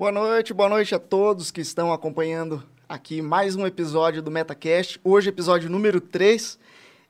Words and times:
Boa 0.00 0.10
noite, 0.10 0.54
boa 0.54 0.70
noite 0.70 0.94
a 0.94 0.98
todos 0.98 1.50
que 1.50 1.60
estão 1.60 1.92
acompanhando 1.92 2.66
aqui 2.88 3.20
mais 3.20 3.54
um 3.54 3.66
episódio 3.66 4.22
do 4.22 4.30
MetaCast. 4.30 4.98
Hoje, 5.04 5.28
episódio 5.28 5.68
número 5.68 6.00
3. 6.00 6.58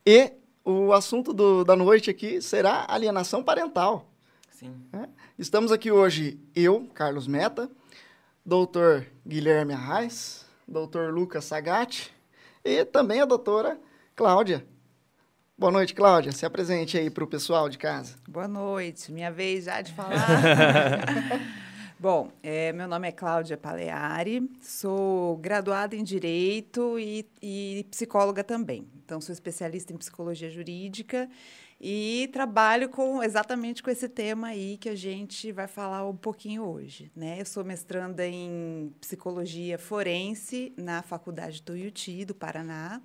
E 0.04 0.32
o 0.64 0.92
assunto 0.92 1.32
do, 1.32 1.62
da 1.62 1.76
noite 1.76 2.10
aqui 2.10 2.42
será 2.42 2.84
alienação 2.88 3.44
parental. 3.44 4.10
Sim. 4.50 4.74
É? 4.92 5.08
Estamos 5.38 5.70
aqui 5.70 5.92
hoje, 5.92 6.40
eu, 6.52 6.90
Carlos 6.92 7.28
Meta, 7.28 7.70
doutor 8.44 9.06
Guilherme 9.24 9.72
Arraes, 9.72 10.44
doutor 10.66 11.14
Lucas 11.14 11.44
Sagatti 11.44 12.10
e 12.64 12.84
também 12.84 13.20
a 13.20 13.24
doutora 13.24 13.78
Cláudia. 14.16 14.66
Boa 15.56 15.70
noite, 15.70 15.94
Cláudia. 15.94 16.32
Se 16.32 16.44
apresente 16.44 16.98
aí 16.98 17.08
para 17.08 17.22
o 17.22 17.28
pessoal 17.28 17.68
de 17.68 17.78
casa. 17.78 18.16
Boa 18.28 18.48
noite. 18.48 19.12
Minha 19.12 19.30
vez 19.30 19.66
já 19.66 19.80
de 19.80 19.92
falar. 19.92 20.26
Bom, 22.00 22.32
é, 22.42 22.72
meu 22.72 22.88
nome 22.88 23.08
é 23.08 23.12
Cláudia 23.12 23.58
Paleari, 23.58 24.50
sou 24.58 25.36
graduada 25.36 25.94
em 25.94 26.02
Direito 26.02 26.98
e, 26.98 27.28
e, 27.42 27.84
psicóloga 27.90 28.42
também. 28.42 28.88
Então, 29.04 29.20
sou 29.20 29.34
especialista 29.34 29.92
em 29.92 29.98
psicologia 29.98 30.48
jurídica 30.48 31.28
e 31.78 32.30
trabalho 32.32 32.88
com 32.88 33.22
exatamente 33.22 33.82
com 33.82 33.90
esse 33.90 34.08
tema 34.08 34.46
aí 34.46 34.78
que 34.78 34.88
a 34.88 34.94
gente 34.94 35.52
vai 35.52 35.66
falar 35.66 36.08
um 36.08 36.16
pouquinho 36.16 36.64
hoje. 36.64 37.12
Né? 37.14 37.38
Eu 37.38 37.44
sou 37.44 37.62
mestranda 37.62 38.26
em 38.26 38.94
psicologia 38.98 39.78
forense 39.78 40.72
na 40.78 41.02
Faculdade 41.02 41.60
Tuiuti, 41.60 42.24
do 42.24 42.34
Paraná. 42.34 43.02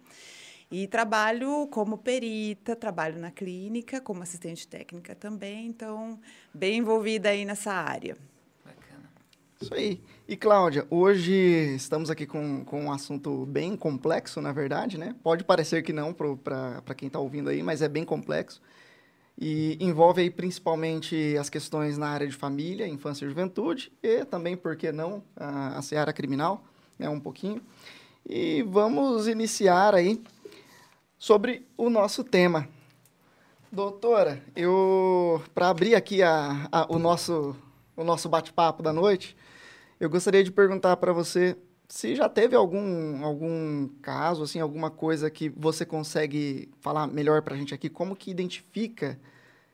E 0.71 0.87
trabalho 0.87 1.67
como 1.67 1.97
perita, 1.97 2.77
trabalho 2.77 3.19
na 3.19 3.29
clínica, 3.29 3.99
como 3.99 4.23
assistente 4.23 4.65
técnica 4.65 5.13
também, 5.13 5.67
então, 5.67 6.17
bem 6.53 6.77
envolvida 6.77 7.27
aí 7.27 7.43
nessa 7.43 7.73
área. 7.73 8.15
Isso 9.61 9.73
aí. 9.73 10.01
E, 10.27 10.35
Cláudia, 10.35 10.85
hoje 10.89 11.33
estamos 11.75 12.09
aqui 12.09 12.25
com, 12.25 12.65
com 12.65 12.85
um 12.85 12.91
assunto 12.91 13.45
bem 13.45 13.77
complexo, 13.77 14.41
na 14.41 14.51
verdade, 14.51 14.97
né? 14.97 15.15
Pode 15.23 15.43
parecer 15.45 15.81
que 15.81 15.93
não 15.93 16.13
para 16.13 16.95
quem 16.95 17.07
está 17.07 17.19
ouvindo 17.19 17.49
aí, 17.49 17.63
mas 17.63 17.81
é 17.81 17.87
bem 17.87 18.03
complexo. 18.03 18.61
E 19.37 19.77
envolve 19.79 20.21
aí 20.21 20.29
principalmente 20.29 21.37
as 21.37 21.49
questões 21.49 21.97
na 21.97 22.09
área 22.09 22.27
de 22.27 22.35
família, 22.35 22.87
infância 22.87 23.25
e 23.25 23.29
juventude, 23.29 23.91
e 24.03 24.25
também, 24.25 24.57
por 24.57 24.75
que 24.75 24.91
não, 24.91 25.23
a, 25.35 25.77
a 25.77 25.81
seara 25.81 26.11
criminal, 26.11 26.63
né? 26.99 27.07
Um 27.07 27.19
pouquinho. 27.19 27.61
E 28.27 28.61
vamos 28.63 29.27
iniciar 29.27 29.95
aí 29.95 30.21
sobre 31.17 31.65
o 31.77 31.89
nosso 31.89 32.23
tema. 32.23 32.67
Doutora, 33.71 34.43
eu, 34.55 35.41
para 35.53 35.69
abrir 35.69 35.95
aqui 35.95 36.21
a, 36.23 36.67
a, 36.71 36.93
o 36.93 36.99
nosso, 36.99 37.55
o 37.95 38.03
nosso 38.03 38.27
bate-papo 38.27 38.83
da 38.83 38.93
noite, 38.93 39.35
eu 39.99 40.09
gostaria 40.09 40.43
de 40.43 40.51
perguntar 40.51 40.97
para 40.97 41.13
você 41.13 41.57
se 41.87 42.15
já 42.15 42.27
teve 42.27 42.55
algum, 42.55 43.23
algum 43.23 43.87
caso, 44.01 44.43
assim, 44.43 44.59
alguma 44.59 44.89
coisa 44.89 45.29
que 45.29 45.49
você 45.49 45.85
consegue 45.85 46.69
falar 46.79 47.07
melhor 47.07 47.41
para 47.41 47.55
a 47.55 47.57
gente 47.57 47.73
aqui, 47.73 47.89
como 47.89 48.15
que 48.15 48.31
identifica 48.31 49.19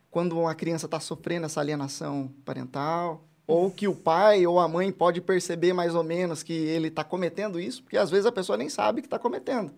quando 0.09 0.38
uma 0.38 0.53
criança 0.53 0.88
está 0.88 1.00
sofrendo 1.00 1.45
essa 1.45 1.61
alienação 1.61 2.30
parental, 2.44 3.25
ou 3.47 3.72
que 3.72 3.88
o 3.88 3.95
pai 3.95 4.45
ou 4.45 4.59
a 4.59 4.67
mãe 4.67 4.91
pode 4.91 5.22
perceber 5.22 5.73
mais 5.73 5.95
ou 5.95 6.03
menos 6.03 6.44
que 6.44 6.53
ele 6.53 6.89
está 6.89 7.03
cometendo 7.03 7.59
isso, 7.59 7.81
porque 7.83 7.97
às 7.97 8.09
vezes 8.09 8.25
a 8.25 8.31
pessoa 8.31 8.58
nem 8.58 8.69
sabe 8.69 9.02
que 9.02 9.08
está 9.08 9.17
cometendo. 9.17 9.73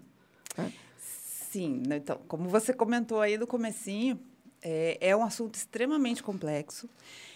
Né? 0.58 0.74
Sim, 0.98 1.84
né, 1.88 1.98
então, 1.98 2.20
como 2.28 2.50
você 2.50 2.74
comentou 2.74 3.22
aí 3.22 3.38
no 3.38 3.46
comecinho, 3.46 4.20
é, 4.62 4.98
é 5.00 5.16
um 5.16 5.24
assunto 5.24 5.56
extremamente 5.56 6.24
complexo 6.24 6.90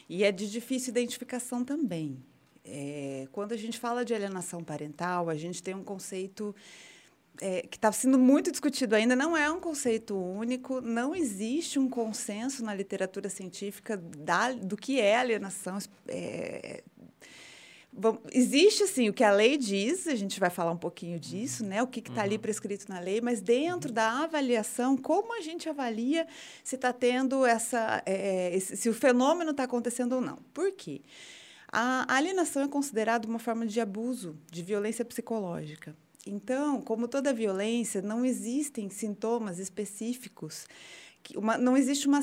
e 0.09 0.23
é 0.23 0.31
de 0.31 0.49
difícil 0.49 0.89
identificação 0.89 1.63
também. 1.63 2.17
É, 2.67 3.27
quando 3.31 3.53
a 3.53 3.57
gente 3.57 3.79
fala 3.79 4.03
de 4.03 4.13
alienação 4.13 4.63
parental, 4.63 5.29
a 5.29 5.35
gente 5.35 5.63
tem 5.63 5.73
um 5.73 5.83
conceito 5.83 6.53
é, 7.41 7.61
que 7.61 7.77
está 7.77 7.91
sendo 7.91 8.17
muito 8.17 8.51
discutido 8.51 8.95
ainda, 8.95 9.15
não 9.15 9.35
é 9.35 9.49
um 9.51 9.59
conceito 9.59 10.15
único, 10.15 10.81
não 10.81 11.15
existe 11.15 11.79
um 11.79 11.89
consenso 11.89 12.63
na 12.63 12.73
literatura 12.73 13.29
científica 13.29 13.97
da, 13.97 14.51
do 14.51 14.75
que 14.75 14.99
é 14.99 15.17
alienação. 15.17 15.77
É, 16.07 16.83
bom, 17.91 18.17
existe, 18.31 18.83
assim, 18.83 19.09
o 19.09 19.13
que 19.13 19.23
a 19.23 19.31
lei 19.31 19.57
diz, 19.57 20.07
a 20.07 20.15
gente 20.15 20.39
vai 20.39 20.49
falar 20.49 20.71
um 20.71 20.77
pouquinho 20.77 21.19
disso, 21.19 21.63
né? 21.63 21.81
o 21.81 21.87
que 21.87 21.99
está 21.99 22.23
ali 22.23 22.35
uhum. 22.35 22.41
prescrito 22.41 22.89
na 22.89 22.99
lei, 22.99 23.21
mas 23.21 23.41
dentro 23.41 23.91
da 23.91 24.23
avaliação, 24.23 24.97
como 24.97 25.37
a 25.37 25.41
gente 25.41 25.69
avalia 25.69 26.27
se 26.63 26.75
está 26.75 26.91
tendo 26.91 27.45
essa. 27.45 28.01
É, 28.05 28.57
se 28.59 28.89
o 28.89 28.93
fenômeno 28.93 29.51
está 29.51 29.63
acontecendo 29.63 30.13
ou 30.13 30.21
não. 30.21 30.37
Por 30.53 30.71
quê? 30.71 31.01
A 31.69 32.15
alienação 32.15 32.63
é 32.63 32.67
considerada 32.67 33.27
uma 33.27 33.39
forma 33.39 33.65
de 33.65 33.79
abuso, 33.81 34.37
de 34.49 34.63
violência 34.63 35.03
psicológica. 35.03 35.95
Então, 36.25 36.81
como 36.81 37.07
toda 37.07 37.33
violência, 37.33 38.01
não 38.01 38.25
existem 38.25 38.89
sintomas 38.89 39.59
específicos. 39.59 40.65
Uma, 41.35 41.57
não 41.57 41.75
existe 41.75 42.07
uma 42.07 42.21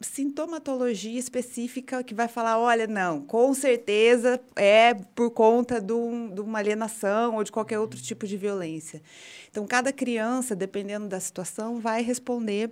sintomatologia 0.00 1.18
específica 1.18 2.02
que 2.02 2.14
vai 2.14 2.28
falar, 2.28 2.58
olha, 2.58 2.86
não, 2.86 3.20
com 3.20 3.52
certeza 3.52 4.40
é 4.56 4.94
por 4.94 5.30
conta 5.30 5.80
de, 5.80 5.92
um, 5.92 6.30
de 6.30 6.40
uma 6.40 6.58
alienação 6.58 7.36
ou 7.36 7.44
de 7.44 7.52
qualquer 7.52 7.78
outro 7.78 8.00
tipo 8.00 8.26
de 8.26 8.36
violência. 8.38 9.02
Então, 9.50 9.66
cada 9.66 9.92
criança, 9.92 10.56
dependendo 10.56 11.08
da 11.08 11.20
situação, 11.20 11.78
vai 11.78 12.02
responder 12.02 12.70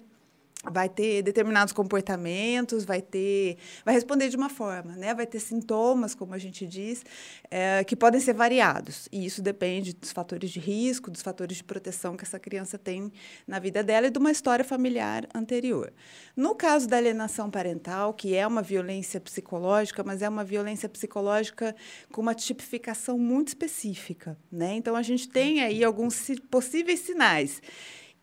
vai 0.65 0.89
ter 0.91 1.23
determinados 1.23 1.73
comportamentos, 1.73 2.85
vai 2.85 3.01
ter, 3.01 3.57
vai 3.85 3.95
responder 3.95 4.29
de 4.29 4.37
uma 4.37 4.51
forma, 4.51 4.95
né? 4.95 5.15
Vai 5.15 5.27
ter 5.27 5.41
sintomas, 5.41 6.15
como 6.15 6.35
a 6.35 6.39
gente 6.39 6.67
diz, 6.67 7.03
é, 7.51 7.83
que 7.85 7.97
podem 7.97 8.21
ser 8.21 8.35
variados. 8.35 9.09
E 9.11 9.25
isso 9.25 9.41
depende 9.41 9.95
dos 9.95 10.13
fatores 10.13 10.51
de 10.51 10.61
risco, 10.61 11.11
dos 11.11 11.23
fatores 11.23 11.57
de 11.57 11.65
proteção 11.65 12.15
que 12.15 12.25
essa 12.25 12.39
criança 12.39 12.77
tem 12.77 13.11
na 13.47 13.59
vida 13.59 13.83
dela 13.83 14.09
e 14.09 14.11
de 14.11 14.19
uma 14.19 14.31
história 14.31 14.65
familiar 14.65 15.27
anterior. 15.35 15.93
No 16.37 16.55
caso 16.55 16.87
da 16.87 16.99
alienação 16.99 17.51
parental, 17.51 18.13
que 18.13 18.35
é 18.35 18.47
uma 18.47 18.61
violência 18.61 19.19
psicológica, 19.19 20.05
mas 20.05 20.21
é 20.21 20.29
uma 20.29 20.45
violência 20.45 20.89
psicológica 20.91 21.75
com 22.13 22.21
uma 22.21 22.35
tipificação 22.35 23.19
muito 23.19 23.49
específica, 23.49 24.37
né? 24.53 24.75
Então 24.75 24.95
a 24.95 25.03
gente 25.03 25.27
tem 25.27 25.63
aí 25.63 25.83
alguns 25.83 26.31
possíveis 26.51 27.01
sinais 27.01 27.63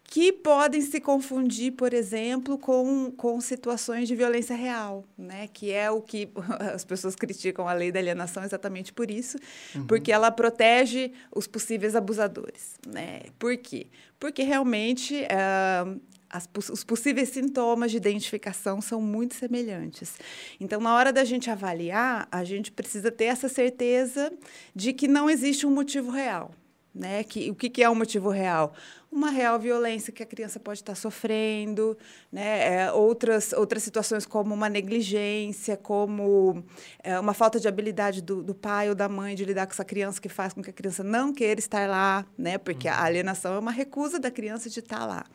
que 0.09 0.31
podem 0.31 0.81
se 0.81 1.01
confundir, 1.01 1.73
por 1.73 1.93
exemplo, 1.93 2.57
com, 2.57 3.11
com 3.11 3.41
situações 3.41 4.07
de 4.07 4.15
violência 4.15 4.55
real, 4.55 5.03
né? 5.17 5.49
que 5.51 5.71
é 5.71 5.91
o 5.91 6.01
que 6.01 6.29
as 6.73 6.85
pessoas 6.85 7.13
criticam 7.13 7.67
a 7.67 7.73
lei 7.73 7.91
da 7.91 7.99
alienação 7.99 8.41
exatamente 8.43 8.93
por 8.93 9.11
isso, 9.11 9.37
uhum. 9.75 9.85
porque 9.85 10.09
ela 10.09 10.31
protege 10.31 11.11
os 11.35 11.45
possíveis 11.45 11.93
abusadores. 11.93 12.75
Né? 12.87 13.23
Por 13.37 13.57
quê? 13.57 13.87
Porque 14.17 14.43
realmente 14.43 15.23
uh, 15.23 15.99
as, 16.29 16.47
os 16.71 16.85
possíveis 16.85 17.27
sintomas 17.29 17.91
de 17.91 17.97
identificação 17.97 18.79
são 18.79 19.01
muito 19.01 19.35
semelhantes. 19.35 20.15
Então, 20.57 20.79
na 20.79 20.95
hora 20.95 21.11
da 21.11 21.25
gente 21.25 21.49
avaliar, 21.49 22.29
a 22.31 22.45
gente 22.45 22.71
precisa 22.71 23.11
ter 23.11 23.25
essa 23.25 23.49
certeza 23.49 24.31
de 24.73 24.93
que 24.93 25.07
não 25.07 25.29
existe 25.29 25.67
um 25.67 25.71
motivo 25.71 26.11
real. 26.11 26.51
Né? 26.95 27.23
Que, 27.23 27.51
o 27.51 27.55
que, 27.55 27.69
que 27.69 27.83
é 27.83 27.89
um 27.89 27.93
motivo 27.93 28.29
real? 28.29 28.73
Uma 29.11 29.29
real 29.29 29.57
violência 29.57 30.11
que 30.11 30.21
a 30.21 30.25
criança 30.25 30.59
pode 30.59 30.79
estar 30.79 30.95
sofrendo, 30.95 31.97
né? 32.31 32.83
É, 32.83 32.91
outras, 32.91 33.53
outras 33.53 33.81
situações 33.81 34.25
como 34.25 34.53
uma 34.53 34.69
negligência, 34.69 35.77
como 35.77 36.63
é, 37.03 37.19
uma 37.19 37.33
falta 37.33 37.59
de 37.59 37.67
habilidade 37.67 38.21
do, 38.21 38.43
do, 38.43 38.53
pai 38.53 38.89
ou 38.89 38.95
da 38.95 39.07
mãe 39.07 39.35
de 39.35 39.45
lidar 39.45 39.65
com 39.65 39.73
essa 39.73 39.85
criança 39.85 40.21
que 40.21 40.29
faz 40.29 40.53
com 40.53 40.61
que 40.61 40.69
a 40.69 40.73
criança 40.73 41.03
não 41.03 41.33
queira 41.33 41.59
estar 41.59 41.89
lá, 41.89 42.25
né? 42.37 42.57
porque 42.57 42.87
uhum. 42.87 42.93
a 42.93 43.03
alienação 43.03 43.53
é 43.53 43.59
uma 43.59 43.71
recusa 43.71 44.19
da 44.19 44.29
criança 44.29 44.69
de 44.69 44.79
estar 44.79 45.05
lá. 45.05 45.25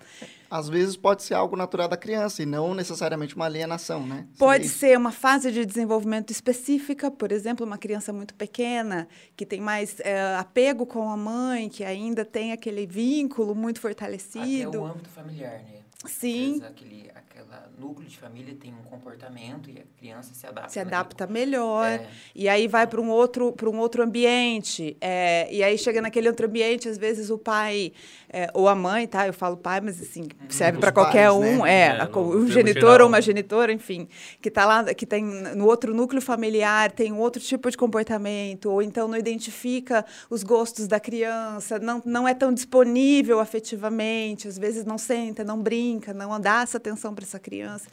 Às 0.53 0.69
vezes 0.69 0.99
pode 0.99 1.23
ser 1.23 1.33
algo 1.33 1.57
natural 1.57 1.89
da 1.89 1.97
criança 1.97 2.43
e 2.43 2.47
não 2.47 2.75
necessariamente 2.75 3.35
uma 3.35 3.47
alienação, 3.47 4.07
né? 4.07 4.27
Pode 4.39 4.69
ser 4.69 4.99
uma 4.99 5.11
fase 5.11 5.51
de 5.51 5.65
desenvolvimento 5.65 6.31
específica, 6.31 7.11
por 7.11 7.33
exemplo, 7.33 7.65
uma 7.65 7.79
criança 7.79 8.13
muito 8.13 8.35
pequena, 8.35 9.09
que 9.35 9.47
tem 9.47 9.63
mais 9.63 9.99
é, 10.01 10.37
apego 10.37 10.85
com 10.85 11.09
a 11.09 11.17
mãe, 11.17 11.71
que 11.71 11.83
ainda 11.83 12.23
tem 12.23 12.53
aquele 12.53 12.87
vínculo 12.87 13.55
muito 13.55 13.81
fortalecido. 13.81 14.69
Até 14.69 14.79
o 14.79 14.85
âmbito 14.85 15.09
familiar, 15.09 15.63
né? 15.63 15.83
Sim. 16.07 16.61
Aquele, 16.65 17.11
aquela 17.15 17.71
núcleo 17.79 18.09
de 18.09 18.17
família 18.19 18.55
tem 18.55 18.73
um 18.73 18.83
comportamento 18.83 19.71
e 19.71 19.79
a 19.79 19.85
criança 19.99 20.35
se 20.35 20.47
adapta. 20.47 20.71
Se 20.71 20.79
adapta 20.81 21.27
melhor. 21.27 21.87
É. 21.87 22.09
E 22.35 22.49
aí 22.49 22.67
vai 22.67 22.87
para 22.87 23.01
um 23.01 23.11
outro 23.11 23.53
para 23.53 23.69
um 23.71 23.79
outro 23.79 24.03
ambiente. 24.03 24.97
É, 25.01 25.53
e 25.53 25.63
aí 25.63 25.79
chega 25.79 26.01
naquele 26.01 26.29
outro 26.29 26.47
ambiente, 26.47 26.89
às 26.89 26.99
vezes 26.99 27.31
o 27.31 27.39
pai 27.39 27.93
é, 28.33 28.51
ou 28.55 28.69
a 28.69 28.75
mãe, 28.75 29.07
tá? 29.07 29.27
Eu 29.27 29.33
falo 29.33 29.57
pai, 29.57 29.81
mas 29.81 30.01
assim, 30.01 30.23
uhum. 30.23 30.51
serve 30.51 30.79
para 30.79 30.91
qualquer 30.91 31.29
pais, 31.29 31.37
um, 31.37 31.63
né? 31.65 31.73
é, 31.73 31.87
é 31.89 32.01
a, 32.01 32.19
um 32.19 32.49
genitor 32.49 33.01
ou 33.01 33.09
uma 33.09 33.21
genitora, 33.21 33.73
enfim, 33.73 34.09
que 34.41 34.49
está 34.49 34.65
lá, 34.65 34.95
que 34.95 35.05
tem 35.05 35.25
no 35.25 35.67
outro 35.67 35.95
núcleo 35.95 36.23
familiar, 36.23 36.91
tem 36.91 37.13
um 37.13 37.19
outro 37.19 37.43
tipo 37.43 37.71
de 37.71 37.77
comportamento, 37.77 38.71
ou 38.71 38.83
então 38.83 39.07
não 39.09 39.17
identifica 39.17 40.05
os 40.31 40.43
gostos 40.43 40.87
da 40.87 40.99
criança, 40.99 41.79
não, 41.79 42.01
não 42.05 42.27
é 42.27 42.35
tão 42.35 42.53
disponível 42.53 43.41
afetivamente, 43.41 44.49
às 44.49 44.59
vezes 44.59 44.85
não 44.85 44.97
senta, 44.97 45.45
não 45.45 45.61
brinca 45.61 45.83
brinca, 45.93 46.15
não 46.15 46.39
dá 46.41 46.63
essa 46.63 46.77
atenção 46.77 47.15
para 47.15 47.25
essa 47.25 47.39
criança. 47.39 47.89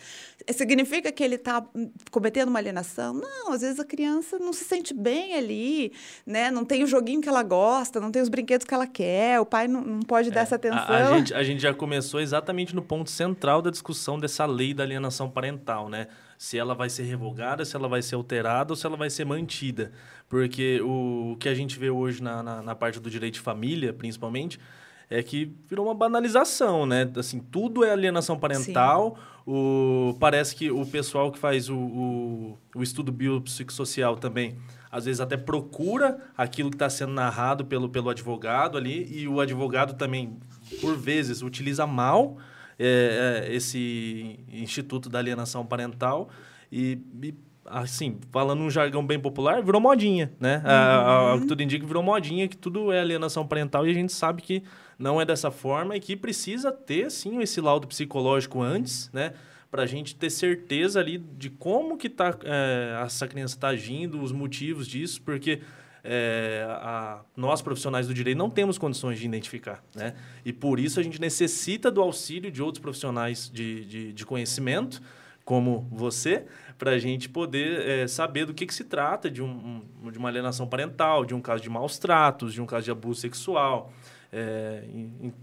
Significa 0.51 1.11
que 1.11 1.23
ele 1.23 1.35
está 1.35 1.65
cometendo 2.11 2.49
uma 2.49 2.59
alienação? 2.59 3.13
Não, 3.13 3.53
às 3.53 3.61
vezes 3.61 3.79
a 3.79 3.85
criança 3.85 4.37
não 4.37 4.53
se 4.53 4.63
sente 4.63 4.93
bem 4.93 5.35
ali, 5.35 5.91
né? 6.25 6.51
não 6.51 6.65
tem 6.65 6.83
o 6.83 6.87
joguinho 6.87 7.21
que 7.21 7.29
ela 7.29 7.43
gosta, 7.43 7.99
não 7.99 8.11
tem 8.11 8.21
os 8.21 8.29
brinquedos 8.29 8.65
que 8.65 8.73
ela 8.73 8.87
quer, 8.87 9.39
o 9.39 9.45
pai 9.45 9.67
não, 9.67 9.81
não 9.81 9.99
pode 10.01 10.28
é, 10.29 10.35
dar 10.35 10.41
essa 10.41 10.55
atenção. 10.55 10.79
A, 10.79 10.97
a, 10.97 11.17
gente, 11.17 11.33
a 11.33 11.43
gente 11.43 11.61
já 11.61 11.73
começou 11.73 12.19
exatamente 12.19 12.75
no 12.75 12.81
ponto 12.81 13.09
central 13.09 13.61
da 13.61 13.69
discussão 13.69 14.19
dessa 14.19 14.45
lei 14.45 14.73
da 14.73 14.83
alienação 14.83 15.29
parental, 15.29 15.89
né? 15.89 16.07
se 16.39 16.57
ela 16.57 16.73
vai 16.73 16.89
ser 16.89 17.03
revogada, 17.03 17.65
se 17.65 17.75
ela 17.75 17.89
vai 17.89 18.01
ser 18.01 18.15
alterada 18.15 18.71
ou 18.71 18.75
se 18.77 18.85
ela 18.85 18.95
vai 18.95 19.09
ser 19.09 19.25
mantida. 19.25 19.91
Porque 20.29 20.79
o, 20.81 21.33
o 21.33 21.35
que 21.35 21.49
a 21.49 21.53
gente 21.53 21.77
vê 21.77 21.89
hoje 21.89 22.23
na, 22.23 22.41
na, 22.41 22.61
na, 22.61 22.73
parte 22.73 22.97
do 22.97 23.09
direito 23.09 23.33
de 23.33 23.39
família, 23.41 23.91
principalmente, 23.91 24.57
é 25.09 25.21
que 25.21 25.53
virou 25.67 25.87
uma 25.87 25.93
banalização, 25.93 26.85
né? 26.85 27.11
Assim, 27.17 27.39
tudo 27.39 27.83
é 27.83 27.91
alienação 27.91 28.39
parental. 28.39 29.17
O, 29.45 30.15
parece 30.17 30.55
que 30.55 30.71
o 30.71 30.85
pessoal 30.85 31.29
que 31.29 31.37
faz 31.37 31.67
o, 31.67 31.75
o, 31.75 32.57
o 32.73 32.81
estudo 32.81 33.11
biopsicossocial 33.11 34.15
também 34.15 34.55
às 34.91 35.05
vezes 35.05 35.21
até 35.21 35.37
procura 35.37 36.17
aquilo 36.37 36.69
que 36.69 36.75
está 36.75 36.89
sendo 36.89 37.13
narrado 37.13 37.65
pelo, 37.65 37.89
pelo 37.89 38.09
advogado 38.09 38.77
ali, 38.77 39.07
e 39.11 39.27
o 39.27 39.39
advogado 39.39 39.93
também, 39.93 40.37
por 40.81 40.97
vezes, 40.97 41.41
utiliza 41.41 41.85
mal 41.85 42.37
é, 42.77 43.45
é, 43.47 43.55
esse 43.55 44.39
Instituto 44.51 45.09
da 45.09 45.19
Alienação 45.19 45.65
Parental 45.65 46.29
e, 46.71 46.97
e, 47.21 47.33
assim, 47.65 48.17
falando 48.31 48.61
um 48.61 48.69
jargão 48.69 49.05
bem 49.05 49.19
popular, 49.19 49.61
virou 49.61 49.79
modinha, 49.79 50.31
né? 50.39 50.63
Uhum. 50.65 51.43
A, 51.43 51.47
tudo 51.47 51.61
indica 51.61 51.81
que 51.81 51.87
virou 51.87 52.01
modinha, 52.01 52.47
que 52.47 52.57
tudo 52.57 52.91
é 52.91 52.99
alienação 52.99 53.45
parental 53.45 53.85
e 53.85 53.91
a 53.91 53.93
gente 53.93 54.11
sabe 54.11 54.41
que 54.41 54.63
não 54.97 55.21
é 55.21 55.25
dessa 55.25 55.51
forma 55.51 55.95
e 55.95 55.99
que 55.99 56.15
precisa 56.15 56.71
ter, 56.71 57.11
sim, 57.11 57.39
esse 57.41 57.61
laudo 57.61 57.87
psicológico 57.87 58.61
antes, 58.61 59.09
né? 59.13 59.33
Para 59.69 59.83
a 59.83 59.85
gente 59.85 60.15
ter 60.15 60.29
certeza 60.29 60.99
ali 60.99 61.17
de 61.17 61.49
como 61.49 61.97
que 61.97 62.09
tá, 62.09 62.35
é, 62.43 63.01
essa 63.05 63.27
criança 63.27 63.55
está 63.55 63.69
agindo, 63.69 64.21
os 64.21 64.31
motivos 64.31 64.87
disso, 64.87 65.21
porque 65.21 65.61
é, 66.03 66.65
a, 66.67 67.21
nós 67.35 67.61
profissionais 67.61 68.07
do 68.07 68.13
direito 68.13 68.37
não 68.37 68.49
temos 68.49 68.77
condições 68.77 69.19
de 69.19 69.25
identificar. 69.25 69.83
Né? 69.95 70.15
E 70.43 70.51
por 70.51 70.79
isso 70.79 70.99
a 70.99 71.03
gente 71.03 71.19
necessita 71.21 71.91
do 71.91 72.01
auxílio 72.01 72.51
de 72.51 72.61
outros 72.61 72.81
profissionais 72.81 73.49
de, 73.53 73.85
de, 73.85 74.13
de 74.13 74.25
conhecimento, 74.25 75.01
como 75.45 75.87
você, 75.91 76.45
para 76.77 76.91
a 76.91 76.97
gente 76.99 77.27
poder 77.27 77.87
é, 77.87 78.07
saber 78.07 78.45
do 78.45 78.53
que, 78.53 78.65
que 78.65 78.73
se 78.73 78.83
trata 78.83 79.29
de, 79.29 79.41
um, 79.41 79.81
de 80.11 80.17
uma 80.17 80.29
alienação 80.29 80.67
parental, 80.67 81.25
de 81.25 81.33
um 81.33 81.41
caso 81.41 81.61
de 81.61 81.69
maus 81.69 81.97
tratos, 81.97 82.53
de 82.53 82.61
um 82.61 82.65
caso 82.65 82.85
de 82.85 82.91
abuso 82.91 83.21
sexual 83.21 83.91
é, 84.31 84.83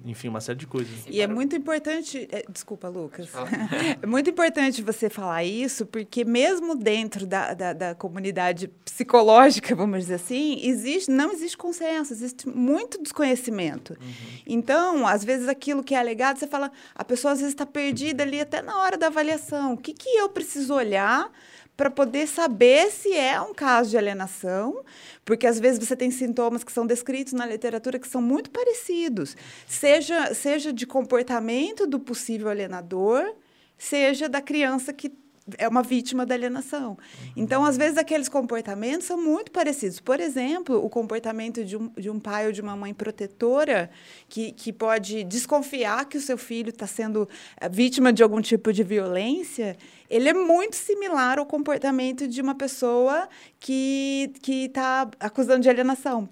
enfim, 0.04 0.28
uma 0.28 0.40
série 0.40 0.58
de 0.58 0.66
coisas. 0.66 0.94
E 1.08 1.20
é 1.20 1.26
muito 1.26 1.56
importante, 1.56 2.28
é, 2.30 2.44
desculpa, 2.48 2.88
Lucas, 2.88 3.28
é 4.00 4.06
muito 4.06 4.30
importante 4.30 4.80
você 4.80 5.10
falar 5.10 5.42
isso, 5.42 5.84
porque 5.86 6.24
mesmo 6.24 6.76
dentro 6.76 7.26
da, 7.26 7.52
da, 7.52 7.72
da, 7.72 7.94
comunidade 7.96 8.68
psicológica, 8.84 9.74
vamos 9.74 10.00
dizer 10.00 10.14
assim, 10.14 10.60
existe, 10.62 11.10
não 11.10 11.32
existe 11.32 11.56
consenso, 11.56 12.12
existe 12.12 12.48
muito 12.48 13.02
desconhecimento. 13.02 13.96
Uhum. 14.00 14.38
Então, 14.46 15.06
às 15.06 15.24
vezes, 15.24 15.48
aquilo 15.48 15.82
que 15.82 15.94
é 15.94 15.98
alegado, 15.98 16.38
você 16.38 16.46
fala, 16.46 16.70
a 16.94 17.04
pessoa 17.04 17.32
às 17.32 17.40
vezes 17.40 17.54
está 17.54 17.66
perdida 17.66 18.22
ali 18.22 18.40
até 18.40 18.62
na 18.62 18.78
hora 18.78 18.96
da 18.96 19.08
avaliação. 19.08 19.74
O 19.74 19.76
que, 19.76 19.92
que 19.92 20.08
eu 20.10 20.28
preciso 20.28 20.72
olhar 20.72 21.28
para 21.76 21.90
poder 21.90 22.26
saber 22.26 22.90
se 22.90 23.12
é 23.12 23.40
um 23.40 23.52
caso 23.52 23.90
de 23.90 23.99
alienação, 23.99 24.82
porque 25.25 25.46
às 25.46 25.61
vezes 25.61 25.78
você 25.78 25.94
tem 25.94 26.11
sintomas 26.11 26.64
que 26.64 26.73
são 26.73 26.87
descritos 26.87 27.34
na 27.34 27.44
literatura 27.44 27.99
que 27.99 28.08
são 28.08 28.23
muito 28.23 28.50
parecidos, 28.50 29.37
seja, 29.67 30.32
seja 30.34 30.73
de 30.73 30.87
comportamento 30.87 31.87
do 31.87 32.00
possível 32.00 32.49
alienador, 32.49 33.34
seja 33.76 34.28
da 34.28 34.40
criança 34.40 34.93
que 34.93 35.12
é 35.58 35.69
uma 35.69 35.82
vítima 35.82 36.26
da 36.26 36.34
alienação. 36.34 36.90
Uhum. 36.90 37.32
Então, 37.37 37.64
às 37.64 37.76
vezes, 37.76 37.98
aqueles 37.98 38.28
comportamentos 38.28 39.06
são 39.06 39.16
muito 39.16 39.50
parecidos. 39.50 40.00
Por 40.00 40.20
exemplo, 40.20 40.84
o 40.84 40.88
comportamento 40.88 41.64
de 41.64 41.76
um, 41.76 41.88
de 41.96 42.10
um 42.10 42.19
pai 42.19 42.46
ou 42.46 42.52
de 42.52 42.60
uma 42.60 42.76
mãe 42.76 42.93
protetora 42.93 43.90
que, 44.28 44.52
que 44.52 44.72
pode 44.72 45.25
desconfiar 45.25 46.06
que 46.06 46.19
o 46.19 46.20
seu 46.20 46.37
filho 46.37 46.70
está 46.70 46.87
sendo 46.87 47.28
eh, 47.60 47.69
vítima 47.69 48.12
de 48.12 48.22
algum 48.22 48.40
tipo 48.40 48.72
de 48.72 48.82
violência, 48.82 49.76
ele 50.10 50.28
é 50.28 50.34
muito 50.34 50.76
similar 50.76 51.38
ao 51.38 51.46
comportamento 51.46 52.26
de 52.26 52.40
uma 52.40 52.54
pessoa 52.54 53.28
que 53.60 54.32
está 54.49 55.08
acusando 55.20 55.60
de 55.60 55.69
alienação. 55.69 56.28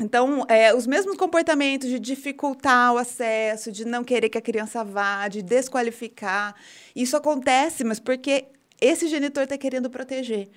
Então, 0.00 0.44
é, 0.48 0.74
os 0.74 0.86
mesmos 0.86 1.16
comportamentos 1.16 1.88
de 1.88 2.00
dificultar 2.00 2.92
o 2.92 2.98
acesso, 2.98 3.70
de 3.70 3.84
não 3.84 4.02
querer 4.02 4.28
que 4.28 4.36
a 4.36 4.42
criança 4.42 4.82
vá, 4.82 5.28
de 5.28 5.40
desqualificar, 5.40 6.54
isso 6.96 7.16
acontece, 7.16 7.84
mas 7.84 8.00
porque 8.00 8.46
esse 8.80 9.06
genitor 9.06 9.44
está 9.44 9.56
querendo 9.56 9.88
proteger. 9.88 10.48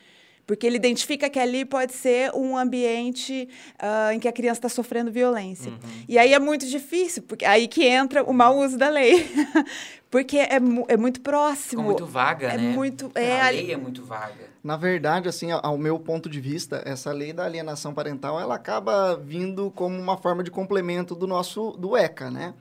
Porque 0.48 0.66
ele 0.66 0.78
identifica 0.78 1.30
que 1.30 1.38
ali 1.38 1.66
pode 1.66 1.94
ser 1.94 2.32
um 2.34 2.58
ambiente 2.58 3.50
uh, 3.76 4.14
em 4.14 4.20
que 4.20 4.30
a 4.30 4.32
criança 4.32 4.60
está 4.60 4.70
sofrendo 4.70 5.12
violência. 5.12 5.70
Uhum. 5.70 5.78
E 6.08 6.18
aí 6.18 6.34
é 6.34 6.40
muito 6.40 6.66
difícil, 6.66 7.22
porque 7.24 7.44
aí 7.44 7.68
que 7.68 7.86
entra 7.86 8.24
o 8.24 8.34
mau 8.34 8.58
uso 8.58 8.78
da 8.78 8.90
lei. 8.90 9.30
porque 10.10 10.38
é, 10.38 10.56
é 10.88 10.98
muito 10.98 11.22
próximo. 11.22 11.82
Ficou 11.82 11.84
muito 11.84 12.06
vaga, 12.06 12.48
é 12.48 12.58
né? 12.58 12.74
Muito, 12.74 13.12
é, 13.16 13.42
a 13.42 13.50
lei 13.50 13.72
é 13.72 13.78
muito 13.78 14.04
vaga. 14.04 14.48
Na 14.64 14.78
verdade, 14.78 15.28
assim, 15.28 15.50
ao 15.52 15.78
meu 15.78 16.00
ponto 16.00 16.30
de 16.30 16.40
vista, 16.40 16.82
essa 16.86 17.12
lei 17.12 17.34
da 17.34 17.46
alienação 17.46 17.94
parental, 17.94 18.40
ela 18.40 18.56
acaba 18.56 19.16
vindo 19.16 19.72
como 19.72 19.98
uma 19.98 20.18
forma 20.18 20.44
de 20.44 20.52
complemento 20.52 21.16
do 21.16 21.28
nosso, 21.28 21.72
do 21.72 21.96
ECA, 21.96 22.32
né? 22.32 22.54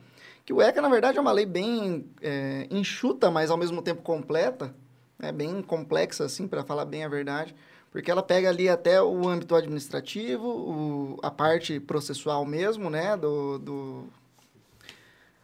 Que 0.45 0.53
o 0.53 0.61
ECA, 0.61 0.81
na 0.81 0.89
verdade, 0.89 1.17
é 1.17 1.21
uma 1.21 1.31
lei 1.31 1.45
bem 1.45 2.05
é, 2.21 2.67
enxuta, 2.71 3.29
mas 3.29 3.49
ao 3.49 3.57
mesmo 3.57 3.81
tempo 3.81 4.01
completa, 4.01 4.73
é 5.19 5.31
bem 5.31 5.61
complexa, 5.61 6.25
assim, 6.25 6.47
para 6.47 6.63
falar 6.63 6.85
bem 6.85 7.03
a 7.03 7.09
verdade 7.09 7.55
porque 7.91 8.11
ela 8.11 8.21
pega 8.21 8.49
ali 8.49 8.69
até 8.69 9.01
o 9.01 9.27
âmbito 9.27 9.55
administrativo, 9.55 10.47
o, 10.47 11.19
a 11.23 11.31
parte 11.31 11.79
processual 11.79 12.45
mesmo, 12.45 12.89
né, 12.89 13.17
do, 13.17 13.57
do, 13.57 14.03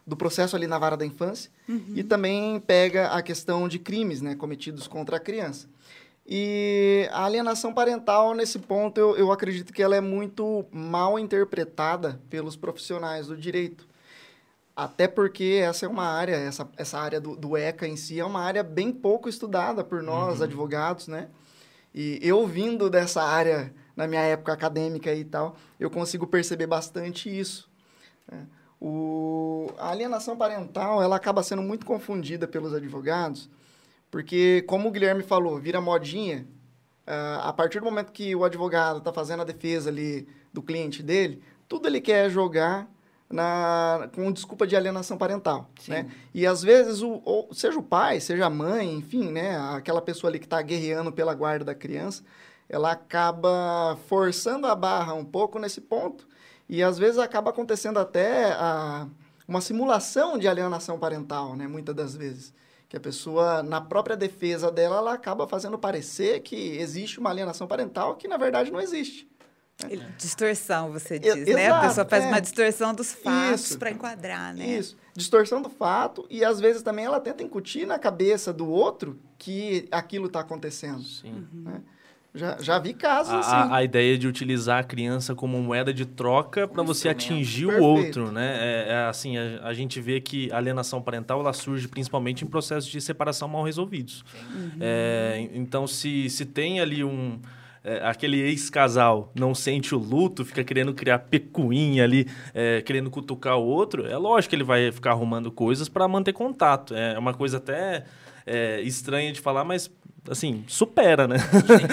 do, 0.06 0.16
processo 0.16 0.56
ali 0.56 0.66
na 0.66 0.78
vara 0.78 0.96
da 0.96 1.04
infância, 1.04 1.50
uhum. 1.68 1.92
e 1.94 2.02
também 2.02 2.60
pega 2.60 3.08
a 3.08 3.22
questão 3.22 3.68
de 3.68 3.78
crimes, 3.78 4.20
né, 4.20 4.34
cometidos 4.34 4.86
contra 4.86 5.16
a 5.16 5.20
criança. 5.20 5.68
E 6.26 7.08
a 7.12 7.24
alienação 7.26 7.72
parental, 7.74 8.34
nesse 8.34 8.58
ponto, 8.58 8.98
eu, 8.98 9.16
eu 9.16 9.30
acredito 9.30 9.72
que 9.72 9.82
ela 9.82 9.94
é 9.94 10.00
muito 10.00 10.64
mal 10.72 11.18
interpretada 11.18 12.18
pelos 12.30 12.56
profissionais 12.56 13.26
do 13.26 13.36
direito. 13.36 13.86
Até 14.74 15.06
porque 15.06 15.60
essa 15.62 15.86
é 15.86 15.88
uma 15.88 16.06
área, 16.06 16.34
essa, 16.34 16.68
essa 16.76 16.98
área 16.98 17.20
do, 17.20 17.36
do 17.36 17.56
ECA 17.56 17.86
em 17.86 17.96
si 17.96 18.18
é 18.18 18.24
uma 18.24 18.40
área 18.40 18.62
bem 18.62 18.90
pouco 18.90 19.28
estudada 19.28 19.84
por 19.84 20.02
nós, 20.02 20.38
uhum. 20.38 20.44
advogados, 20.44 21.08
né? 21.08 21.28
E 21.94 22.18
eu 22.20 22.44
vindo 22.46 22.90
dessa 22.90 23.22
área 23.22 23.72
na 23.94 24.08
minha 24.08 24.22
época 24.22 24.52
acadêmica 24.52 25.14
e 25.14 25.24
tal, 25.24 25.56
eu 25.78 25.88
consigo 25.88 26.26
perceber 26.26 26.66
bastante 26.66 27.28
isso. 27.28 27.70
Né? 28.30 28.46
O, 28.80 29.70
a 29.78 29.90
alienação 29.90 30.36
parental 30.36 31.02
ela 31.02 31.16
acaba 31.16 31.42
sendo 31.42 31.62
muito 31.62 31.86
confundida 31.86 32.46
pelos 32.46 32.74
advogados, 32.74 33.48
porque, 34.10 34.62
como 34.66 34.88
o 34.88 34.92
Guilherme 34.92 35.22
falou, 35.22 35.58
vira 35.58 35.80
modinha. 35.80 36.46
Uh, 37.06 37.40
a 37.42 37.52
partir 37.52 37.80
do 37.80 37.84
momento 37.84 38.12
que 38.12 38.34
o 38.34 38.44
advogado 38.44 38.98
está 38.98 39.12
fazendo 39.12 39.40
a 39.40 39.44
defesa 39.44 39.90
ali 39.90 40.26
do 40.52 40.62
cliente 40.62 41.02
dele, 41.02 41.42
tudo 41.68 41.86
ele 41.86 42.00
quer 42.00 42.30
jogar 42.30 42.88
na, 43.30 44.08
com 44.14 44.30
desculpa 44.30 44.66
de 44.66 44.76
alienação 44.76 45.18
parental, 45.18 45.68
Sim. 45.80 45.92
né? 45.92 46.10
E 46.32 46.46
às 46.46 46.62
vezes, 46.62 47.02
o, 47.02 47.20
ou, 47.24 47.52
seja 47.52 47.78
o 47.78 47.82
pai, 47.82 48.20
seja 48.20 48.46
a 48.46 48.50
mãe, 48.50 48.94
enfim, 48.94 49.30
né? 49.30 49.58
Aquela 49.74 50.00
pessoa 50.00 50.30
ali 50.30 50.38
que 50.38 50.46
está 50.46 50.60
guerreando 50.62 51.12
pela 51.12 51.34
guarda 51.34 51.64
da 51.64 51.74
criança, 51.74 52.22
ela 52.68 52.92
acaba 52.92 53.98
forçando 54.06 54.66
a 54.66 54.74
barra 54.74 55.14
um 55.14 55.24
pouco 55.24 55.58
nesse 55.58 55.80
ponto 55.80 56.26
e 56.68 56.82
às 56.82 56.98
vezes 56.98 57.18
acaba 57.18 57.50
acontecendo 57.50 57.98
até 57.98 58.52
a, 58.52 59.06
uma 59.46 59.60
simulação 59.60 60.38
de 60.38 60.48
alienação 60.48 60.98
parental, 60.98 61.56
né? 61.56 61.66
Muitas 61.66 61.94
das 61.94 62.16
vezes. 62.16 62.52
Que 62.88 62.96
a 62.96 63.00
pessoa, 63.00 63.62
na 63.62 63.80
própria 63.80 64.16
defesa 64.16 64.70
dela, 64.70 64.98
ela 64.98 65.14
acaba 65.14 65.48
fazendo 65.48 65.78
parecer 65.78 66.40
que 66.40 66.76
existe 66.78 67.18
uma 67.18 67.30
alienação 67.30 67.66
parental 67.66 68.14
que, 68.14 68.28
na 68.28 68.36
verdade, 68.36 68.70
não 68.70 68.80
existe. 68.80 69.28
Distorção, 70.16 70.92
você 70.92 71.18
diz, 71.18 71.34
Exato, 71.34 71.52
né? 71.52 71.70
A 71.70 71.80
pessoa 71.80 72.06
faz 72.06 72.24
é. 72.24 72.28
uma 72.28 72.40
distorção 72.40 72.94
dos 72.94 73.12
fatos 73.12 73.74
para 73.74 73.90
enquadrar, 73.90 74.54
né? 74.54 74.64
Isso, 74.66 74.96
distorção 75.12 75.60
do 75.60 75.68
fato 75.68 76.24
e 76.30 76.44
às 76.44 76.60
vezes 76.60 76.82
também 76.82 77.04
ela 77.04 77.20
tenta 77.20 77.42
incutir 77.42 77.84
na 77.86 77.98
cabeça 77.98 78.52
do 78.52 78.68
outro 78.68 79.18
que 79.36 79.88
aquilo 79.90 80.26
está 80.26 80.40
acontecendo. 80.40 81.02
Sim. 81.02 81.46
Né? 81.52 81.82
Já, 82.34 82.56
já 82.60 82.78
vi 82.80 82.92
casos 82.92 83.32
a, 83.32 83.38
assim. 83.38 83.72
A, 83.72 83.76
a, 83.76 83.84
ideia 83.84 84.18
de 84.18 84.26
utilizar 84.26 84.80
a 84.80 84.82
criança 84.82 85.36
como 85.36 85.56
moeda 85.62 85.94
de 85.94 86.04
troca 86.04 86.66
para 86.66 86.82
você 86.82 87.08
atingir 87.08 87.66
Perfeito. 87.66 87.84
o 87.84 87.88
outro, 87.88 88.32
né? 88.32 88.56
É, 88.60 88.92
é 88.92 88.96
assim, 89.06 89.36
a, 89.38 89.68
a, 89.68 89.72
gente 89.72 90.00
vê 90.00 90.20
que 90.20 90.50
a 90.50 90.56
alienação 90.56 91.00
parental 91.00 91.38
ela 91.38 91.52
surge 91.52 91.86
principalmente 91.86 92.44
em 92.44 92.48
processos 92.48 92.90
de 92.90 93.00
separação 93.00 93.46
mal 93.46 93.62
resolvidos. 93.62 94.24
Uhum. 94.52 94.70
É, 94.80 95.48
então, 95.54 95.86
se, 95.86 96.28
se 96.28 96.44
tem 96.44 96.80
ali 96.80 97.04
um 97.04 97.38
é, 97.84 98.00
aquele 98.02 98.40
ex-casal 98.40 99.30
não 99.34 99.54
sente 99.54 99.94
o 99.94 99.98
luto, 99.98 100.44
fica 100.44 100.64
querendo 100.64 100.94
criar 100.94 101.18
pecuinha 101.20 102.02
ali, 102.02 102.26
é, 102.52 102.80
querendo 102.80 103.10
cutucar 103.10 103.58
o 103.58 103.64
outro, 103.64 104.06
é 104.06 104.16
lógico 104.16 104.50
que 104.50 104.56
ele 104.56 104.64
vai 104.64 104.90
ficar 104.90 105.10
arrumando 105.10 105.52
coisas 105.52 105.88
para 105.88 106.08
manter 106.08 106.32
contato. 106.32 106.94
É 106.94 107.16
uma 107.16 107.34
coisa 107.34 107.58
até 107.58 108.04
é, 108.46 108.80
estranha 108.80 109.32
de 109.32 109.40
falar, 109.40 109.64
mas 109.64 109.90
assim, 110.28 110.64
supera, 110.66 111.28
né? 111.28 111.36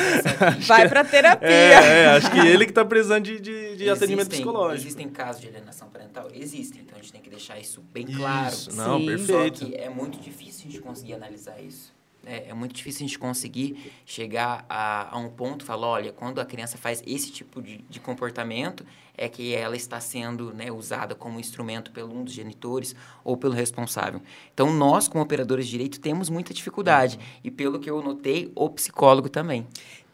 Vai 0.66 0.88
para 0.88 1.04
terapia. 1.04 1.48
É, 1.48 2.04
é, 2.04 2.06
acho 2.08 2.32
que 2.32 2.40
ele 2.40 2.66
que 2.66 2.72
está 2.72 2.86
precisando 2.86 3.24
de, 3.24 3.40
de, 3.40 3.76
de 3.76 3.90
atendimento 3.90 4.30
psicológico. 4.30 4.88
Existem 4.88 5.10
casos 5.10 5.42
de 5.42 5.48
alienação 5.50 5.90
parental? 5.90 6.28
Existem, 6.34 6.82
então 6.82 6.98
a 6.98 7.02
gente 7.02 7.12
tem 7.12 7.22
que 7.22 7.30
deixar 7.30 7.60
isso 7.60 7.82
bem 7.94 8.06
claro. 8.06 8.54
Isso, 8.54 8.76
não, 8.76 9.00
Sim. 9.00 9.06
perfeito. 9.06 9.60
Só 9.60 9.66
que 9.66 9.76
é 9.76 9.90
muito 9.90 10.20
difícil 10.20 10.68
a 10.68 10.72
gente 10.72 10.82
conseguir 10.82 11.14
analisar 11.14 11.62
isso. 11.62 11.94
É, 12.26 12.50
é 12.50 12.54
muito 12.54 12.74
difícil 12.74 13.06
a 13.06 13.08
gente 13.08 13.20
conseguir 13.20 13.92
chegar 14.06 14.66
a, 14.70 15.16
a 15.16 15.18
um 15.18 15.30
ponto 15.30 15.66
falar, 15.66 15.88
olha, 15.88 16.12
quando 16.12 16.40
a 16.40 16.46
criança 16.46 16.78
faz 16.78 17.02
esse 17.06 17.32
tipo 17.32 17.62
de, 17.62 17.80
de 17.90 18.00
comportamento, 18.00 18.86
é 19.18 19.28
que 19.28 19.54
ela 19.54 19.76
está 19.76 20.00
sendo 20.00 20.54
né, 20.54 20.72
usada 20.72 21.16
como 21.16 21.40
instrumento 21.40 21.92
pelo 21.92 22.16
um 22.16 22.24
dos 22.24 22.34
genitores 22.34 22.96
ou 23.24 23.38
pelo 23.38 23.54
responsável. 23.54 24.22
Então, 24.54 24.72
nós, 24.74 25.08
como 25.08 25.24
operadores 25.24 25.66
de 25.66 25.72
direito, 25.72 26.00
temos 26.00 26.30
muita 26.30 26.54
dificuldade. 26.54 27.20
E 27.44 27.52
pelo 27.52 27.80
que 27.80 27.90
eu 27.90 28.02
notei, 28.02 28.52
o 28.56 28.70
psicólogo 28.70 29.30
também. 29.30 29.68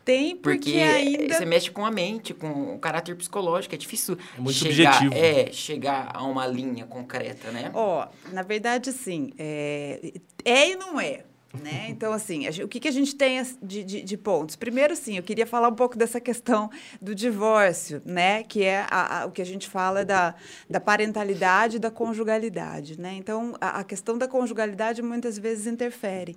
Tem, 0.08 0.38
porque, 0.38 0.72
Porque 0.72 0.80
ainda... 0.80 1.36
você 1.36 1.46
mexe 1.46 1.70
com 1.70 1.86
a 1.86 1.92
mente, 1.92 2.34
com 2.34 2.74
o 2.74 2.80
caráter 2.80 3.14
psicológico. 3.18 3.76
É 3.76 3.78
difícil 3.78 4.18
É 4.38 4.40
muito 4.40 4.56
chegar, 4.56 4.94
subjetivo. 4.94 5.14
É, 5.22 5.52
chegar 5.52 6.12
a 6.14 6.24
uma 6.24 6.48
linha 6.48 6.86
concreta, 6.86 7.52
né? 7.52 7.70
Ó, 7.74 8.08
na 8.32 8.42
verdade, 8.42 8.90
assim, 8.90 9.34
é, 9.38 10.14
é 10.46 10.72
e 10.72 10.76
não 10.78 10.98
é. 10.98 11.26
Né? 11.54 11.88
Então, 11.90 12.12
assim, 12.12 12.48
o 12.62 12.68
que, 12.68 12.80
que 12.80 12.88
a 12.90 12.92
gente 12.92 13.16
tem 13.16 13.42
de, 13.64 13.84
de, 13.84 14.02
de 14.02 14.18
pontos? 14.18 14.56
Primeiro, 14.58 14.96
sim, 14.96 15.16
eu 15.18 15.24
queria 15.24 15.48
falar 15.48 15.70
um 15.70 15.76
pouco 15.76 15.98
dessa 15.98 16.20
questão 16.20 16.70
do 17.02 17.16
divórcio, 17.16 18.02
né? 18.06 18.44
Que 18.44 18.64
é 18.66 18.86
a- 18.92 19.22
a- 19.22 19.26
o 19.26 19.32
que 19.32 19.42
a 19.42 19.46
gente 19.46 19.68
fala 19.68 20.04
da, 20.04 20.36
da 20.70 20.80
parentalidade 20.80 21.78
e 21.78 21.80
da 21.80 21.90
conjugalidade, 21.90 23.00
né? 23.00 23.14
Então, 23.16 23.56
a, 23.62 23.80
a 23.80 23.84
questão 23.86 24.18
da 24.18 24.28
conjugalidade 24.28 25.02
muitas 25.02 25.38
vezes 25.40 25.68
interfere. 25.68 26.36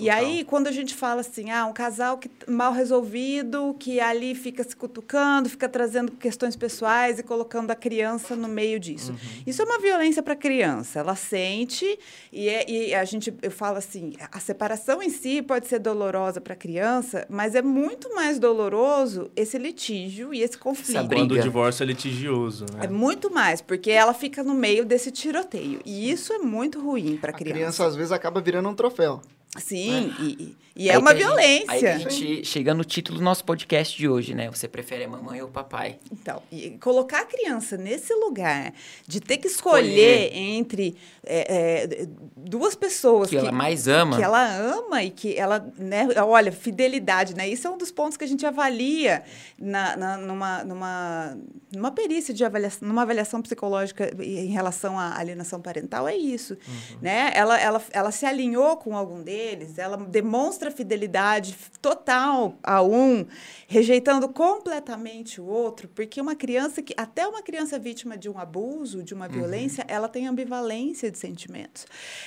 E 0.00 0.10
aí, 0.10 0.44
quando 0.44 0.66
a 0.66 0.72
gente 0.72 0.94
fala 0.94 1.20
assim, 1.20 1.50
ah, 1.50 1.66
um 1.66 1.72
casal 1.72 2.18
que 2.18 2.30
mal 2.48 2.72
resolvido, 2.72 3.74
que 3.78 4.00
ali 4.00 4.34
fica 4.34 4.62
se 4.64 4.74
cutucando, 4.74 5.48
fica 5.48 5.68
trazendo 5.68 6.12
questões 6.12 6.56
pessoais 6.56 7.18
e 7.18 7.22
colocando 7.22 7.70
a 7.70 7.74
criança 7.74 8.34
no 8.36 8.48
meio 8.48 8.78
disso. 8.80 9.14
Isso 9.46 9.62
é 9.62 9.64
uma 9.64 9.78
violência 9.78 10.22
para 10.22 10.32
a 10.32 10.36
criança. 10.36 11.00
Ela 11.00 11.14
sente 11.16 11.98
e, 12.32 12.48
é- 12.48 12.70
e 12.70 12.94
a 12.94 13.04
gente 13.04 13.32
eu 13.42 13.50
falo 13.50 13.76
assim, 13.78 14.12
a 14.32 14.40
separação 14.40 15.02
em 15.02 15.10
si 15.10 15.42
pode 15.42 15.66
ser 15.66 15.78
dolorosa 15.78 16.40
para 16.40 16.54
a 16.54 16.56
criança, 16.56 17.26
mas 17.28 17.54
é 17.54 17.62
muito 17.62 18.14
mais 18.14 18.38
doloroso 18.38 19.30
esse 19.36 19.58
litígio 19.58 20.32
e 20.32 20.42
esse 20.42 20.56
conflito. 20.58 20.96
Essa 20.98 21.08
Quando 21.08 21.32
o 21.32 21.38
divórcio 21.40 21.82
é 21.82 21.86
litigioso, 21.86 22.64
né? 22.72 22.84
É 22.84 22.88
muito 22.88 23.30
mais, 23.32 23.60
porque 23.60 23.90
ela 23.90 24.14
fica 24.14 24.42
no 24.42 24.54
meio 24.54 24.84
desse 24.84 25.10
tiroteio. 25.10 25.80
E 25.84 26.10
isso 26.10 26.32
é 26.32 26.38
muito 26.38 26.80
ruim 26.80 27.16
para 27.16 27.32
A 27.32 27.34
a 27.34 27.38
criança, 27.38 27.54
criança. 27.58 27.86
às 27.86 27.96
vezes, 27.96 28.12
acaba 28.12 28.40
virando 28.40 28.68
um 28.68 28.74
troféu. 28.74 29.20
Sim, 29.58 30.12
e, 30.20 30.56
e- 30.84 30.88
é 30.88 30.92
Aí 30.92 30.98
uma 30.98 31.14
que 31.14 31.22
a 31.22 31.26
gente- 31.26 31.26
violência. 31.26 31.72
aí 31.72 31.80
que 31.80 31.86
a 31.86 31.98
gente 31.98 32.44
chega 32.44 32.72
no 32.74 32.84
título 32.84 33.18
do 33.18 33.24
nosso 33.24 33.44
podcast 33.44 33.96
de 33.96 34.08
hoje, 34.08 34.34
né? 34.34 34.48
Você 34.50 34.66
prefere 34.68 35.04
a 35.04 35.08
mamãe 35.08 35.40
ou 35.42 35.48
o 35.48 35.50
papai? 35.50 35.98
Então, 36.12 36.42
e 36.50 36.70
colocar 36.80 37.20
a 37.20 37.24
criança 37.24 37.76
nesse 37.76 38.12
lugar 38.14 38.72
de 39.06 39.20
ter 39.20 39.36
que 39.38 39.46
escolher, 39.46 40.24
Escolher. 40.26 40.36
entre 40.36 40.96
é, 41.24 41.86
é, 42.02 42.06
duas 42.36 42.74
pessoas 42.74 43.28
Que 43.30 43.36
ela 43.36 43.52
mais 43.52 43.86
ama. 43.86 44.16
que 44.16 44.22
ela 44.22 44.46
ama 44.56 45.02
e 45.02 45.10
que 45.10 45.36
ela, 45.36 45.70
né, 45.78 46.08
olha, 46.26 46.50
fidelidade, 46.50 47.34
né? 47.36 47.48
Isso 47.48 47.66
é 47.66 47.70
um 47.70 47.76
dos 47.76 47.90
pontos 47.90 48.16
que 48.16 48.24
a 48.24 48.26
gente 48.26 48.44
avalia 48.46 49.22
na, 49.58 49.96
na- 49.96 50.16
numa, 50.16 50.64
numa, 50.64 51.38
numa 51.74 51.90
perícia 51.90 52.32
de 52.32 52.44
avaliação, 52.44 52.88
numa 52.88 53.02
avaliação 53.02 53.42
psicológica 53.42 54.10
em 54.22 54.46
relação 54.48 54.98
à 54.98 55.18
alienação 55.18 55.60
parental, 55.60 56.08
é 56.08 56.16
isso, 56.16 56.56
né? 57.02 57.32
Ela, 57.34 57.60
ela, 57.60 57.82
ela 57.92 58.10
se 58.10 58.24
alinhou 58.24 58.76
com 58.78 58.96
algum 58.96 59.22
deles, 59.22 59.78
ela 59.78 59.96
demonstra 59.96 60.69
fidelidade 60.70 61.54
total 61.80 62.58
a 62.62 62.82
um, 62.82 63.24
rejeitando 63.66 64.28
completamente 64.28 65.40
o 65.40 65.44
outro, 65.46 65.88
porque 65.88 66.20
uma 66.20 66.34
criança 66.36 66.82
que, 66.82 66.92
até 66.96 67.26
uma 67.26 67.42
criança 67.42 67.78
vítima 67.78 68.16
de 68.18 68.28
um 68.28 68.38
abuso, 68.38 69.02
de 69.02 69.14
uma 69.14 69.28
violência, 69.28 69.84
ela 69.88 70.08
tem 70.08 70.26
ambivalência 70.26 71.10
de 71.10 71.18
sentimentos. 71.18 71.86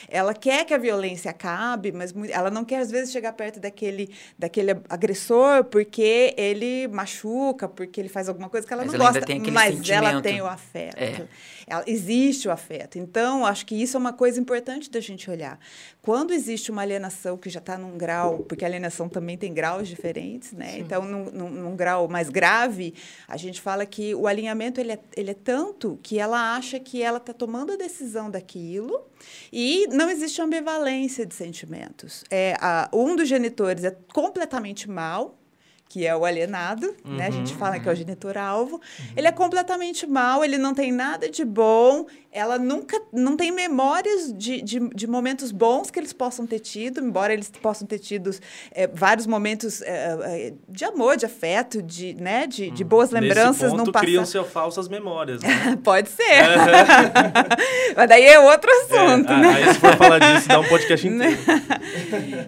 Ela 0.09 0.33
quer 0.33 0.65
que 0.65 0.73
a 0.73 0.77
violência 0.77 1.31
acabe, 1.31 1.91
mas 1.91 2.13
ela 2.31 2.49
não 2.49 2.65
quer, 2.65 2.79
às 2.79 2.89
vezes, 2.91 3.11
chegar 3.11 3.33
perto 3.33 3.59
daquele, 3.59 4.09
daquele 4.37 4.71
agressor 4.89 5.63
porque 5.65 6.33
ele 6.37 6.87
machuca, 6.87 7.67
porque 7.67 7.99
ele 7.99 8.09
faz 8.09 8.27
alguma 8.29 8.49
coisa 8.49 8.65
que 8.65 8.73
ela 8.73 8.83
Mas 8.83 8.93
não 8.93 8.99
ela 9.05 9.11
gosta. 9.19 9.25
mas 9.51 9.89
ela 9.89 10.05
sentimento. 10.07 10.23
tem 10.23 10.41
o 10.41 10.45
afeto. 10.47 10.97
É. 10.97 11.27
Ela- 11.65 11.83
existe 11.87 12.47
o 12.47 12.51
afeto. 12.51 12.97
Então, 12.99 13.45
acho 13.45 13.65
que 13.65 13.75
isso 13.75 13.95
é 13.95 13.99
uma 13.99 14.11
coisa 14.13 14.39
importante 14.39 14.89
da 14.89 14.99
gente 14.99 15.29
olhar. 15.29 15.57
Quando 16.01 16.33
existe 16.33 16.71
uma 16.71 16.81
alienação 16.81 17.37
que 17.37 17.49
já 17.49 17.59
está 17.59 17.77
num 17.77 17.97
grau, 17.97 18.39
porque 18.39 18.65
a 18.65 18.67
alienação 18.67 19.07
também 19.07 19.37
tem 19.43 19.53
graus 19.53 19.87
diferentes, 19.89 20.53
né? 20.53 20.77
Então, 20.79 21.01
num, 21.03 21.25
num- 21.31 21.49
num 21.49 21.75
grau 21.75 22.07
mais 22.07 22.29
grave, 22.29 22.93
a 23.27 23.35
gente 23.35 23.59
fala 23.59 23.85
que 23.85 24.15
o 24.15 24.25
alinhamento 24.25 24.79
ele 24.79 24.93
é, 24.93 24.99
ele 25.17 25.31
é 25.31 25.33
tanto 25.33 25.99
que 26.01 26.17
ela 26.17 26.55
acha 26.55 26.79
que 26.79 27.01
ela 27.03 27.17
está 27.17 27.33
tomando 27.33 27.73
a 27.73 27.75
decisão 27.75 28.31
daquilo 28.31 29.01
e 29.51 29.85
não 29.91 30.09
existe 30.09 30.41
ambivalência 30.41 31.25
de 31.25 31.35
sentimentos. 31.35 32.23
É, 32.31 32.55
a, 32.61 32.89
um 32.93 33.15
dos 33.17 33.27
genitores 33.27 33.83
é 33.83 33.91
completamente 34.13 34.89
mal, 34.89 35.37
que 35.93 36.07
é 36.07 36.15
o 36.15 36.25
alienado, 36.25 36.95
né? 37.05 37.27
A 37.27 37.29
gente 37.29 37.53
fala 37.53 37.79
que 37.79 37.87
é 37.87 37.91
o 37.91 37.95
genitor-alvo. 37.95 38.81
Ele 39.15 39.27
é 39.27 39.31
completamente 39.31 40.07
mal, 40.07 40.43
ele 40.43 40.57
não 40.57 40.73
tem 40.73 40.91
nada 40.91 41.29
de 41.29 41.45
bom, 41.45 42.07
ela 42.31 42.57
nunca 42.57 42.99
não 43.11 43.37
tem 43.37 43.51
memórias 43.51 44.33
de, 44.35 44.59
de, 44.63 44.79
de 44.89 45.05
momentos 45.05 45.51
bons 45.51 45.91
que 45.91 45.99
eles 45.99 46.11
possam 46.11 46.47
ter 46.47 46.57
tido, 46.57 46.99
embora 46.99 47.31
eles 47.31 47.51
possam 47.61 47.85
ter 47.85 47.99
tido 47.99 48.31
eh, 48.71 48.89
vários 48.91 49.27
momentos 49.27 49.83
eh, 49.83 50.55
de 50.67 50.83
amor, 50.83 51.15
de 51.15 51.27
afeto, 51.27 51.79
de, 51.83 52.15
né? 52.15 52.47
de, 52.47 52.71
de 52.71 52.83
boas 52.83 53.11
lembranças 53.11 53.71
Nesse 53.71 53.85
ponto, 53.85 53.99
criam-se 53.99 54.43
falsas 54.45 54.87
memórias, 54.87 55.43
né? 55.43 55.77
Pode 55.85 56.09
ser. 56.09 56.41
Mas 57.95 58.09
daí 58.09 58.25
é 58.25 58.39
outro 58.39 58.71
assunto, 58.71 59.31
É, 59.31 59.37
né? 59.39 59.53
Aí, 59.53 59.73
se 59.73 59.79
for 59.79 59.95
falar 59.95 60.17
disso, 60.17 60.47
dá 60.47 60.59
um 60.59 60.67
podcast 60.67 61.05
inteiro. 61.07 61.37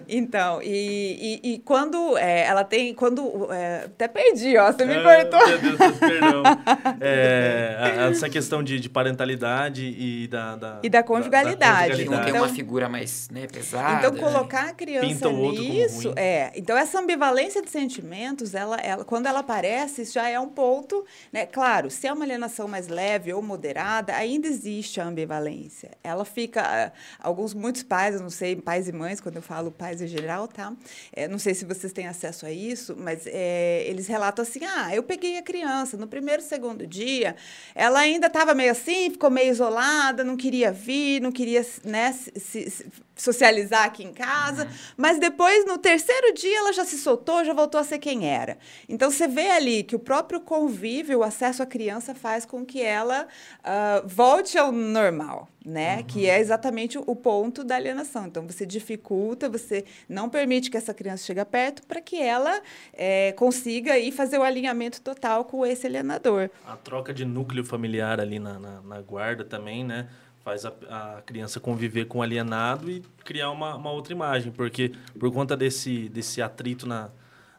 Então, 0.08 0.60
e, 0.62 1.40
e, 1.44 1.52
e 1.52 1.58
quando 1.58 2.18
é, 2.18 2.44
ela 2.44 2.64
tem. 2.64 2.92
Quando. 2.92 3.35
É, 3.52 3.84
até 3.84 4.08
perdi, 4.08 4.56
ó, 4.56 4.72
você 4.72 4.84
me 4.84 4.94
Ah, 4.94 5.02
cortou. 5.02 5.48
Meu 5.48 5.58
Deus, 5.58 5.98
perdão. 5.98 6.42
É, 7.00 7.76
a- 7.78 8.10
essa 8.10 8.28
questão 8.28 8.62
de, 8.62 8.80
de 8.80 8.88
parentalidade 8.88 9.84
e 9.98 10.26
da, 10.28 10.56
da- 10.56 10.80
E 10.82 10.88
da 10.88 11.02
conjugalidade. 11.02 12.04
Que 12.04 12.08
um 12.08 12.18
tem 12.20 12.28
Então- 12.30 12.36
uma 12.42 12.48
figura 12.48 12.88
mais 12.88 13.28
né, 13.30 13.46
pesada. 13.46 13.98
Então, 14.06 14.12
né? 14.12 14.20
colocar 14.20 14.68
a 14.68 14.72
criança 14.72 15.30
nisso, 15.30 16.12
é. 16.16 16.52
Então, 16.56 16.76
essa 16.76 16.98
ambivalência 17.00 17.62
de 17.62 17.70
sentimentos, 17.70 18.54
ela, 18.54 18.76
ela, 18.76 19.04
quando 19.04 19.26
ela 19.26 19.40
aparece, 19.40 20.02
isso 20.02 20.14
já 20.14 20.28
é 20.28 20.38
um 20.38 20.48
ponto, 20.48 21.04
né? 21.32 21.46
Claro, 21.46 21.90
se 21.90 22.06
é 22.06 22.12
uma 22.12 22.24
alienação 22.24 22.66
mais 22.68 22.88
leve 22.88 23.32
ou 23.32 23.42
moderada, 23.42 24.14
ainda 24.14 24.46
existe 24.46 25.00
a 25.00 25.04
ambivalência. 25.04 25.90
Ela 26.02 26.24
fica, 26.24 26.62
ah, 26.62 26.92
alguns, 27.20 27.52
muitos 27.54 27.82
pais, 27.82 28.14
eu 28.14 28.20
não 28.22 28.30
sei, 28.30 28.56
pais 28.56 28.88
e 28.88 28.92
mães, 28.92 29.20
quando 29.20 29.36
eu 29.36 29.42
falo 29.42 29.70
pais 29.70 30.00
em 30.00 30.06
geral, 30.06 30.48
tá? 30.48 30.72
É, 31.12 31.28
não 31.28 31.38
sei 31.38 31.54
se 31.54 31.64
vocês 31.64 31.92
têm 31.92 32.06
acesso 32.06 32.46
a 32.46 32.50
isso, 32.50 32.96
mas 32.98 33.25
é, 33.28 33.84
eles 33.86 34.06
relatam 34.06 34.42
assim, 34.42 34.60
ah, 34.64 34.94
eu 34.94 35.02
peguei 35.02 35.36
a 35.38 35.42
criança, 35.42 35.96
no 35.96 36.06
primeiro, 36.06 36.42
segundo 36.42 36.86
dia, 36.86 37.36
ela 37.74 38.00
ainda 38.00 38.26
estava 38.26 38.54
meio 38.54 38.72
assim, 38.72 39.10
ficou 39.10 39.30
meio 39.30 39.50
isolada, 39.50 40.24
não 40.24 40.36
queria 40.36 40.70
vir, 40.72 41.20
não 41.20 41.32
queria, 41.32 41.64
né, 41.84 42.12
se- 42.12 42.70
se- 42.70 42.86
socializar 43.16 43.84
aqui 43.84 44.04
em 44.04 44.12
casa, 44.12 44.68
mas 44.96 45.18
depois, 45.18 45.64
no 45.64 45.78
terceiro 45.78 46.34
dia, 46.34 46.58
ela 46.58 46.72
já 46.72 46.84
se 46.84 46.98
soltou, 46.98 47.44
já 47.44 47.54
voltou 47.54 47.80
a 47.80 47.84
ser 47.84 47.98
quem 47.98 48.28
era. 48.28 48.58
Então, 48.88 49.10
você 49.10 49.26
vê 49.26 49.50
ali 49.50 49.82
que 49.82 49.96
o 49.96 49.98
próprio 49.98 50.40
convívio, 50.40 51.20
o 51.20 51.22
acesso 51.22 51.62
à 51.62 51.66
criança 51.66 52.14
faz 52.14 52.44
com 52.44 52.64
que 52.64 52.82
ela 52.82 53.26
ah, 53.64 54.02
volte 54.04 54.58
ao 54.58 54.70
normal, 54.70 55.48
né? 55.64 56.02
Que 56.02 56.28
é 56.28 56.38
exatamente 56.38 56.98
o, 56.98 57.16
ponto 57.16 57.64
da 57.64 57.76
alienação. 57.76 58.26
Então, 58.26 58.46
você 58.46 58.66
dificulta, 58.66 59.48
você 59.48 59.84
não 60.08 60.28
permite 60.28 60.70
que 60.70 60.76
essa 60.76 60.92
criança 60.92 61.24
chegue 61.24 61.44
perto 61.46 61.82
para 61.86 62.00
que 62.00 62.20
ela 62.20 62.60
eh, 62.92 63.32
consiga 63.32 63.94
aí 63.94 64.12
fazer 64.12 64.38
o 64.38 64.42
alinhamento 64.42 65.00
total 65.00 65.44
com 65.44 65.64
esse 65.64 65.86
alienador. 65.86 66.50
A 66.66 66.76
troca 66.76 67.12
de 67.14 67.24
núcleo 67.24 67.64
familiar 67.64 68.20
ali 68.20 68.38
na, 68.38 68.58
na, 68.58 68.80
na 68.82 69.00
guarda 69.00 69.44
também, 69.44 69.82
né? 69.82 70.08
Faz 70.46 70.64
a, 70.64 70.72
a 70.88 71.22
criança 71.22 71.58
conviver 71.58 72.04
com 72.04 72.20
o 72.20 72.22
alienado 72.22 72.88
e 72.88 73.02
criar 73.24 73.50
uma, 73.50 73.74
uma 73.74 73.90
outra 73.90 74.12
imagem. 74.12 74.52
Porque 74.52 74.92
por 75.18 75.32
conta 75.32 75.56
desse, 75.56 76.08
desse 76.08 76.40
atrito 76.40 76.86
na, 76.86 77.10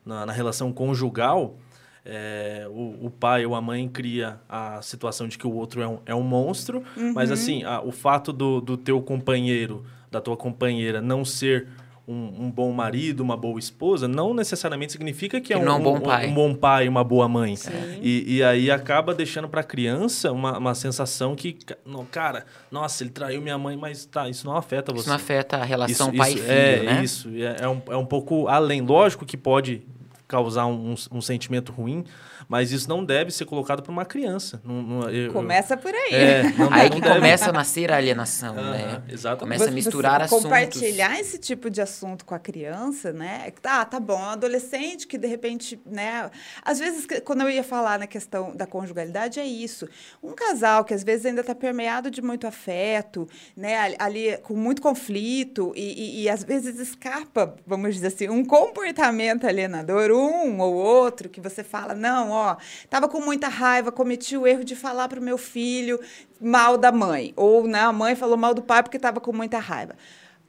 na, 0.05 0.25
na 0.25 0.31
relação 0.31 0.71
conjugal, 0.71 1.57
é, 2.05 2.65
o, 2.69 3.07
o 3.07 3.11
pai 3.11 3.45
ou 3.45 3.55
a 3.55 3.61
mãe 3.61 3.89
cria 3.89 4.39
a 4.47 4.81
situação 4.81 5.27
de 5.27 5.37
que 5.37 5.45
o 5.45 5.51
outro 5.53 5.81
é 5.81 5.87
um, 5.89 5.99
é 6.05 6.15
um 6.15 6.23
monstro. 6.23 6.81
Mas 7.13 7.29
assim, 7.29 7.65
a- 7.65 7.81
o 7.81 7.91
fato 7.91 8.31
do, 8.31 8.61
do 8.61 8.77
teu 8.77 9.01
companheiro, 9.01 9.85
da 10.09 10.21
tua 10.21 10.37
companheira, 10.37 11.01
não 11.01 11.25
ser 11.25 11.67
um, 12.07 12.45
um, 12.45 12.51
bom 12.51 12.71
marido, 12.71 13.19
uma 13.19 13.35
boa 13.35 13.59
esposa, 13.59 14.07
não 14.07 14.33
necessariamente 14.33 14.93
significa 14.93 15.41
que, 15.41 15.47
que 15.47 15.53
é, 15.53 15.57
um, 15.57 15.67
é 15.67 15.73
um, 15.73 15.81
bom 15.81 15.99
pai. 15.99 16.27
um, 16.27 16.33
bom 16.33 16.55
pai, 16.55 16.87
uma 16.87 17.03
boa 17.03 17.27
mãe. 17.27 17.55
E, 18.01 18.37
e, 18.37 18.43
aí 18.43 18.71
acaba 18.71 19.13
deixando 19.13 19.49
para 19.49 19.59
a 19.59 19.63
criança 19.63 20.31
uma, 20.31 20.57
uma 20.57 20.73
sensação 20.73 21.35
que, 21.35 21.57
não, 21.85 22.05
cara, 22.05 22.45
nossa, 22.71 23.03
ele 23.03 23.09
traiu 23.09 23.41
minha 23.41 23.57
mãe, 23.57 23.75
mas 23.75 24.05
tá, 24.05 24.29
isso 24.29 24.47
não 24.47 24.55
afeta 24.55 24.93
você. 24.93 25.01
Isso 25.01 25.09
não 25.09 25.15
afeta 25.17 25.57
a 25.57 25.65
relação 25.65 26.13
pai 26.13 26.29
isso, 26.29 26.43
filho, 26.43 26.51
é, 26.51 26.83
né? 26.83 27.03
Isso, 27.03 27.29
é, 27.35 27.57
é, 27.63 27.67
um, 27.67 27.81
é 27.89 27.97
um 27.97 28.05
pouco 28.05 28.47
além. 28.47 28.79
Lógico 28.79 29.25
que 29.25 29.35
pode 29.35 29.81
causar 30.27 30.65
um, 30.65 30.95
um 31.11 31.21
sentimento 31.21 31.73
ruim, 31.73 32.05
mas 32.47 32.71
isso 32.71 32.87
não 32.89 33.03
deve 33.03 33.31
ser 33.31 33.45
colocado 33.45 33.81
para 33.83 33.91
uma 33.91 34.05
criança. 34.05 34.61
Não, 34.63 34.81
não, 34.81 35.09
eu, 35.09 35.31
começa 35.33 35.75
por 35.75 35.93
aí. 35.93 36.13
É, 36.13 36.43
não, 36.57 36.71
aí 36.71 36.89
não 36.89 36.95
que 36.95 37.01
deve. 37.01 37.15
começa 37.15 37.49
a 37.49 37.53
nascer 37.53 37.91
a 37.91 37.97
alienação, 37.97 38.55
Ah, 38.57 38.71
né? 38.71 39.03
exatamente. 39.09 39.39
Começa 39.39 39.63
a 39.63 39.67
Você- 39.67 39.73
misturar 39.73 40.19
você 40.19 40.25
assuntos. 40.25 40.43
Compartilhar 40.43 41.19
esse 41.19 41.37
tipo 41.37 41.69
de 41.69 41.81
assunto 41.81 42.25
com 42.25 42.33
a 42.35 42.39
criança, 42.39 43.11
né? 43.11 43.51
Tá, 43.61 43.83
tá 43.85 43.99
bom. 43.99 44.17
Um 44.17 44.29
adolescente 44.29 45.05
que, 45.07 45.17
de 45.17 45.27
repente, 45.27 45.79
né? 45.85 46.29
Às 46.63 46.79
vezes, 46.79 47.05
quando 47.23 47.41
eu 47.41 47.49
ia 47.49 47.63
falar 47.63 47.99
na 47.99 48.07
questão 48.07 48.55
da 48.55 48.65
conjugalidade, 48.65 49.39
é 49.39 49.45
isso. 49.45 49.87
Um 50.23 50.33
casal 50.33 50.83
que, 50.85 50.93
às 50.93 51.03
vezes, 51.03 51.25
ainda 51.25 51.41
está 51.41 51.53
permeado 51.55 52.09
de 52.09 52.21
muito 52.21 52.47
afeto, 52.47 53.27
né? 53.55 53.77
Ali, 53.77 53.95
ali 53.99 54.37
com 54.43 54.55
muito 54.55 54.81
conflito 54.81 55.71
e, 55.75 56.21
e, 56.21 56.23
e, 56.23 56.29
às 56.29 56.43
vezes, 56.43 56.79
escapa, 56.79 57.55
vamos 57.65 57.95
dizer 57.95 58.07
assim, 58.07 58.29
um 58.29 58.43
comportamento 58.45 59.45
alienador, 59.47 60.11
um 60.11 60.59
ou 60.59 60.73
outro, 60.73 61.29
que 61.29 61.41
você 61.41 61.63
fala, 61.63 61.93
não, 61.93 62.29
ó, 62.37 62.57
tava 62.89 63.07
com 63.07 63.19
muita 63.19 63.47
raiva, 63.47 63.91
cometi 63.91 64.37
o 64.37 64.45
erro 64.45 64.63
de 64.63 64.75
falar 64.75 65.07
para 65.07 65.19
o 65.19 65.23
meu 65.23 65.37
filho 65.37 65.99
mal 66.39 66.77
da 66.77 66.91
mãe. 66.91 67.33
Ou 67.35 67.67
né, 67.67 67.81
a 67.81 67.91
mãe 67.91 68.15
falou 68.15 68.37
mal 68.37 68.53
do 68.53 68.61
pai 68.61 68.83
porque 68.83 68.97
estava 68.97 69.19
com 69.19 69.33
muita 69.33 69.59
raiva. 69.59 69.95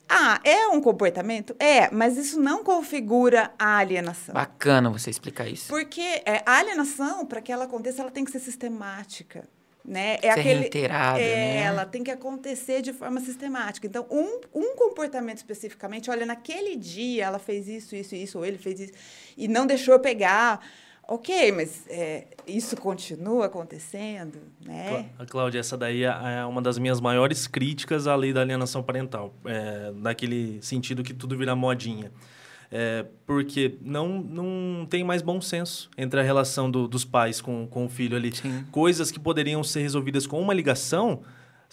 Ah, 0.09 0.41
é 0.43 0.67
um 0.69 0.81
comportamento? 0.81 1.55
É, 1.59 1.91
mas 1.91 2.17
isso 2.17 2.41
não 2.41 2.65
configura 2.65 3.53
a 3.59 3.77
alienação. 3.77 4.35
Bacana 4.35 4.89
você 4.89 5.11
explicar 5.11 5.47
isso. 5.47 5.69
Porque 5.69 6.01
é, 6.25 6.43
a 6.47 6.59
alienação, 6.59 7.27
para 7.27 7.43
que 7.43 7.53
ela 7.53 7.65
aconteça, 7.65 8.01
ela 8.01 8.11
tem 8.11 8.25
que 8.25 8.31
ser 8.31 8.41
sistemática. 8.41 9.47
Né? 9.85 10.19
É 10.23 10.35
Ser 10.35 10.41
reiterada, 10.43 11.19
é, 11.19 11.35
né? 11.35 11.63
Ela 11.63 11.87
tem 11.87 12.05
que 12.05 12.11
acontecer 12.11 12.83
de 12.83 12.93
forma 12.93 13.21
sistemática. 13.21 13.87
Então, 13.87 14.07
um, 14.11 14.41
um 14.55 14.77
comportamento 14.77 15.39
especificamente, 15.39 16.11
olha, 16.11 16.27
naquele 16.27 16.77
dia 16.77 17.25
ela 17.25 17.39
fez 17.39 17.69
isso, 17.69 17.97
isso, 17.97 18.15
isso, 18.15 18.39
ou 18.39 18.45
ele 18.45 18.59
fez 18.59 18.81
isso, 18.81 18.93
e 19.37 19.49
não 19.49 19.67
deixou 19.67 19.95
eu 19.95 20.01
pegar. 20.01 20.61
Ok, 21.11 21.53
mas 21.53 21.87
é, 21.89 22.27
isso 22.47 22.77
continua 22.77 23.47
acontecendo, 23.47 24.39
né? 24.63 25.09
Clá- 25.17 25.27
Cláudia, 25.27 25.61
essa 25.61 25.75
daí 25.75 26.05
é 26.05 26.09
é 26.41 26.45
uma 26.45 26.61
das 26.61 26.79
minhas 26.79 27.01
maiores 27.01 27.47
críticas 27.47 28.07
à 28.07 28.15
lei 28.15 28.31
da 28.31 28.43
alienação 28.43 28.83
parental. 28.83 29.33
É, 29.47 29.91
naquele 29.97 30.61
sentido 30.61 31.03
que 31.03 31.15
tudo 31.15 31.35
vira 31.37 31.57
modinha. 31.57 32.13
É, 32.71 33.07
porque 33.25 33.79
não, 33.81 34.07
não 34.21 34.85
tem 34.85 35.03
mais 35.03 35.23
bom 35.23 35.41
senso 35.41 35.89
entre 35.97 36.21
a 36.21 36.23
relação 36.23 36.71
do- 36.71 36.87
dos 36.87 37.07
pais 37.07 37.41
com, 37.41 37.67
com 37.67 37.87
o 37.87 37.89
filho 37.89 38.15
ali. 38.15 38.37
Sim. 38.37 38.67
Coisas 38.71 39.11
que 39.11 39.19
poderiam 39.19 39.65
ser 39.65 39.81
resolvidas 39.81 40.27
com 40.27 40.39
uma 40.39 40.53
ligação, 40.53 41.23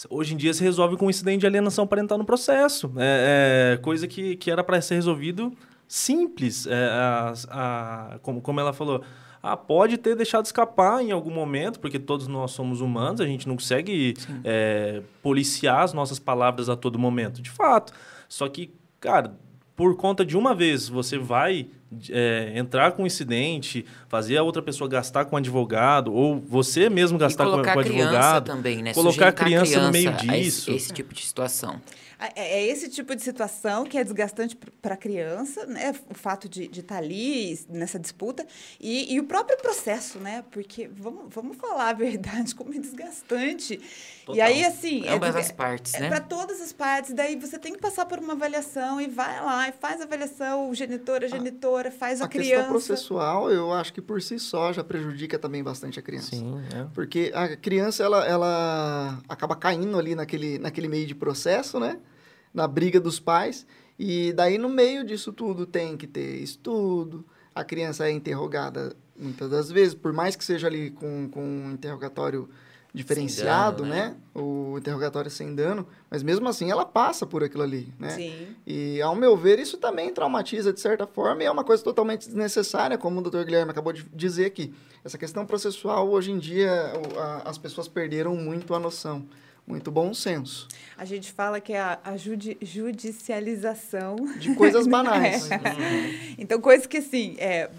hoje 0.09 0.33
em 0.33 0.37
dia 0.37 0.53
se 0.53 0.63
resolve 0.63 0.95
com 0.95 1.07
um 1.07 1.09
incidente 1.09 1.41
de 1.41 1.47
alienação 1.47 1.85
parental 1.85 2.17
no 2.17 2.23
processo. 2.23 2.89
É, 2.95 3.73
é 3.73 3.77
coisa 3.83 4.07
que, 4.07 4.37
que 4.37 4.49
era 4.49 4.63
para 4.63 4.79
ser 4.81 4.95
resolvido 4.95 5.51
simples. 5.85 6.65
É, 6.67 6.73
a- 6.89 7.33
a- 7.49 8.19
como, 8.21 8.41
como 8.41 8.61
ela 8.61 8.71
falou, 8.71 9.03
ah, 9.45 9.55
pode 9.55 9.97
ter 9.97 10.15
deixado 10.15 10.45
escapar 10.45 11.01
em 11.03 11.11
algum 11.11 11.29
momento, 11.31 11.79
porque 11.79 11.99
todos 11.99 12.27
nós 12.27 12.51
somos 12.51 12.81
humanos, 12.81 13.21
a 13.21 13.25
gente 13.25 13.47
não 13.47 13.55
consegue 13.55 14.15
é, 14.43 15.01
policiar 15.21 15.81
as 15.83 15.93
nossas 15.93 16.17
palavras 16.17 16.67
a 16.67 16.75
todo 16.75 16.97
momento, 16.97 17.41
de 17.41 17.49
fato. 17.51 17.93
Só 18.27 18.49
que, 18.49 18.73
cara, 18.99 19.35
por 19.75 19.95
conta 19.97 20.25
de 20.25 20.35
uma 20.37 20.55
vez 20.55 20.89
você 20.89 21.17
vai 21.17 21.67
é, 22.09 22.53
entrar 22.55 22.93
com 22.93 23.03
um 23.03 23.05
incidente, 23.05 23.85
fazer 24.07 24.37
a 24.37 24.43
outra 24.43 24.61
pessoa 24.61 24.89
gastar 24.89 25.25
com 25.25 25.35
um 25.35 25.37
advogado, 25.37 26.13
ou 26.13 26.39
você 26.39 26.89
mesmo 26.89 27.17
gastar 27.17 27.45
com, 27.45 27.51
colocar 27.51 27.73
com 27.73 27.79
a 27.79 27.81
o 27.81 27.85
criança 27.85 28.09
advogado. 28.09 28.45
também, 28.45 28.81
né? 28.81 28.93
colocar 28.93 29.27
a 29.27 29.31
Sujeitar 29.31 29.45
criança 29.45 29.81
no 29.85 29.91
meio 29.91 30.09
a 30.09 30.13
esse- 30.15 30.27
disso. 30.27 30.71
Esse, 30.71 30.93
tipo 30.93 31.13
de 31.13 31.21
situação. 31.25 31.79
É 32.19 32.55
é 32.55 32.67
esse 32.67 32.89
tipo 32.89 33.15
de 33.15 33.21
situação 33.21 33.83
que 33.85 33.97
é 33.97 34.03
desgastante 34.03 34.55
para 34.81 34.93
a 34.93 34.97
criança, 34.97 35.65
né? 35.65 35.93
O 36.09 36.13
fato 36.13 36.47
de 36.47 36.69
estar 36.71 36.97
ali 36.97 37.59
nessa 37.69 37.99
disputa 37.99 38.45
e, 38.79 39.13
e 39.13 39.19
o 39.19 39.23
próprio 39.25 39.57
processo, 39.57 40.19
né? 40.19 40.43
Porque 40.51 40.87
vamos, 40.87 41.25
vamos 41.33 41.57
falar 41.57 41.89
a 41.89 41.93
verdade, 41.93 42.55
como 42.55 42.73
é 42.73 42.77
desgastante. 42.79 43.73
E 43.75 44.25
Total. 44.25 44.47
aí, 44.47 44.63
assim. 44.65 45.07
Ambas 45.07 45.35
desga- 45.35 45.39
as 45.39 45.51
partes, 45.51 45.93
é 45.93 45.99
né? 46.01 46.07
para 46.09 46.19
todas 46.21 46.61
as 46.61 46.71
partes. 46.73 47.13
Daí 47.13 47.35
você 47.35 47.59
tem 47.59 47.73
que 47.73 47.79
passar 47.79 48.05
por 48.05 48.17
uma 48.19 48.33
avaliação 48.33 48.99
e 49.01 49.07
vai 49.07 49.39
lá 49.43 49.67
e 49.69 49.71
faz 49.73 50.01
a 50.01 50.05
avaliação, 50.05 50.69
o 50.69 50.73
genitor, 50.75 51.23
a 51.23 51.27
genitora, 51.27 51.91
faz 51.91 52.21
a, 52.21 52.25
A 52.25 52.27
questão 52.27 52.49
criança. 52.51 52.69
processual, 52.69 53.51
eu 53.51 53.71
acho 53.73 53.93
que 53.93 54.01
por 54.01 54.21
si 54.21 54.39
só 54.39 54.71
já 54.73 54.83
prejudica 54.83 55.37
também 55.37 55.63
bastante 55.63 55.99
a 55.99 56.01
criança. 56.01 56.29
Sim, 56.35 56.55
é. 56.73 56.87
Porque 56.93 57.31
a 57.35 57.55
criança, 57.55 58.03
ela, 58.03 58.25
ela 58.25 59.19
acaba 59.29 59.55
caindo 59.55 59.97
ali 59.99 60.15
naquele, 60.15 60.57
naquele 60.59 60.87
meio 60.87 61.05
de 61.05 61.13
processo, 61.15 61.79
né? 61.79 61.97
Na 62.55 62.67
briga 62.67 62.99
dos 62.99 63.19
pais. 63.19 63.67
E 63.99 64.33
daí, 64.33 64.57
no 64.57 64.69
meio 64.69 65.05
disso 65.05 65.31
tudo, 65.31 65.65
tem 65.65 65.95
que 65.95 66.07
ter 66.07 66.37
estudo. 66.37 67.23
A 67.53 67.63
criança 67.63 68.07
é 68.07 68.11
interrogada 68.11 68.95
muitas 69.17 69.49
das 69.49 69.71
vezes, 69.71 69.93
por 69.93 70.11
mais 70.11 70.35
que 70.35 70.43
seja 70.43 70.67
ali 70.67 70.89
com, 70.89 71.29
com 71.29 71.41
um 71.41 71.71
interrogatório 71.71 72.49
diferenciado, 72.95 73.83
dano, 73.83 73.93
né? 73.93 74.07
né? 74.09 74.15
O 74.33 74.77
interrogatório 74.77 75.29
sem 75.29 75.53
dano. 75.53 75.85
Mas 76.09 76.23
mesmo 76.23 76.47
assim, 76.47 76.71
ela 76.71 76.85
passa 76.85 77.25
por 77.25 77.43
aquilo 77.43 77.63
ali, 77.63 77.93
né? 77.99 78.11
Sim. 78.11 78.55
E, 78.65 79.01
ao 79.01 79.13
meu 79.13 79.35
ver, 79.35 79.59
isso 79.59 79.77
também 79.77 80.13
traumatiza 80.13 80.71
de 80.71 80.79
certa 80.79 81.05
forma 81.05 81.43
e 81.43 81.45
é 81.45 81.51
uma 81.51 81.65
coisa 81.65 81.83
totalmente 81.83 82.25
desnecessária, 82.25 82.97
como 82.97 83.19
o 83.19 83.23
Dr. 83.29 83.43
Guilherme 83.43 83.71
acabou 83.71 83.91
de 83.91 84.03
dizer 84.13 84.45
aqui. 84.45 84.73
Essa 85.03 85.17
questão 85.17 85.45
processual, 85.45 86.09
hoje 86.09 86.31
em 86.31 86.39
dia, 86.39 86.93
as 87.43 87.57
pessoas 87.57 87.89
perderam 87.89 88.33
muito 88.35 88.73
a 88.73 88.79
noção, 88.79 89.25
muito 89.67 89.89
bom 89.91 90.13
senso, 90.13 90.67
A 90.97 91.05
gente 91.05 91.31
fala 91.31 91.59
que 91.59 91.73
é 91.73 91.79
a, 91.79 91.99
a 92.03 92.17
judi- 92.17 92.57
judicialização. 92.61 94.15
De 94.39 94.53
coisas 94.55 94.85
banais. 94.87 95.49
Então, 96.37 96.61
coisas 96.61 96.85
que, 96.85 96.97
assim, 96.97 97.35
é, 97.39 97.69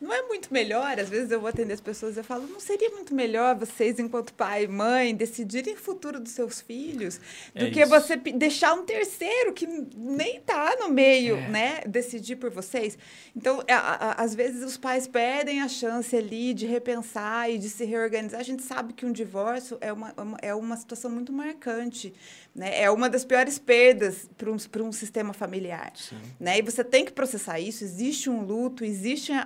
não 0.00 0.12
é 0.12 0.22
muito 0.22 0.52
melhor, 0.52 0.98
às 1.00 1.08
vezes 1.08 1.30
eu 1.30 1.40
vou 1.40 1.48
atender 1.48 1.72
as 1.74 1.80
pessoas 1.80 2.16
e 2.16 2.20
eu 2.20 2.24
falo, 2.24 2.46
não 2.46 2.60
seria 2.60 2.90
muito 2.90 3.14
melhor 3.14 3.54
vocês, 3.56 3.98
enquanto 3.98 4.32
pai 4.34 4.64
e 4.64 4.68
mãe, 4.68 5.14
decidirem 5.14 5.74
o 5.74 5.78
futuro 5.78 6.20
dos 6.20 6.32
seus 6.32 6.60
filhos, 6.60 7.18
do 7.54 7.64
É 7.66 7.70
que 7.70 7.80
isso. 7.80 7.88
você 7.90 8.16
deixar 8.16 8.74
um 8.74 8.84
terceiro 8.84 9.52
que 9.52 9.66
nem 9.66 10.40
tá 10.40 10.76
no 10.80 10.88
meio, 10.88 11.36
É. 11.36 11.48
né, 11.48 11.80
decidir 11.86 12.36
por 12.36 12.50
vocês. 12.50 12.98
Então, 13.34 13.62
a- 13.68 13.74
a- 14.12 14.22
às 14.24 14.34
vezes 14.34 14.62
os 14.64 14.76
pais 14.76 15.06
perdem 15.06 15.60
a 15.62 15.68
chance 15.68 16.14
ali 16.16 16.52
de 16.54 16.66
repensar 16.66 17.50
e 17.50 17.58
de 17.58 17.68
se 17.70 17.84
reorganizar. 17.84 18.40
A 18.40 18.44
gente 18.44 18.62
sabe 18.62 18.92
que 18.92 19.04
um 19.06 19.12
divórcio 19.12 19.78
é 19.80 19.92
uma, 19.92 20.12
é 20.16 20.20
uma- 20.22 20.38
é 20.42 20.54
uma 20.54 20.76
situação 20.76 21.10
muito 21.10 21.32
marcante, 21.32 22.12
né? 22.54 22.80
É 22.82 22.90
uma 22.90 23.08
das 23.08 23.24
piores 23.24 23.58
perdas 23.58 24.28
para 24.36 24.50
um, 24.50 24.56
pra 24.56 24.82
um 24.82 24.92
sistema 24.92 25.32
familiar 25.32 25.92
né? 26.40 26.58
E 26.58 26.62
você 26.62 26.82
tem 26.82 27.04
que 27.04 27.12
processar 27.12 27.58
isso. 27.60 27.84
Existe 27.84 28.28
um 28.30 28.42
luto, 28.42 28.84
existem 28.84 29.36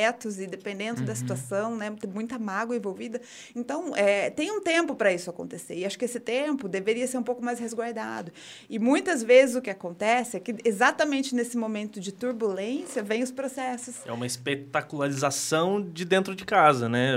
afetos 0.00 0.40
e 0.40 0.46
dependendo 0.46 1.02
da 1.02 1.14
situação, 1.14 1.76
né? 1.76 1.90
Tem 1.98 2.10
muita 2.10 2.38
mágoa 2.38 2.76
envolvida. 2.76 3.20
Então, 3.54 3.94
é, 3.94 4.30
tem 4.30 4.50
um 4.50 4.60
tempo 4.60 4.94
para 4.94 5.12
isso 5.12 5.28
acontecer. 5.28 5.76
E 5.76 5.84
acho 5.84 5.98
que 5.98 6.04
esse 6.04 6.18
tempo 6.18 6.68
deveria 6.68 7.06
ser 7.06 7.18
um 7.18 7.22
pouco 7.22 7.44
mais 7.44 7.58
resguardado. 7.58 8.32
E 8.68 8.78
muitas 8.78 9.22
vezes 9.22 9.56
o 9.56 9.62
que 9.62 9.70
acontece 9.70 10.36
é 10.36 10.40
que 10.40 10.56
exatamente 10.64 11.34
nesse 11.34 11.56
momento 11.56 12.00
de 12.00 12.12
turbulência 12.12 13.02
vem 13.02 13.22
os 13.22 13.30
processos. 13.30 13.96
É 14.06 14.12
uma 14.12 14.26
espetacularização 14.26 15.82
de 15.82 16.04
dentro 16.04 16.34
de 16.34 16.44
casa, 16.44 16.88
né? 16.88 17.14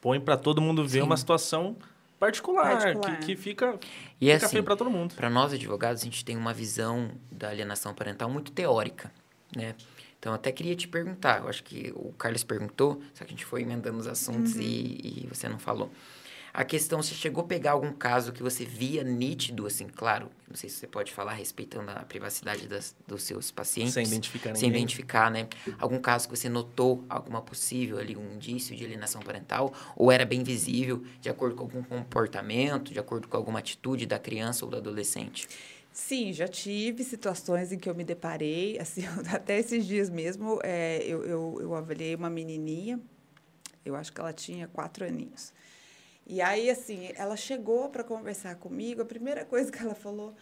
Põe 0.00 0.20
para 0.20 0.36
todo 0.36 0.60
mundo 0.60 0.84
ver 0.84 1.00
Sim. 1.00 1.06
uma 1.06 1.16
situação 1.16 1.76
particular, 2.18 2.78
Particular. 2.78 3.18
Que, 3.18 3.26
que 3.26 3.36
fica, 3.36 3.78
E 4.20 4.32
fica 4.32 4.46
assim, 4.46 4.62
para 4.62 4.76
todo 4.76 4.90
mundo. 4.90 5.14
Para 5.14 5.28
nós 5.28 5.52
advogados, 5.52 6.02
a 6.02 6.04
gente 6.04 6.24
tem 6.24 6.36
uma 6.36 6.54
visão 6.54 7.10
da 7.30 7.50
alienação 7.50 7.92
parental 7.92 8.30
muito 8.30 8.50
teórica, 8.50 9.12
né? 9.54 9.74
Então, 10.24 10.32
eu 10.32 10.36
até 10.36 10.50
queria 10.50 10.74
te 10.74 10.88
perguntar, 10.88 11.42
eu 11.42 11.48
acho 11.50 11.62
que 11.62 11.92
o 11.94 12.10
Carlos 12.14 12.42
perguntou, 12.42 12.98
só 13.12 13.26
que 13.26 13.34
a 13.34 13.36
gente 13.36 13.44
foi 13.44 13.60
emendando 13.60 13.98
os 13.98 14.06
assuntos 14.06 14.56
e, 14.56 14.62
e 14.62 15.28
você 15.30 15.46
não 15.50 15.58
falou. 15.58 15.90
A 16.50 16.64
questão, 16.64 17.02
você 17.02 17.14
chegou 17.14 17.44
a 17.44 17.46
pegar 17.46 17.72
algum 17.72 17.92
caso 17.92 18.32
que 18.32 18.42
você 18.42 18.64
via 18.64 19.04
nítido, 19.04 19.66
assim, 19.66 19.86
claro, 19.86 20.30
não 20.48 20.56
sei 20.56 20.70
se 20.70 20.76
você 20.76 20.86
pode 20.86 21.12
falar 21.12 21.34
respeitando 21.34 21.90
a 21.90 22.04
privacidade 22.04 22.66
das, 22.66 22.96
dos 23.06 23.22
seus 23.22 23.50
pacientes. 23.50 23.92
Sem 23.92 24.04
identificar 24.06 24.54
Sem 24.54 24.70
ninguém. 24.70 24.82
identificar, 24.84 25.30
né? 25.30 25.46
Algum 25.78 26.00
caso 26.00 26.26
que 26.26 26.34
você 26.34 26.48
notou 26.48 27.04
alguma 27.06 27.42
possível 27.42 27.98
ali, 27.98 28.16
um 28.16 28.36
indício 28.36 28.74
de 28.74 28.82
alienação 28.82 29.20
parental, 29.20 29.74
ou 29.94 30.10
era 30.10 30.24
bem 30.24 30.42
visível, 30.42 31.04
de 31.20 31.28
acordo 31.28 31.54
com 31.54 31.64
algum 31.64 31.82
comportamento, 31.82 32.94
de 32.94 32.98
acordo 32.98 33.28
com 33.28 33.36
alguma 33.36 33.58
atitude 33.58 34.06
da 34.06 34.18
criança 34.18 34.64
ou 34.64 34.70
do 34.70 34.78
adolescente? 34.78 35.46
Sim, 35.94 36.32
já 36.32 36.48
tive 36.48 37.04
situações 37.04 37.70
em 37.72 37.78
que 37.78 37.88
eu 37.88 37.94
me 37.94 38.04
deparei, 38.04 38.78
assim, 38.82 39.02
até 39.32 39.58
esses 39.58 39.86
dias 39.86 40.10
mesmo, 40.10 40.58
é, 40.62 40.98
eu, 41.04 41.24
eu, 41.24 41.58
eu 41.60 41.74
avaliei 41.74 42.14
uma 42.14 42.28
menininha, 42.28 43.00
eu 43.84 43.94
acho 43.94 44.12
que 44.12 44.20
ela 44.20 44.32
tinha 44.32 44.68
quatro 44.68 45.06
aninhos. 45.06 45.52
E 46.26 46.42
aí, 46.42 46.68
assim, 46.68 47.10
ela 47.14 47.36
chegou 47.36 47.90
para 47.90 48.02
conversar 48.02 48.56
comigo, 48.56 49.02
a 49.02 49.04
primeira 49.04 49.44
coisa 49.44 49.70
que 49.70 49.78
ela 49.78 49.94
falou, 49.94 50.34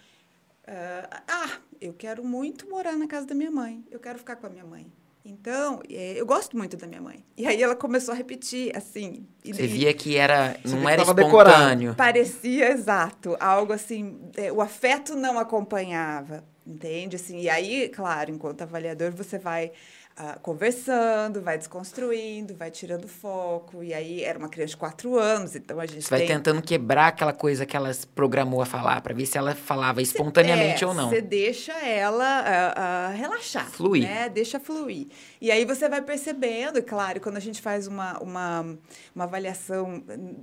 Uh, 0.62 1.10
ah, 1.26 1.58
eu 1.80 1.92
quero 1.92 2.24
muito 2.24 2.68
morar 2.70 2.96
na 2.96 3.08
casa 3.08 3.26
da 3.26 3.34
minha 3.34 3.50
mãe. 3.50 3.84
Eu 3.90 3.98
quero 3.98 4.18
ficar 4.18 4.36
com 4.36 4.46
a 4.46 4.50
minha 4.50 4.64
mãe. 4.64 4.92
Então, 5.24 5.80
é, 5.88 6.14
eu 6.16 6.26
gosto 6.26 6.56
muito 6.56 6.76
da 6.76 6.86
minha 6.86 7.00
mãe. 7.00 7.24
E 7.36 7.46
aí 7.46 7.62
ela 7.62 7.76
começou 7.76 8.12
a 8.12 8.16
repetir, 8.16 8.76
assim. 8.76 9.26
Você 9.44 9.66
via 9.68 9.94
que 9.94 10.16
era, 10.16 10.56
não 10.64 10.88
era 10.88 11.02
espontâneo. 11.02 11.28
Decorado. 11.28 11.94
Parecia 11.94 12.70
exato, 12.72 13.36
algo 13.38 13.72
assim. 13.72 14.18
É, 14.36 14.50
o 14.50 14.60
afeto 14.60 15.14
não 15.14 15.38
acompanhava, 15.38 16.44
entende? 16.66 17.16
Assim, 17.16 17.40
e 17.40 17.48
aí, 17.48 17.88
claro, 17.88 18.32
enquanto 18.32 18.62
avaliador, 18.62 19.12
você 19.12 19.38
vai 19.38 19.70
uh, 20.18 20.38
conversando, 20.40 21.40
vai 21.40 21.58
desconstruindo, 21.58 22.54
vai 22.54 22.70
tirando 22.70 23.08
foco. 23.08 23.82
E 23.82 23.92
aí 23.94 24.22
era 24.22 24.38
uma 24.38 24.48
criança 24.48 24.70
de 24.70 24.76
quatro 24.76 25.18
anos, 25.18 25.56
então 25.56 25.78
a 25.80 25.86
gente. 25.86 26.02
Você 26.02 26.10
vai 26.10 26.26
tentando 26.26 26.62
quebrar 26.62 27.08
aquela 27.08 27.32
coisa 27.32 27.66
que 27.66 27.76
ela 27.76 27.90
programou 28.14 28.60
a 28.62 28.66
falar, 28.66 29.00
para 29.00 29.14
ver 29.14 29.26
se 29.26 29.38
ela 29.38 29.54
falava 29.54 30.00
espontaneamente 30.02 30.84
é, 30.84 30.86
ou 30.86 30.94
não. 30.94 31.08
Você 31.08 31.20
deixa 31.20 31.72
ela 31.72 32.42
uh, 32.42 33.12
uh, 33.12 33.16
relaxar. 33.16 33.70
Fluir. 33.70 34.04
Né? 34.04 34.28
Deixa 34.28 34.58
fluir. 34.58 35.08
E 35.40 35.50
aí 35.50 35.64
você 35.64 35.88
vai 35.88 36.02
percebendo, 36.02 36.78
e 36.78 36.82
claro, 36.82 37.20
quando 37.20 37.36
a 37.36 37.40
gente 37.40 37.60
faz 37.60 37.86
uma, 37.86 38.18
uma, 38.20 38.78
uma 39.14 39.24
avaliação 39.24 40.02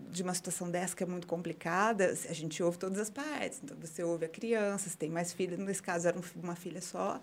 de 0.09 0.23
uma 0.23 0.33
situação 0.33 0.69
dessa 0.69 0.95
que 0.95 1.03
é 1.03 1.05
muito 1.05 1.27
complicada, 1.27 2.13
a 2.29 2.33
gente 2.33 2.61
ouve 2.61 2.77
todas 2.77 2.99
as 2.99 3.09
partes. 3.09 3.61
Então 3.63 3.77
você 3.79 4.03
ouve 4.03 4.25
a 4.25 4.29
criança, 4.29 4.89
se 4.89 4.97
tem 4.97 5.09
mais 5.09 5.31
filhos, 5.33 5.59
nesse 5.59 5.81
caso 5.81 6.07
era 6.07 6.17
uma 6.35 6.55
filha 6.55 6.81
só. 6.81 7.19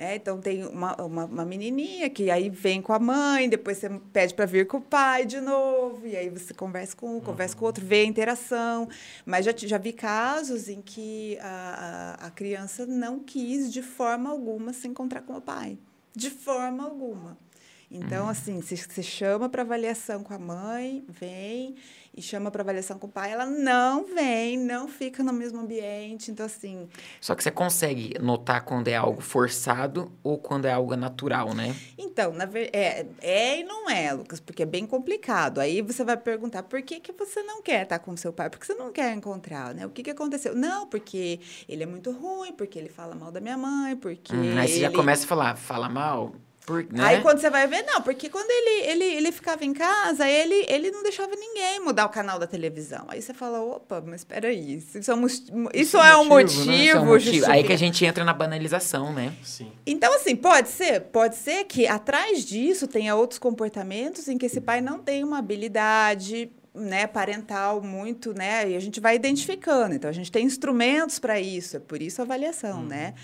Né? 0.00 0.16
Então 0.16 0.40
tem 0.40 0.64
uma, 0.64 0.96
uma, 0.96 1.24
uma 1.26 1.44
menininha 1.44 2.08
que 2.08 2.30
aí 2.30 2.48
vem 2.48 2.80
com 2.80 2.94
a 2.94 2.98
mãe, 2.98 3.50
depois 3.50 3.76
você 3.76 3.90
pede 4.10 4.32
para 4.32 4.46
vir 4.46 4.66
com 4.66 4.78
o 4.78 4.80
pai 4.80 5.26
de 5.26 5.42
novo, 5.42 6.06
e 6.06 6.16
aí 6.16 6.30
você 6.30 6.54
conversa 6.54 6.96
com 6.96 7.06
um, 7.06 7.14
uhum. 7.16 7.20
conversa 7.20 7.54
com 7.54 7.64
o 7.64 7.66
outro, 7.66 7.84
vê 7.84 8.00
a 8.00 8.04
interação. 8.06 8.88
Mas 9.26 9.44
já, 9.44 9.52
já 9.54 9.76
vi 9.76 9.92
casos 9.92 10.70
em 10.70 10.80
que 10.80 11.36
a, 11.42 12.16
a, 12.18 12.26
a 12.28 12.30
criança 12.30 12.86
não 12.86 13.20
quis 13.20 13.70
de 13.70 13.82
forma 13.82 14.30
alguma 14.30 14.72
se 14.72 14.88
encontrar 14.88 15.20
com 15.20 15.34
o 15.34 15.40
pai. 15.40 15.76
De 16.16 16.30
forma 16.30 16.82
alguma. 16.82 17.36
Então, 17.90 18.24
uhum. 18.24 18.30
assim, 18.30 18.58
você 18.62 19.02
chama 19.02 19.50
para 19.50 19.60
avaliação 19.60 20.22
com 20.22 20.32
a 20.32 20.38
mãe, 20.38 21.04
vem, 21.08 21.74
e 22.14 22.20
chama 22.20 22.50
para 22.50 22.62
avaliação 22.62 22.98
com 22.98 23.06
o 23.06 23.10
pai, 23.10 23.32
ela 23.32 23.46
não 23.46 24.04
vem, 24.04 24.58
não 24.58 24.88
fica 24.88 25.22
no 25.22 25.32
mesmo 25.32 25.60
ambiente. 25.60 26.30
Então, 26.30 26.44
assim. 26.44 26.88
Só 27.20 27.34
que 27.34 27.42
você 27.42 27.50
consegue 27.50 28.18
notar 28.20 28.64
quando 28.64 28.88
é 28.88 28.96
algo 28.96 29.20
forçado 29.20 30.10
ou 30.22 30.36
quando 30.38 30.66
é 30.66 30.72
algo 30.72 30.96
natural, 30.96 31.54
né? 31.54 31.74
Então, 31.96 32.32
na 32.32 32.46
ver... 32.46 32.70
é, 32.72 33.06
é 33.20 33.60
e 33.60 33.64
não 33.64 33.88
é, 33.88 34.12
Lucas, 34.12 34.40
porque 34.40 34.62
é 34.62 34.66
bem 34.66 34.86
complicado. 34.86 35.60
Aí 35.60 35.82
você 35.82 36.04
vai 36.04 36.16
perguntar 36.16 36.64
por 36.64 36.82
que, 36.82 37.00
que 37.00 37.12
você 37.12 37.42
não 37.42 37.62
quer 37.62 37.84
estar 37.84 37.98
com 38.00 38.16
seu 38.16 38.32
pai? 38.32 38.50
Por 38.50 38.58
que 38.58 38.66
você 38.66 38.74
não 38.74 38.92
quer 38.92 39.14
encontrar, 39.14 39.74
né? 39.74 39.86
O 39.86 39.90
que, 39.90 40.02
que 40.02 40.10
aconteceu? 40.10 40.54
Não, 40.54 40.86
porque 40.86 41.38
ele 41.68 41.82
é 41.82 41.86
muito 41.86 42.10
ruim, 42.10 42.52
porque 42.52 42.78
ele 42.78 42.88
fala 42.88 43.14
mal 43.14 43.30
da 43.30 43.40
minha 43.40 43.56
mãe, 43.56 43.96
porque. 43.96 44.34
Hum, 44.34 44.58
aí 44.58 44.68
você 44.68 44.74
ele... 44.74 44.80
já 44.80 44.90
começa 44.90 45.24
a 45.24 45.28
falar, 45.28 45.56
fala 45.56 45.88
mal 45.88 46.34
por, 46.66 46.84
né? 46.84 47.02
Aí 47.04 47.20
quando 47.22 47.38
você 47.38 47.50
vai 47.50 47.66
ver, 47.66 47.82
não, 47.82 48.02
porque 48.02 48.28
quando 48.28 48.50
ele, 48.50 48.90
ele, 48.90 49.04
ele 49.04 49.32
ficava 49.32 49.64
em 49.64 49.72
casa, 49.72 50.28
ele, 50.28 50.66
ele 50.68 50.90
não 50.90 51.02
deixava 51.02 51.34
ninguém 51.34 51.80
mudar 51.80 52.06
o 52.06 52.08
canal 52.08 52.38
da 52.38 52.46
televisão. 52.46 53.06
Aí 53.08 53.20
você 53.20 53.32
fala, 53.32 53.60
opa, 53.60 54.02
mas 54.06 54.20
espera 54.20 54.48
aí, 54.48 54.76
isso, 54.76 55.10
é 55.10 55.14
um, 55.14 55.26
isso, 55.26 55.52
isso 55.74 55.96
é, 55.98 56.16
um 56.16 56.26
motivo, 56.26 56.66
né? 56.66 56.86
é 56.88 57.00
um 57.00 57.06
motivo. 57.06 57.50
Aí 57.50 57.64
que 57.64 57.72
a 57.72 57.78
gente 57.78 58.04
entra 58.04 58.24
na 58.24 58.32
banalização, 58.32 59.12
né? 59.12 59.32
Sim. 59.42 59.72
Então, 59.86 60.14
assim, 60.14 60.36
pode 60.36 60.68
ser, 60.68 61.00
pode 61.00 61.36
ser 61.36 61.64
que 61.64 61.86
atrás 61.86 62.44
disso 62.44 62.86
tenha 62.86 63.16
outros 63.16 63.38
comportamentos 63.38 64.28
em 64.28 64.36
que 64.36 64.46
esse 64.46 64.60
pai 64.60 64.80
não 64.80 64.98
tem 64.98 65.24
uma 65.24 65.38
habilidade 65.38 66.52
né, 66.74 67.06
parental 67.06 67.82
muito, 67.82 68.32
né, 68.32 68.70
e 68.70 68.76
a 68.76 68.80
gente 68.80 69.00
vai 69.00 69.16
identificando. 69.16 69.94
Então, 69.94 70.08
a 70.08 70.12
gente 70.12 70.30
tem 70.30 70.44
instrumentos 70.44 71.18
para 71.18 71.40
isso, 71.40 71.76
é 71.76 71.80
por 71.80 72.00
isso 72.00 72.20
a 72.20 72.24
avaliação, 72.24 72.80
uhum. 72.80 72.86
né? 72.86 73.14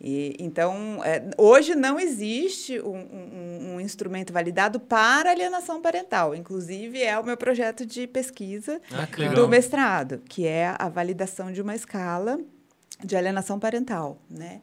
E, 0.00 0.36
então, 0.38 1.02
é, 1.04 1.30
hoje 1.38 1.74
não 1.74 1.98
existe 1.98 2.78
um, 2.80 2.96
um, 2.96 3.74
um, 3.74 3.80
instrumento 3.80 4.32
validado 4.32 4.78
para 4.78 5.30
alienação 5.30 5.80
parental. 5.80 6.34
Inclusive, 6.34 7.02
é 7.02 7.18
o 7.18 7.24
meu 7.24 7.36
projeto 7.36 7.86
de 7.86 8.06
pesquisa 8.06 8.80
ah, 8.92 9.34
do 9.34 9.48
mestrado, 9.48 10.20
que 10.28 10.46
é 10.46 10.74
a 10.78 10.88
validação 10.88 11.50
de 11.50 11.62
uma 11.62 11.74
escala 11.74 12.38
de 13.02 13.16
alienação 13.16 13.58
parental, 13.58 14.18
né? 14.30 14.60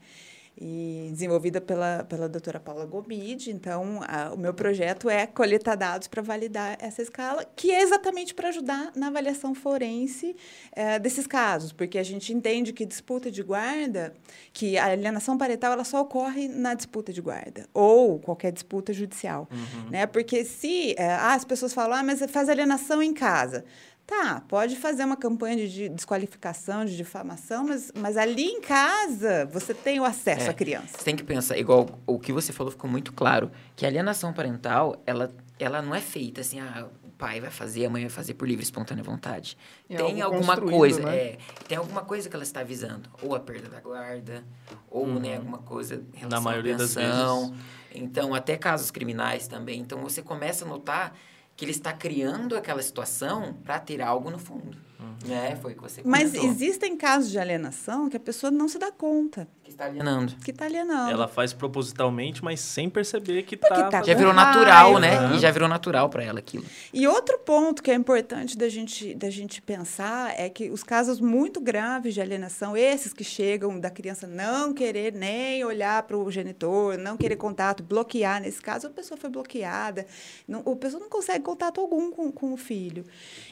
E 0.58 1.10
desenvolvida 1.12 1.60
pela, 1.60 2.04
pela 2.04 2.30
doutora 2.30 2.60
Paula 2.60 2.86
Gomide. 2.86 3.52
Então, 3.52 4.00
a, 4.08 4.34
o 4.34 4.38
meu 4.38 4.54
projeto 4.54 5.10
é 5.10 5.26
coletar 5.26 5.76
dados 5.76 6.08
para 6.08 6.22
validar 6.22 6.78
essa 6.80 7.02
escala, 7.02 7.46
que 7.56 7.72
é 7.72 7.82
exatamente 7.82 8.34
para 8.34 8.50
ajudar 8.50 8.92
na 8.96 9.08
avaliação 9.08 9.56
forense 9.56 10.36
é, 10.72 11.00
desses 11.00 11.26
casos, 11.26 11.72
porque 11.72 11.98
a 11.98 12.04
gente 12.04 12.34
entende 12.34 12.72
que 12.72 12.86
disputa 12.86 13.32
de 13.32 13.42
guarda, 13.42 14.14
que 14.52 14.78
a 14.78 14.86
alienação 14.86 15.38
parental 15.38 15.74
ela 15.74 15.84
só 15.84 16.02
ocorre 16.02 16.48
na 16.48 16.74
disputa 16.74 17.12
de 17.12 17.22
guarda, 17.22 17.68
ou 17.74 18.20
qualquer 18.20 18.52
disputa 18.52 18.94
judicial. 18.94 19.48
Uhum. 19.52 19.90
Né? 19.90 20.06
Porque 20.06 20.46
se 20.46 20.94
é, 20.98 21.14
ah, 21.14 21.34
as 21.34 21.44
pessoas 21.44 21.74
falam, 21.74 21.98
ah, 21.98 22.04
mas 22.04 22.24
faz 22.30 22.48
alienação 22.48 23.02
em 23.02 23.14
casa. 23.14 23.66
Tá, 24.06 24.44
pode 24.50 24.76
fazer 24.76 25.06
uma 25.06 25.16
campanha 25.16 25.66
de 25.66 25.88
desqualificação, 25.88 26.84
de 26.84 26.98
difamação, 26.98 27.64
mas, 27.64 27.90
mas 27.96 28.18
ali 28.18 28.44
em 28.44 28.60
casa 28.60 29.46
você 29.46 29.74
tem 29.74 29.98
o 30.02 30.04
acesso 30.04 30.48
é, 30.48 30.50
à 30.50 30.54
criança. 30.54 30.98
Você 30.98 31.06
tem 31.06 31.16
que 31.16 31.24
pensar, 31.24 31.58
igual 31.58 31.88
o 32.06 32.20
que 32.20 32.34
você 32.34 32.52
falou 32.52 32.70
ficou 32.70 32.90
muito 32.90 33.14
claro, 33.14 33.50
que 33.78 33.86
a 33.86 33.90
alienação 33.90 34.34
parental, 34.34 35.02
ela, 35.06 35.34
ela 35.58 35.82
não 35.82 35.96
é 35.96 36.02
feita 36.02 36.42
assim, 36.42 36.60
ah, 36.60 36.90
o 37.02 37.12
pai 37.12 37.40
vai 37.40 37.50
fazer, 37.50 37.86
a 37.86 37.90
mãe 37.90 38.02
vai 38.02 38.10
fazer 38.10 38.34
por 38.34 38.46
livre 38.46 38.62
e 38.62 38.66
espontânea 38.66 39.02
vontade. 39.02 39.58
É 39.90 39.96
tem 39.96 40.22
alguma 40.22 40.58
coisa, 40.58 41.02
né? 41.02 41.16
é, 41.16 41.38
tem 41.70 41.78
alguma 41.78 42.02
coisa 42.02 42.28
que 42.28 42.36
ela 42.36 42.44
está 42.44 42.60
avisando, 42.60 43.10
ou 43.22 43.34
a 43.34 43.40
perda 43.40 43.70
da 43.70 43.80
guarda, 43.80 44.44
ou 44.92 45.08
né, 45.08 45.30
uhum. 45.30 45.36
alguma 45.38 45.58
coisa 45.60 46.04
maioria 46.42 46.76
à 46.76 46.78
pensão. 46.78 47.42
das 47.42 47.50
vezes. 47.52 47.64
Então, 47.96 48.34
até 48.34 48.58
casos 48.58 48.92
criminais 48.92 49.48
também. 49.48 49.80
Então, 49.80 50.02
você 50.02 50.22
começa 50.22 50.66
a 50.66 50.68
notar 50.68 51.16
que 51.56 51.66
ele 51.66 51.72
está 51.72 51.94
criando 51.94 52.56
aquela 52.56 52.82
situação 52.82 53.54
para 53.64 53.80
ter 53.80 54.02
algo 54.02 54.30
no 54.30 54.40
fundo. 54.40 54.78
Uhum. 55.00 55.30
Né? 55.30 55.56
Foi 55.58 55.74
o 55.74 55.76
que 55.76 55.82
você 55.82 56.02
comentou. 56.02 56.32
Mas 56.32 56.34
existem 56.34 56.98
casos 56.98 57.30
de 57.30 57.38
alienação 57.38 58.10
que 58.10 58.18
a 58.18 58.20
pessoa 58.20 58.50
não 58.50 58.68
se 58.68 58.80
dá 58.80 58.92
conta. 58.92 59.48
Que 59.74 59.82
está 59.82 59.86
alienando. 59.86 60.36
Que 60.44 60.52
está 60.52 60.66
alienando. 60.66 61.12
Ela 61.12 61.28
faz 61.28 61.52
propositalmente, 61.52 62.44
mas 62.44 62.60
sem 62.60 62.90
perceber 62.90 63.44
que 63.44 63.56
está... 63.56 63.90
Tá 63.90 64.04
já 64.04 64.14
virou 64.14 64.34
natural, 64.34 65.00
né? 65.00 65.36
E 65.36 65.40
já 65.40 65.50
virou 65.50 65.68
natural 65.68 66.10
para 66.10 66.24
ela 66.24 66.40
aquilo. 66.40 66.64
E 66.94 67.08
outro 67.08 67.40
ponto 67.40 67.82
que 67.82 67.90
é 67.90 67.96
importante 67.96 68.56
da 68.56 68.70
gente, 68.70 69.16
da 69.16 69.30
gente 69.30 69.62
pensar 69.62 70.40
é 70.40 70.48
que 70.50 70.70
os 70.70 70.84
casos 70.84 71.20
muito 71.20 71.60
graves 71.60 72.14
de 72.14 72.22
alienação, 72.22 72.78
esses 72.78 73.14
que 73.14 73.24
chegam 73.24 73.80
da 73.80 73.90
criança 73.90 74.28
não 74.28 74.74
querer 74.74 75.14
nem 75.14 75.64
olhar 75.66 76.04
para 76.04 76.18
o 76.18 76.30
genitor, 76.30 76.98
não 76.98 77.18
querer 77.18 77.36
contato, 77.36 77.82
bloquear, 77.82 78.42
nesse 78.42 78.62
caso 78.62 78.88
a 78.88 78.90
pessoa 78.92 79.18
foi 79.18 79.30
bloqueada, 79.30 80.06
não, 80.48 80.60
a 80.60 80.76
pessoa 80.76 81.02
não 81.02 81.10
consegue 81.10 81.44
contato 81.44 81.82
algum 81.82 82.12
com, 82.12 82.32
com 82.32 82.54
o 82.54 82.58
filho. 82.58 83.06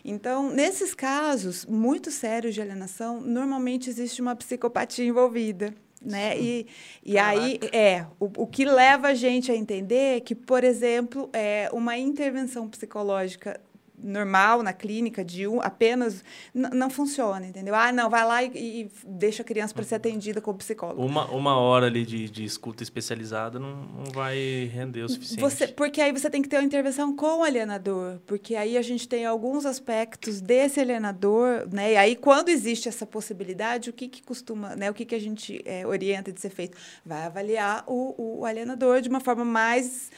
Então, 0.05 0.51
nesses 0.51 0.93
casos 0.93 1.65
muito 1.65 2.11
sérios 2.11 2.53
de 2.53 2.61
alienação, 2.61 3.19
normalmente 3.19 3.89
existe 3.89 4.21
uma 4.21 4.35
psicopatia 4.35 5.05
envolvida 5.05 5.73
né? 6.01 6.39
E, 6.39 6.67
e 7.05 7.17
aí 7.17 7.59
é 7.71 8.05
o, 8.19 8.43
o 8.43 8.47
que 8.47 8.65
leva 8.65 9.09
a 9.09 9.13
gente 9.13 9.51
a 9.51 9.55
entender 9.55 10.21
que, 10.21 10.33
por 10.33 10.63
exemplo, 10.63 11.29
é 11.31 11.69
uma 11.71 11.97
intervenção 11.97 12.67
psicológica 12.67 13.59
normal 14.03 14.63
na 14.63 14.73
clínica 14.73 15.23
de 15.23 15.47
um 15.47 15.61
apenas 15.61 16.23
não 16.53 16.89
funciona, 16.89 17.45
entendeu? 17.45 17.75
Ah, 17.75 17.91
não, 17.91 18.09
vai 18.09 18.25
lá 18.25 18.43
e, 18.43 18.49
e 18.55 18.91
deixa 19.05 19.43
a 19.43 19.45
criança 19.45 19.73
para 19.73 19.83
ser 19.83 19.95
atendida 19.95 20.41
com 20.41 20.51
o 20.51 20.55
psicólogo. 20.55 21.03
Uma, 21.03 21.25
uma 21.31 21.57
hora 21.57 21.87
ali 21.87 22.05
de, 22.05 22.29
de 22.29 22.43
escuta 22.43 22.83
especializada 22.83 23.59
não, 23.59 23.75
não 23.75 24.11
vai 24.11 24.69
render 24.73 25.03
o 25.03 25.09
suficiente. 25.09 25.41
Você, 25.41 25.67
porque 25.67 26.01
aí 26.01 26.11
você 26.11 26.29
tem 26.29 26.41
que 26.41 26.49
ter 26.49 26.57
uma 26.57 26.65
intervenção 26.65 27.15
com 27.15 27.39
o 27.39 27.43
alienador, 27.43 28.19
porque 28.25 28.55
aí 28.55 28.77
a 28.77 28.81
gente 28.81 29.07
tem 29.07 29.25
alguns 29.25 29.65
aspectos 29.65 30.41
desse 30.41 30.79
alienador, 30.79 31.67
né? 31.71 31.93
E 31.93 31.97
aí 31.97 32.15
quando 32.15 32.49
existe 32.49 32.89
essa 32.89 33.05
possibilidade, 33.05 33.89
o 33.89 33.93
que 33.93 34.07
que 34.07 34.23
costuma, 34.23 34.75
né? 34.75 34.89
O 34.89 34.93
que 34.93 35.05
que 35.05 35.15
a 35.15 35.19
gente 35.19 35.61
é, 35.65 35.85
orienta 35.85 36.31
de 36.31 36.39
ser 36.39 36.49
feito? 36.49 36.77
Vai 37.05 37.25
avaliar 37.25 37.83
o, 37.87 38.39
o 38.39 38.45
alienador 38.45 39.01
de 39.01 39.09
uma 39.09 39.19
forma 39.19 39.45
mais 39.45 40.11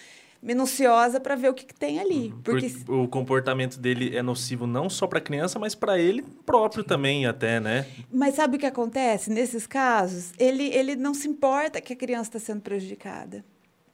minuciosa 0.43 1.19
para 1.19 1.35
ver 1.35 1.49
o 1.49 1.53
que, 1.53 1.65
que, 1.65 1.73
tem 1.73 1.99
ali. 1.99 2.27
Uhum. 2.27 2.41
Porque... 2.43 2.69
porque... 2.69 2.91
o 2.91 3.07
comportamento 3.07 3.79
dele 3.79 4.15
é 4.15 4.21
nocivo 4.21 4.67
não 4.67 4.89
só 4.89 5.07
para 5.07 5.19
a 5.19 5.21
criança, 5.21 5.57
mas 5.57 5.73
para 5.73 5.97
ele 5.97 6.23
próprio 6.45 6.83
também 6.83 7.25
até, 7.25 7.59
né? 7.59 7.85
Mas 8.11 8.35
sabe 8.35 8.57
o 8.57 8.59
que 8.59 8.65
acontece 8.65 9.29
nesses 9.31 9.65
casos? 9.65 10.31
Ele, 10.37 10.65
ele 10.65 10.95
não 10.95 11.13
se 11.13 11.27
importa 11.27 11.79
que 11.79 11.93
a 11.93 11.95
criança 11.95 12.37
está 12.37 12.39
sendo 12.39 12.61
prejudicada 12.61 13.43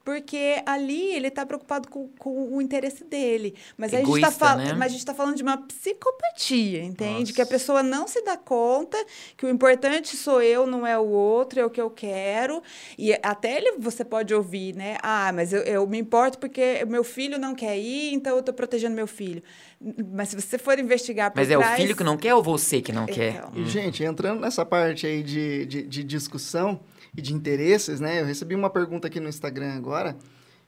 porque 0.03 0.61
ali 0.65 1.13
ele 1.13 1.27
está 1.27 1.45
preocupado 1.45 1.87
com, 1.89 2.07
com, 2.17 2.55
o 2.55 2.61
interesse 2.61 3.03
dele. 3.03 3.55
Mas, 3.77 3.93
Egoísta, 3.93 4.27
a 4.27 4.29
gente 4.29 4.39
tá 4.39 4.55
né? 4.55 4.73
mas 4.73 4.87
a 4.87 4.89
gente 4.89 4.99
está 4.99 5.13
falando 5.13 5.35
de 5.35 5.43
uma 5.43 5.57
psicopatia, 5.57 6.83
entende? 6.83 7.19
Nossa. 7.19 7.33
Que 7.33 7.41
a 7.41 7.45
pessoa 7.45 7.83
não 7.83 8.07
se 8.07 8.23
dá 8.23 8.37
conta 8.37 8.97
que 9.37 9.45
o 9.45 9.49
importante 9.49 10.15
sou 10.15 10.41
eu, 10.41 10.65
não 10.65 10.87
é 10.87 10.97
o 10.97 11.05
outro, 11.05 11.59
é 11.59 11.65
o 11.65 11.69
que 11.69 11.81
eu 11.81 11.89
quero. 11.89 12.63
E 12.97 13.13
até 13.21 13.57
ele 13.57 13.77
você 13.77 14.03
pode 14.03 14.33
ouvir, 14.33 14.73
né? 14.73 14.97
Ah, 15.03 15.31
mas 15.33 15.53
eu, 15.53 15.61
eu 15.61 15.85
me 15.85 15.99
importo 15.99 16.39
porque 16.39 16.83
meu 16.85 17.03
filho 17.03 17.37
não 17.37 17.53
quer 17.53 17.77
ir, 17.77 18.13
então 18.13 18.33
eu 18.33 18.39
estou 18.39 18.53
protegendo 18.53 18.95
meu 18.95 19.07
filho. 19.07 19.43
Mas 20.13 20.29
se 20.29 20.35
você 20.35 20.57
for 20.57 20.79
investigar 20.79 21.31
por 21.31 21.37
Mas 21.37 21.47
trás... 21.47 21.71
é 21.71 21.73
o 21.73 21.77
filho 21.77 21.95
que 21.95 22.03
não 22.03 22.17
quer 22.17 22.33
ou 22.33 22.43
você 22.43 22.81
que 22.81 22.91
não 22.91 23.05
quer? 23.05 23.35
Então. 23.35 23.51
E, 23.55 23.65
gente, 23.65 24.03
entrando 24.03 24.41
nessa 24.41 24.65
parte 24.65 25.05
aí 25.05 25.23
de, 25.23 25.65
de, 25.65 25.83
de 25.83 26.03
discussão 26.03 26.79
e 27.15 27.21
de 27.21 27.33
interesses, 27.33 27.99
né? 27.99 28.21
Eu 28.21 28.25
recebi 28.25 28.55
uma 28.55 28.69
pergunta 28.69 29.07
aqui 29.07 29.19
no 29.19 29.29
Instagram 29.29 29.73
agora 29.73 30.15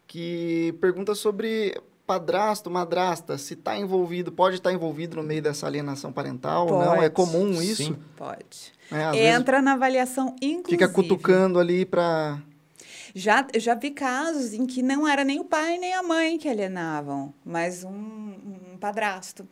que 0.07 0.75
pergunta 0.81 1.15
sobre 1.15 1.81
padrasto, 2.05 2.69
madrasta, 2.69 3.37
se 3.37 3.53
está 3.53 3.77
envolvido, 3.77 4.29
pode 4.29 4.57
estar 4.57 4.73
envolvido 4.73 5.15
no 5.15 5.23
meio 5.23 5.41
dessa 5.41 5.65
alienação 5.65 6.11
parental 6.11 6.67
ou 6.67 6.83
não? 6.83 6.95
É 6.95 7.09
Pode. 7.09 7.15
comum 7.15 7.61
isso? 7.61 7.83
Sim. 7.83 7.97
Pode. 8.17 8.73
É, 8.91 9.29
Entra 9.29 9.61
na 9.61 9.71
avaliação, 9.71 10.35
inclusive. 10.41 10.71
fica 10.71 10.89
cutucando 10.89 11.57
ali 11.57 11.85
para... 11.85 12.41
Já, 13.15 13.47
já 13.55 13.73
vi 13.75 13.91
casos 13.91 14.53
em 14.53 14.65
que 14.65 14.81
não 14.81 15.07
era 15.07 15.23
nem 15.23 15.39
o 15.39 15.45
pai 15.45 15.77
nem 15.77 15.93
a 15.93 16.03
mãe 16.03 16.37
que 16.37 16.49
alienavam, 16.49 17.33
mas 17.45 17.85
um, 17.85 17.89
um 17.91 18.77
padrasto, 18.77 19.47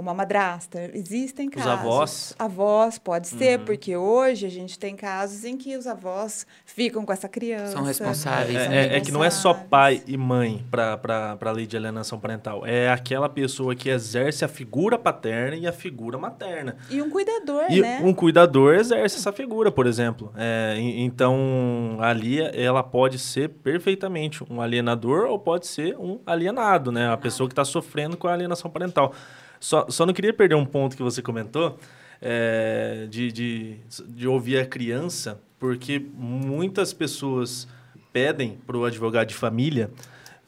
uma 0.00 0.14
madrasta. 0.14 0.90
Existem 0.94 1.48
Os 1.48 1.54
casos. 1.54 1.70
avós? 1.72 2.34
Avós, 2.38 2.98
pode 2.98 3.28
ser, 3.28 3.58
Uhum. 3.58 3.64
porque 3.64 3.96
hoje 3.96 4.46
a 4.46 4.50
gente 4.50 4.78
tem 4.78 4.94
casos 4.94 5.44
em 5.44 5.56
que 5.56 5.76
os 5.76 5.86
avós 5.86 6.46
ficam 6.64 7.04
com 7.04 7.12
essa 7.12 7.28
criança. 7.28 7.72
São 7.72 7.82
responsáveis. 7.82 8.62
são 8.62 8.72
É, 8.72 8.86
é- 8.86 8.96
é 8.96 9.00
que 9.00 9.10
não 9.10 9.24
é 9.24 9.30
só 9.30 9.52
responsáveis. 9.52 9.68
pai 9.70 10.02
e 10.06 10.16
mãe 10.16 10.64
para 10.70 11.36
a 11.40 11.50
lei 11.50 11.66
de 11.66 11.76
alienação 11.76 12.18
parental. 12.20 12.64
É 12.64 12.88
aquela 12.90 13.28
pessoa 13.28 13.74
que 13.74 13.88
exerce 13.88 14.44
a 14.44 14.48
figura 14.48 14.98
paterna 14.98 15.56
e 15.56 15.66
a 15.66 15.72
figura 15.72 16.16
materna. 16.18 16.76
E 16.90 17.02
um 17.02 17.10
cuidador, 17.10 17.64
E 17.70 17.80
né? 17.80 18.00
um 18.02 18.14
cuidador 18.14 18.74
exerce 18.74 19.16
essa 19.16 19.32
figura, 19.32 19.70
por 19.70 19.86
exemplo. 19.86 20.32
É, 20.36 20.76
então, 20.78 21.98
ali 22.00 22.40
ela 22.40 22.82
pode 22.82 23.18
ser 23.18 23.48
perfeitamente 23.48 24.44
um 24.48 24.60
alienador 24.60 25.26
ou 25.28 25.38
pode 25.38 25.66
ser 25.66 25.96
um 25.98 26.20
alienado, 26.26 26.92
né? 26.92 27.10
A 27.10 27.16
pessoa 27.16 27.48
que 27.48 27.52
está 27.52 27.64
sofrendo 27.64 28.16
com 28.16 28.28
a 28.28 28.32
alienação 28.32 28.70
parental. 28.70 29.12
Só, 29.60 29.86
só 29.88 30.04
não 30.06 30.12
queria 30.14 30.32
perder 30.32 30.54
um 30.54 30.64
ponto 30.66 30.96
que 30.96 31.02
você 31.02 31.20
comentou, 31.22 31.78
é, 32.20 33.06
de, 33.10 33.30
de, 33.32 33.76
de 34.08 34.26
ouvir 34.28 34.58
a 34.58 34.66
criança, 34.66 35.40
porque 35.58 35.98
muitas 36.14 36.92
pessoas 36.92 37.66
pedem 38.12 38.58
para 38.66 38.76
o 38.76 38.84
advogado 38.84 39.28
de 39.28 39.34
família 39.34 39.90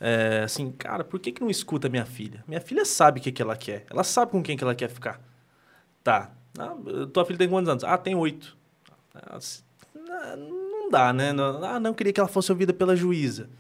é, 0.01 0.41
assim, 0.45 0.73
cara, 0.73 1.05
por 1.05 1.21
que, 1.21 1.31
que 1.31 1.43
não 1.43 1.51
escuta 1.51 1.89
minha 1.89 2.07
filha? 2.07 2.43
Minha 2.49 2.61
filha 2.61 2.87
sabe 2.87 3.21
o 3.21 3.23
que, 3.23 3.31
que 3.31 3.43
ela 3.43 3.55
quer. 3.55 3.85
Ela 3.91 4.03
sabe 4.03 4.33
com 4.33 4.43
quem 4.43 4.57
que 4.57 4.65
ela 4.65 4.75
quer 4.75 4.89
ficar. 4.89 5.21
Tá. 6.03 6.31
Ah, 6.59 6.75
tua 7.13 7.25
filha 7.27 7.39
tem 7.39 7.49
quantos 7.49 7.69
anos? 7.69 7.85
Ah, 7.85 7.99
tem 7.99 8.15
oito. 8.15 8.57
Ah, 9.15 9.39
ah, 9.39 10.37
Não 10.37 10.89
dá, 10.91 11.13
né? 11.13 11.33
Ah, 11.63 11.79
não, 11.79 11.93
queria 11.93 12.15
que 12.15 12.19
ela 12.21 12.29
fosse 12.31 12.51
ouvida 12.51 12.73
pela 12.73 12.97
juíza. 12.97 13.51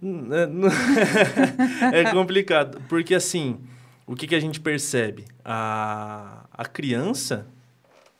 Hum, 0.00 0.32
é, 0.32 0.46
não- 0.46 0.68
É 1.92 2.12
complicado. 2.12 2.80
Porque, 2.88 3.14
assim, 3.14 3.58
o 4.06 4.14
que, 4.14 4.26
que 4.26 4.34
a 4.34 4.40
gente 4.40 4.60
percebe? 4.60 5.24
A, 5.44 6.44
a 6.52 6.64
criança, 6.64 7.46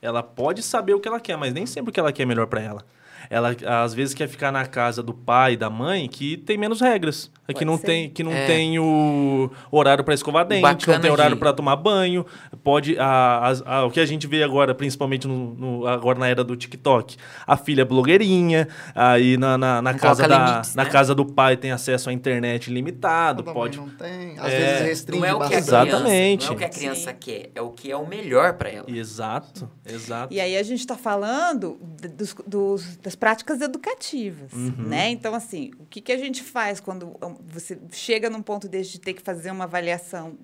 ela 0.00 0.22
pode 0.22 0.62
saber 0.62 0.94
o 0.94 1.00
que 1.00 1.08
ela 1.08 1.20
quer, 1.20 1.36
mas 1.36 1.52
nem 1.52 1.66
sempre 1.66 1.90
o 1.90 1.92
que 1.92 2.00
ela 2.00 2.12
quer 2.12 2.22
é 2.22 2.26
melhor 2.26 2.46
para 2.46 2.60
ela. 2.60 2.84
Ela, 3.30 3.54
às 3.82 3.94
vezes, 3.94 4.14
quer 4.14 4.28
ficar 4.28 4.50
na 4.52 4.66
casa 4.66 5.02
do 5.02 5.12
pai 5.14 5.54
e 5.54 5.56
da 5.56 5.68
mãe 5.70 6.08
que 6.08 6.36
tem 6.36 6.56
menos 6.58 6.80
regras. 6.80 7.30
que 7.46 7.52
Pode 7.52 7.64
não 7.66 7.76
ser. 7.76 7.86
tem, 7.86 8.08
que 8.08 8.22
não 8.22 8.32
É. 8.32 8.46
tem 8.46 8.78
o 8.78 9.50
horário 9.70 10.02
para 10.02 10.14
escovar 10.14 10.46
dente, 10.46 10.88
não 10.88 10.98
tem 10.98 11.10
horário 11.10 11.34
de- 11.36 11.38
para 11.40 11.52
tomar 11.52 11.76
banho. 11.76 12.24
Pode 12.62 12.98
a, 12.98 13.46
as- 13.46 13.62
a- 13.66 13.84
o 13.84 13.90
que 13.90 14.00
a 14.00 14.06
gente 14.06 14.26
vê 14.26 14.42
agora, 14.42 14.74
principalmente 14.74 15.28
no, 15.28 15.54
no- 15.54 15.86
agora 15.86 16.18
na 16.18 16.26
era 16.26 16.42
do 16.42 16.56
TikTok, 16.56 17.16
a 17.46 17.54
filha 17.54 17.82
é 17.82 17.84
blogueirinha, 17.84 18.66
aí 18.94 19.36
na, 19.36 19.58
na, 19.58 19.82
na 19.82 19.92
Não 19.92 19.98
casa 19.98 20.26
da 20.26 20.38
limites, 20.48 20.74
na 20.74 20.84
né? 20.84 20.90
casa 20.90 21.14
do 21.14 21.26
pai 21.26 21.54
tem 21.58 21.70
acesso 21.70 22.08
à 22.08 22.14
internet 22.14 22.70
limitado, 22.72 23.42
a 23.46 23.52
pode 23.52 23.76
não 23.76 23.90
tem, 23.90 24.38
às 24.38 24.50
É. 24.50 24.58
vezes 24.58 24.86
restringe 24.86 25.20
Não 25.20 25.28
é 25.28 25.34
o 25.34 25.38
que 25.40 25.44
a 25.44 25.48
criança, 25.48 25.82
Exatamente. 25.86 26.46
não 26.46 26.52
é 26.52 26.54
o 26.54 26.58
que 26.58 26.64
a 26.64 26.68
criança 26.70 27.10
Sim. 27.10 27.16
quer, 27.20 27.50
é 27.54 27.60
o 27.60 27.70
que 27.72 27.90
é 27.90 27.96
o 27.98 28.06
melhor 28.06 28.54
para 28.54 28.70
ela. 28.70 28.86
Exato, 28.90 29.68
exato. 29.84 30.32
E 30.32 30.40
aí 30.40 30.56
a 30.56 30.62
gente 30.62 30.80
está 30.80 30.96
falando 30.96 31.78
dos, 32.16 32.34
dos- 32.46 32.96
das 32.96 33.13
práticas 33.14 33.60
educativas, 33.60 34.52
Uhum. 34.52 34.88
né? 34.88 35.08
Então, 35.10 35.34
assim, 35.34 35.70
o 35.78 35.86
que, 35.86 36.00
que 36.00 36.12
a 36.12 36.18
gente 36.18 36.42
faz 36.42 36.80
quando 36.80 37.16
você 37.46 37.78
chega 37.92 38.28
num 38.30 38.42
ponto 38.42 38.68
desse 38.68 38.92
de 38.92 39.00
ter 39.00 39.14
que 39.14 39.22
fazer 39.22 39.50
uma 39.50 39.64
avaliação? 39.64 40.36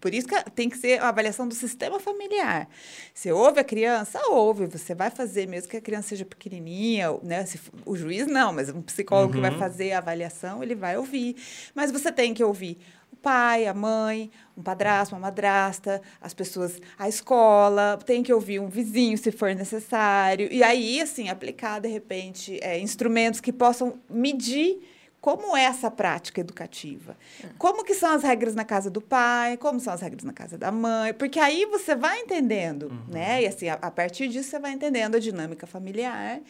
Por 0.00 0.12
isso 0.12 0.26
que 0.26 0.50
tem 0.50 0.68
que 0.68 0.76
ser 0.76 1.00
a 1.00 1.08
avaliação 1.08 1.46
do 1.46 1.54
sistema 1.54 2.00
familiar. 2.00 2.68
Você 3.14 3.30
ouve 3.30 3.60
a 3.60 3.64
criança? 3.64 4.20
Ouve. 4.30 4.66
Você 4.66 4.96
vai 4.96 5.10
fazer, 5.10 5.46
mesmo 5.46 5.70
que 5.70 5.76
a 5.76 5.80
criança 5.80 6.08
seja 6.08 6.24
pequenininha, 6.24 7.06
né? 7.22 7.46
Se 7.46 7.60
o 7.86 7.94
juiz 7.96 8.26
não, 8.26 8.52
mas 8.52 8.68
um 8.68 8.82
psicólogo 8.82 9.34
que 9.34 9.40
vai 9.40 9.52
Uhum. 9.52 9.58
fazer 9.58 9.92
a 9.92 9.98
avaliação, 9.98 10.60
ele 10.62 10.74
vai 10.74 10.96
ouvir. 10.96 11.36
Mas 11.72 11.92
você 11.92 12.10
tem 12.10 12.34
que 12.34 12.42
ouvir 12.42 12.78
o 13.12 13.16
pai, 13.16 13.66
a 13.68 13.74
mãe, 13.74 14.28
um 14.56 14.62
padrasto, 14.62 15.14
uma 15.14 15.20
madrasta, 15.20 16.00
as 16.20 16.34
pessoas, 16.34 16.80
a 16.98 17.08
escola, 17.08 17.98
tem 18.04 18.22
que 18.22 18.32
ouvir 18.32 18.60
um 18.60 18.68
vizinho 18.68 19.16
se 19.16 19.32
for 19.32 19.54
necessário. 19.54 20.48
E 20.50 20.62
aí, 20.62 21.00
assim, 21.00 21.28
aplicar, 21.28 21.80
de 21.80 21.88
repente, 21.88 22.58
é, 22.62 22.78
instrumentos 22.78 23.40
que 23.40 23.52
possam 23.52 23.98
medir 24.08 24.80
como 25.22 25.56
é 25.56 25.62
essa 25.62 25.88
prática 25.88 26.40
educativa. 26.40 27.16
Como 27.56 27.84
que 27.84 27.94
são 27.94 28.10
as 28.12 28.24
regras 28.24 28.56
na 28.56 28.64
casa 28.64 28.90
do 28.90 29.00
pai, 29.00 29.56
como 29.56 29.78
são 29.78 29.94
as 29.94 30.00
regras 30.00 30.24
na 30.24 30.32
casa 30.32 30.58
da 30.58 30.72
mãe, 30.72 31.14
porque 31.14 31.38
aí 31.38 31.64
você 31.66 31.94
vai 31.94 32.18
entendendo, 32.18 32.92
né? 33.08 33.42
E 33.42 33.46
assim, 33.46 33.68
a, 33.68 33.74
a 33.74 33.90
partir 33.90 34.26
disso 34.26 34.50
você 34.50 34.58
vai 34.58 34.72
entendendo 34.72 35.14
a 35.14 35.20
dinâmica 35.20 35.64
familiar 35.64 36.40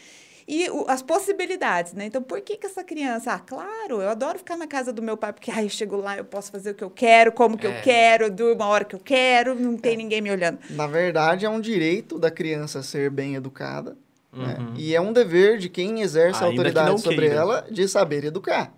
e 0.47 0.69
o- 0.71 0.85
as 0.89 1.03
possibilidades, 1.03 1.93
né? 1.95 2.07
Então, 2.07 2.23
por 2.23 2.41
que 2.41 2.57
que 2.57 2.67
essa 2.67 2.83
criança... 2.85 3.33
Ah, 3.33 3.39
claro, 3.39 4.01
eu 4.03 4.09
adoro 4.09 4.39
ficar 4.39 4.57
na 4.57 4.67
casa 4.67 4.93
do 4.93 5.01
meu 5.03 5.17
pai, 5.17 5.33
porque 5.33 5.51
ai, 5.51 5.65
eu 5.65 5.69
chego 5.69 5.97
lá, 5.97 6.17
eu 6.17 6.25
posso 6.25 6.51
fazer 6.51 6.71
o 6.71 6.75
que 6.75 6.85
eu 6.85 6.91
quero, 6.91 7.33
como 7.33 7.57
que 7.57 7.67
É. 7.67 7.71
eu 7.79 7.83
quero, 7.83 8.25
eu 8.25 8.31
durmo 8.31 8.63
a 8.63 8.67
hora 8.67 8.85
que 8.85 8.95
eu 8.95 9.01
quero, 9.01 9.55
não 9.55 9.77
tem 9.77 9.97
ninguém 9.97 10.21
me 10.21 10.31
olhando. 10.31 10.59
Na 10.71 10.87
verdade, 10.87 11.47
é 11.47 11.49
um 11.51 11.61
direito 11.61 12.19
da 12.19 12.31
criança 12.31 12.83
ser 12.83 13.11
bem 13.11 13.35
educada. 13.35 13.97
né? 14.35 14.57
Uhum. 14.59 14.75
E 14.79 14.95
é 14.95 15.01
um 15.01 15.13
dever 15.13 15.59
de 15.59 15.69
quem 15.69 16.01
exerce 16.01 16.43
a 16.43 16.47
Ainda 16.47 16.63
que 16.63 16.69
autoridade 16.69 17.01
sobre 17.03 17.19
queira. 17.19 17.35
ela 17.35 17.67
de 17.71 17.87
saber 17.87 18.25
educar. 18.25 18.73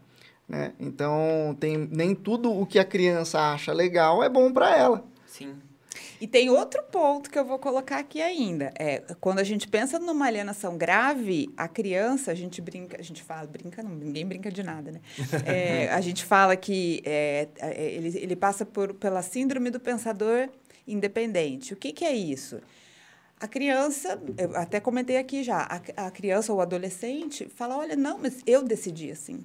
Né? 0.49 0.73
Então, 0.81 1.57
tem, 1.61 1.77
nem 1.93 2.13
tudo 2.15 2.53
o 2.53 2.67
que 2.67 2.77
a 2.79 2.85
criança 2.85 3.39
acha 3.53 3.73
legal 3.73 4.21
é 4.23 4.29
bom 4.29 4.53
para 4.53 4.77
ela. 4.77 5.05
Sim. 5.27 5.55
E 6.25 6.27
tem 6.27 6.49
outro 6.49 6.83
ponto 6.85 7.29
que 7.29 7.39
eu 7.39 7.45
vou 7.45 7.59
colocar 7.59 7.99
aqui 7.99 8.23
ainda. 8.23 8.73
É, 8.79 9.03
quando 9.21 9.41
a 9.41 9.45
gente 9.45 9.69
pensa 9.69 9.99
numa 9.99 10.25
alienação 10.25 10.79
grave, 10.79 11.53
a 11.55 11.69
criança, 11.69 12.31
a 12.31 12.35
gente 12.35 12.63
brinca, 12.63 12.99
a 12.99 13.03
gente 13.03 13.23
fala, 13.23 13.47
brinca 13.47 13.83
não, 13.83 13.91
ninguém 13.91 14.25
brinca 14.25 14.51
de 14.51 14.63
nada, 14.63 14.91
né? 14.91 15.03
É, 15.45 15.91
a 15.91 16.01
gente 16.01 16.25
fala 16.25 16.57
que 16.57 17.03
é, 17.05 17.47
é, 17.59 17.93
ele, 17.93 18.19
ele 18.19 18.35
passa 18.35 18.65
por, 18.65 18.95
pela 18.95 19.21
síndrome 19.21 19.69
do 19.69 19.79
pensador 19.79 20.49
independente. 20.89 21.75
O 21.75 21.77
que, 21.77 21.93
que 21.93 22.07
é 22.07 22.17
isso? 22.17 22.59
A 23.39 23.47
criança, 23.47 24.19
eu 24.39 24.57
até 24.57 24.81
comentei 24.81 25.19
aqui 25.19 25.43
já, 25.43 25.59
a, 25.59 26.07
a 26.07 26.11
criança 26.11 26.51
ou 26.53 26.59
o 26.59 26.63
adolescente 26.63 27.51
fala, 27.55 27.77
olha, 27.77 27.97
não, 27.97 28.17
mas 28.17 28.39
eu 28.47 28.63
decidi 28.63 29.11
assim. 29.11 29.45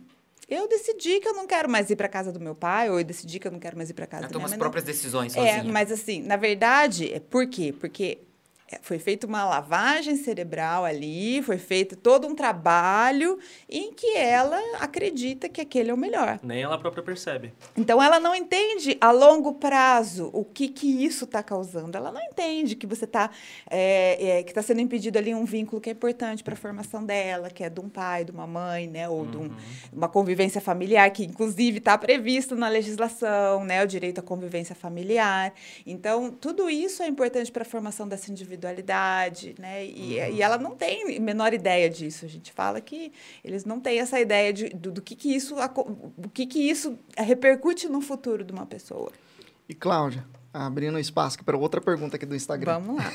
Eu 0.50 0.68
decidi 0.68 1.20
que 1.20 1.28
eu 1.28 1.34
não 1.34 1.46
quero 1.46 1.70
mais 1.70 1.90
ir 1.90 1.96
para 1.96 2.08
casa 2.08 2.32
do 2.32 2.40
meu 2.40 2.56
pai, 2.56 2.90
ou 2.90 2.98
eu 3.00 3.04
decidi 3.04 3.40
que 3.40 3.48
eu 3.48 3.52
não 3.52 3.60
quero 3.60 3.78
mais 3.78 3.90
ir 3.90 3.94
para 3.94 4.08
casa 4.08 4.24
Ela 4.24 4.28
da 4.30 4.34
toma 4.34 4.40
minha 4.42 4.46
as 4.48 4.52
mãe. 4.52 4.58
Não, 4.58 4.64
próprias 4.64 4.84
decisões 4.84 5.36
é, 5.36 5.54
sozinha. 5.56 5.72
mas 5.72 5.92
assim, 5.92 6.24
na 6.24 6.36
verdade, 6.38 7.14
é 7.14 7.20
por 7.20 7.46
quê? 7.48 7.74
Porque 7.80 8.18
é, 8.18 8.29
foi 8.82 9.00
feita 9.00 9.26
uma 9.26 9.46
lavagem 9.46 10.16
cerebral 10.16 10.86
ali, 10.86 11.42
foi 11.42 11.58
feito 11.58 11.96
todo 11.96 12.28
um 12.28 12.36
trabalho 12.36 13.40
em 13.68 13.94
que 13.94 14.16
ela 14.16 14.60
acredita 14.80 15.50
que 15.50 15.62
aquele 15.62 15.92
é 15.92 15.94
o 15.94 15.98
melhor. 15.98 16.40
Nem 16.44 16.62
ela 16.62 16.78
própria 16.78 17.04
percebe. 17.04 17.54
Então, 17.76 18.02
ela 18.02 18.20
não 18.20 18.36
entende 18.36 18.98
a 19.02 19.12
longo 19.12 19.54
prazo 19.56 20.30
o 20.34 20.44
que, 20.44 20.68
que 20.68 21.06
isso 21.06 21.26
está 21.26 21.42
causando. 21.42 21.98
Ela 21.98 22.12
não 22.12 22.22
entende 22.22 22.76
que 22.76 22.86
você 22.86 23.06
está 23.06 23.30
que 24.46 24.52
está 24.52 24.62
sendo 24.62 24.82
impedido 24.82 25.18
ali 25.18 25.34
um 25.34 25.46
vínculo 25.46 25.82
que 25.82 25.90
é 25.90 25.94
importante 25.94 26.44
para 26.44 26.54
a 26.54 26.58
formação 26.58 27.04
dela, 27.04 27.50
que 27.50 27.64
é 27.64 27.70
de 27.70 27.80
um 27.80 27.90
pai, 27.90 28.24
de 28.24 28.32
uma 28.32 28.48
mãe, 28.48 28.88
né, 28.88 29.08
ou 29.08 29.26
de 29.26 29.38
um, 29.38 29.52
uma 29.92 30.08
convivência 30.08 30.62
familiar 30.62 31.10
que 31.12 31.24
inclusive 31.24 31.78
está 31.78 31.98
previsto 31.98 32.56
na 32.56 32.68
legislação, 32.68 33.64
né, 33.64 33.84
o 33.84 33.88
direito 33.88 34.20
à 34.20 34.22
convivência 34.22 34.76
familiar. 34.76 35.54
Então, 35.86 36.32
tudo 36.32 36.70
isso 36.70 37.04
é 37.04 37.08
importante 37.08 37.52
para 37.52 37.64
a 37.64 37.66
formação 37.66 38.08
dessa 38.08 38.32
individualidade, 38.60 39.56
né? 39.58 39.86
E, 39.86 40.13
e 40.15 40.41
ela 40.41 40.58
não 40.58 40.76
tem 40.76 41.17
a 41.17 41.19
menor 41.19 41.54
ideia 41.54 41.89
disso. 41.89 42.26
A 42.26 42.28
gente 42.28 42.52
fala 42.52 42.82
que 42.82 43.12
eles 43.43 43.65
não 43.65 43.80
têm 43.80 44.00
essa 44.00 44.19
ideia 44.19 44.52
de, 44.54 44.69
do, 44.69 44.91
do 44.91 45.02
que 45.02 45.15
que 45.15 45.34
isso 45.34 45.56
o 45.58 46.30
que 46.30 46.45
que 46.45 46.60
isso 46.60 47.00
repercute 47.17 47.88
no 47.88 48.02
futuro 48.02 48.43
de 48.43 48.52
uma 48.52 48.65
pessoa. 48.65 49.12
E, 49.67 49.74
Cláudia, 49.74 50.26
abrindo 50.54 51.00
espaço 51.00 51.36
aqui 51.36 51.43
para 51.43 51.58
outra 51.58 51.80
pergunta 51.80 52.15
aqui 52.15 52.26
do 52.26 52.36
Instagram, 52.36 52.80
Vamos 52.80 52.98
lá. 52.98 53.12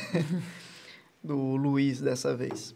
do 1.23 1.57
Luiz 1.57 2.01
dessa 2.01 2.35
vez. 2.35 2.75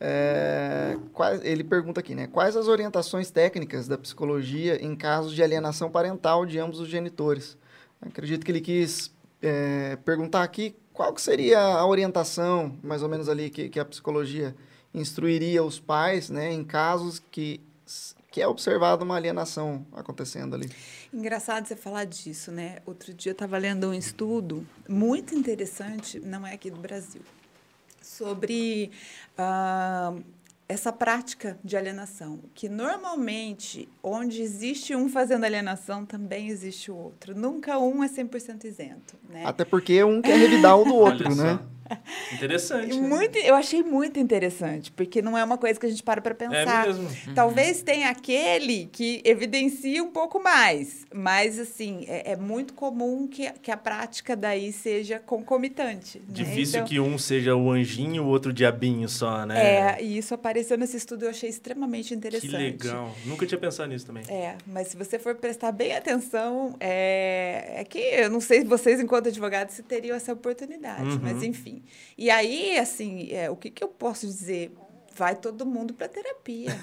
É, 0.00 0.98
quais- 1.12 1.40
ele 1.44 1.62
pergunta 1.64 2.00
aqui, 2.00 2.14
né? 2.14 2.26
Quais 2.26 2.56
as 2.56 2.66
orientações 2.66 3.30
técnicas 3.30 3.86
da 3.88 3.96
psicologia 3.96 4.84
em 4.84 4.94
casos 4.94 5.32
de 5.34 5.42
alienação 5.42 5.88
parental 5.90 6.44
de 6.44 6.58
ambos 6.58 6.80
os 6.80 6.88
genitores? 6.88 7.56
Acredito 8.02 8.44
que 8.44 8.50
ele 8.50 8.60
quis 8.60 9.14
é, 9.40 9.96
perguntar 10.04 10.42
aqui 10.42 10.74
qual 10.94 11.12
que 11.12 11.20
seria 11.20 11.58
a 11.58 11.84
orientação, 11.84 12.78
mais 12.82 13.02
ou 13.02 13.08
menos 13.08 13.28
ali, 13.28 13.50
que, 13.50 13.68
que 13.68 13.80
a 13.80 13.84
psicologia 13.84 14.54
instruiria 14.94 15.62
os 15.62 15.80
pais, 15.80 16.30
né? 16.30 16.52
Em 16.52 16.62
casos 16.62 17.20
que, 17.32 17.60
que 18.30 18.40
é 18.40 18.46
observado 18.46 19.04
uma 19.04 19.16
alienação 19.16 19.84
acontecendo 19.92 20.54
ali. 20.54 20.70
Engraçado 21.12 21.66
você 21.66 21.74
falar 21.74 22.04
disso, 22.04 22.52
né? 22.52 22.78
Outro 22.86 23.12
dia 23.12 23.30
eu 23.30 23.34
estava 23.34 23.58
lendo 23.58 23.88
um 23.88 23.94
estudo 23.94 24.64
muito 24.88 25.34
interessante, 25.34 26.20
não 26.20 26.46
é 26.46 26.54
aqui 26.54 26.70
do 26.70 26.78
Brasil, 26.78 27.22
sobre 28.00 28.92
uh, 29.36 30.22
essa 30.74 30.92
prática 30.92 31.56
de 31.62 31.76
alienação, 31.76 32.40
que 32.52 32.68
normalmente 32.68 33.88
onde 34.02 34.42
existe 34.42 34.94
um 34.94 35.08
fazendo 35.08 35.44
alienação, 35.44 36.04
também 36.04 36.48
existe 36.48 36.90
o 36.90 36.96
outro. 36.96 37.34
Nunca 37.34 37.78
um 37.78 38.02
é 38.02 38.08
100% 38.08 38.64
isento, 38.64 39.14
né? 39.30 39.44
Até 39.46 39.64
porque 39.64 40.02
um 40.02 40.20
quer 40.20 40.36
revidar 40.36 40.76
o 40.76 40.84
do 40.84 40.94
outro, 40.94 41.34
né? 41.34 41.60
Interessante. 42.32 42.98
Né? 42.98 43.08
Muito, 43.08 43.38
eu 43.38 43.54
achei 43.54 43.82
muito 43.82 44.18
interessante, 44.18 44.90
porque 44.92 45.22
não 45.22 45.36
é 45.36 45.44
uma 45.44 45.58
coisa 45.58 45.78
que 45.78 45.86
a 45.86 45.88
gente 45.88 46.02
para 46.02 46.20
para 46.20 46.34
pensar. 46.34 46.84
É 46.84 46.92
mesmo. 46.92 47.34
Talvez 47.34 47.82
tenha 47.82 48.08
aquele 48.08 48.88
que 48.92 49.20
evidencia 49.24 50.02
um 50.02 50.10
pouco 50.10 50.42
mais, 50.42 51.06
mas 51.12 51.58
assim, 51.58 52.04
é, 52.08 52.32
é 52.32 52.36
muito 52.36 52.74
comum 52.74 53.26
que, 53.26 53.50
que 53.62 53.70
a 53.70 53.76
prática 53.76 54.36
daí 54.36 54.72
seja 54.72 55.18
concomitante. 55.18 56.18
Né? 56.18 56.24
Difícil 56.28 56.80
então, 56.80 56.88
que 56.88 57.00
um 57.00 57.18
seja 57.18 57.54
o 57.54 57.70
anjinho 57.70 58.16
e 58.16 58.20
o 58.20 58.26
outro 58.26 58.52
diabinho 58.52 59.08
só, 59.08 59.44
né? 59.46 59.98
É, 59.98 60.02
e 60.02 60.18
isso 60.18 60.34
apareceu 60.34 60.76
nesse 60.76 60.96
estudo, 60.96 61.24
eu 61.24 61.30
achei 61.30 61.48
extremamente 61.48 62.14
interessante. 62.14 62.50
Que 62.50 62.56
legal. 62.56 63.14
Nunca 63.24 63.46
tinha 63.46 63.58
pensado 63.58 63.88
nisso 63.88 64.06
também. 64.06 64.24
É, 64.28 64.56
mas 64.66 64.88
se 64.88 64.96
você 64.96 65.18
for 65.18 65.34
prestar 65.34 65.72
bem 65.72 65.94
atenção, 65.94 66.74
é, 66.80 67.74
é 67.76 67.84
que 67.84 67.98
eu 67.98 68.30
não 68.30 68.40
sei 68.40 68.60
se 68.60 68.66
vocês, 68.66 69.00
enquanto 69.00 69.28
advogados, 69.28 69.74
se 69.74 69.82
teriam 69.82 70.16
essa 70.16 70.32
oportunidade, 70.32 71.10
uhum. 71.10 71.20
mas 71.22 71.42
enfim. 71.42 71.82
E 72.16 72.30
aí, 72.30 72.78
assim, 72.78 73.30
é, 73.32 73.50
o 73.50 73.56
que, 73.56 73.70
que 73.70 73.82
eu 73.82 73.88
posso 73.88 74.26
dizer? 74.26 74.72
Vai 75.16 75.36
todo 75.36 75.64
mundo 75.64 75.94
para 75.94 76.08
terapia. 76.08 76.76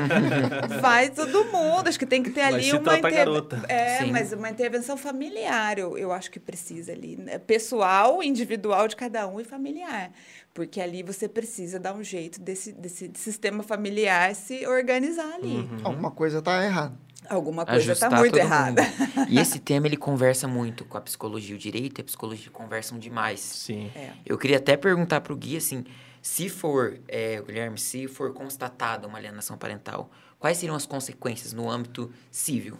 Vai 0.82 1.08
todo 1.08 1.46
mundo. 1.46 1.88
Acho 1.88 1.98
que 1.98 2.04
tem 2.04 2.22
que 2.22 2.28
ter 2.28 2.42
ali 2.42 2.70
Vai 2.72 2.80
uma 2.80 2.98
inter... 2.98 3.10
garota. 3.10 3.62
É, 3.68 4.00
Sim. 4.00 4.12
mas 4.12 4.34
uma 4.34 4.50
intervenção 4.50 4.98
familiar, 4.98 5.78
eu, 5.78 5.96
eu 5.96 6.12
acho 6.12 6.30
que 6.30 6.38
precisa 6.38 6.92
ali. 6.92 7.16
Né? 7.16 7.38
Pessoal, 7.38 8.22
individual 8.22 8.86
de 8.86 8.96
cada 8.96 9.26
um 9.26 9.40
e 9.40 9.44
familiar. 9.44 10.12
Porque 10.52 10.78
ali 10.78 11.02
você 11.02 11.26
precisa 11.26 11.80
dar 11.80 11.94
um 11.94 12.02
jeito 12.04 12.38
desse, 12.38 12.70
desse 12.70 13.10
sistema 13.14 13.62
familiar 13.62 14.34
se 14.34 14.66
organizar 14.66 15.32
ali. 15.34 15.56
Uhum. 15.56 15.78
Alguma 15.84 16.10
coisa 16.10 16.40
está 16.40 16.62
errada. 16.62 17.03
Alguma 17.28 17.64
coisa 17.64 17.92
está 17.92 18.10
muito 18.10 18.36
errada. 18.36 18.82
Mundo. 18.82 19.28
E 19.28 19.38
esse 19.38 19.58
tema 19.58 19.86
ele 19.86 19.96
conversa 19.96 20.46
muito 20.46 20.84
com 20.84 20.98
a 20.98 21.00
psicologia. 21.00 21.54
O 21.54 21.58
direito 21.58 21.98
e 21.98 22.02
a 22.02 22.04
psicologia 22.04 22.50
conversam 22.50 22.98
demais. 22.98 23.40
Sim. 23.40 23.90
É. 23.94 24.10
Eu 24.24 24.36
queria 24.36 24.58
até 24.58 24.76
perguntar 24.76 25.20
para 25.22 25.32
o 25.32 25.36
Gui 25.36 25.56
assim, 25.56 25.84
se 26.20 26.48
for, 26.48 26.98
é, 27.08 27.40
Guilherme, 27.42 27.78
se 27.78 28.06
for 28.08 28.32
constatada 28.32 29.06
uma 29.06 29.18
alienação 29.18 29.56
parental, 29.56 30.10
quais 30.38 30.58
seriam 30.58 30.76
as 30.76 30.86
consequências 30.86 31.52
no 31.52 31.70
âmbito 31.70 32.10
civil? 32.30 32.78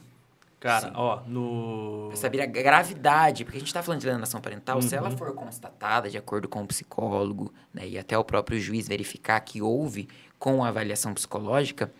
Cara, 0.64 0.88
Sim. 0.88 0.94
ó, 0.94 1.20
no. 1.26 2.06
Pra 2.08 2.16
saber 2.16 2.40
a 2.40 2.46
gravidade, 2.46 3.44
porque 3.44 3.58
a 3.58 3.60
gente 3.60 3.68
está 3.68 3.82
falando 3.82 4.00
de 4.00 4.08
alienação 4.08 4.40
parental, 4.40 4.76
uhum. 4.76 4.82
se 4.82 4.96
ela 4.96 5.10
uhum. 5.10 5.16
for 5.18 5.34
constatada 5.34 6.08
de 6.08 6.16
acordo 6.16 6.48
com 6.48 6.62
o 6.62 6.66
psicólogo, 6.66 7.52
né, 7.72 7.86
e 7.86 7.98
até 7.98 8.16
o 8.16 8.24
próprio 8.24 8.58
juiz 8.58 8.88
verificar 8.88 9.38
que 9.40 9.60
houve 9.60 10.08
com 10.38 10.64
a 10.64 10.68
avaliação 10.68 11.12
psicológica, 11.12 11.92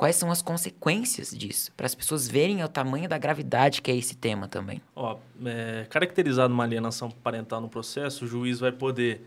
quais 0.00 0.16
são 0.16 0.30
as 0.30 0.40
consequências 0.40 1.30
disso, 1.30 1.70
para 1.76 1.84
as 1.84 1.94
pessoas 1.94 2.26
verem 2.26 2.64
o 2.64 2.68
tamanho 2.68 3.06
da 3.06 3.18
gravidade 3.18 3.82
que 3.82 3.90
é 3.90 3.94
esse 3.94 4.16
tema 4.16 4.48
também. 4.48 4.80
Ó, 4.96 5.18
é, 5.44 5.86
caracterizado 5.90 6.54
uma 6.54 6.64
alienação 6.64 7.10
parental 7.10 7.60
no 7.60 7.68
processo, 7.68 8.24
o 8.24 8.28
juiz 8.28 8.58
vai 8.58 8.72
poder 8.72 9.20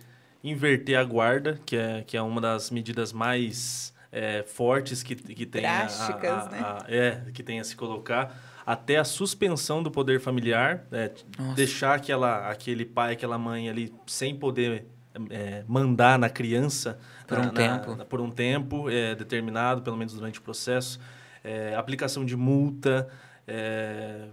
inverter 0.44 0.98
a 0.98 1.04
guarda, 1.04 1.62
que 1.64 1.76
é, 1.76 2.02
que 2.02 2.18
é 2.18 2.22
uma 2.24 2.42
das 2.42 2.72
medidas 2.72 3.14
mais 3.14 3.94
é, 4.12 4.42
fortes 4.42 5.04
que, 5.04 5.14
que 5.14 5.46
tem 5.46 5.64
a, 5.64 5.86
a, 5.86 6.08
a, 6.08 6.50
né? 6.50 6.78
é, 6.88 7.22
que 7.32 7.44
tem 7.44 7.60
a 7.60 7.64
se 7.64 7.76
colocar, 7.76 8.36
até 8.66 8.98
a 8.98 9.04
suspensão 9.04 9.84
do 9.84 9.92
poder 9.92 10.20
familiar, 10.20 10.88
é, 10.92 11.12
deixar 11.56 11.94
aquela, 11.94 12.50
aquele 12.50 12.84
pai, 12.84 13.14
aquela 13.14 13.38
mãe 13.38 13.70
ali 13.70 13.94
sem 14.08 14.36
poder 14.36 14.88
é, 15.30 15.64
mandar 15.68 16.18
na 16.18 16.32
criança 16.32 16.98
por 17.28 17.40
um 17.40 17.46
na, 17.46 17.52
tempo, 17.52 17.96
na, 17.96 18.06
por 18.06 18.22
um 18.22 18.30
tempo 18.32 18.90
é, 18.90 19.16
determinado, 19.16 19.82
pelo 19.82 19.98
menos 19.98 20.14
durante 20.14 20.40
o 20.40 20.42
processo, 20.42 21.00
é, 21.44 21.76
aplicação 21.76 22.26
de 22.26 22.36
multa, 22.36 23.08
é, 23.48 24.28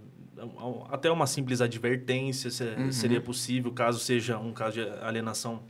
até 0.89 1.11
uma 1.11 1.27
simples 1.27 1.61
advertência 1.61 2.49
uhum. 2.77 2.91
seria 2.91 3.21
possível, 3.21 3.71
caso 3.71 3.99
seja 3.99 4.37
um 4.37 4.53
caso 4.53 4.73
de 4.73 4.89
alienação 5.01 5.61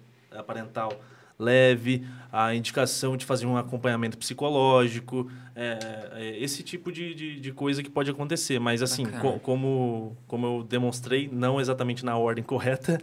parental 0.46 0.94
leve, 1.38 2.06
a 2.32 2.56
indicação 2.56 3.18
de 3.18 3.26
fazer 3.26 3.46
um 3.46 3.58
acompanhamento 3.58 4.18
psicológico, 4.18 5.30
é, 5.56 6.10
é, 6.14 6.44
esse 6.44 6.64
tipo 6.64 6.92
de, 6.92 7.14
de, 7.14 7.40
de, 7.40 7.52
coisa 7.52 7.84
que 7.84 7.90
pode 7.90 8.10
acontecer. 8.10 8.60
Mas, 8.60 8.82
assim, 8.82 9.06
co 9.06 9.40
como, 9.40 10.18
como 10.28 10.46
eu 10.46 10.64
demonstrei, 10.64 11.30
não 11.32 11.60
exatamente 11.60 12.06
na 12.06 12.18
ordem 12.18 12.44
correta, 12.44 12.98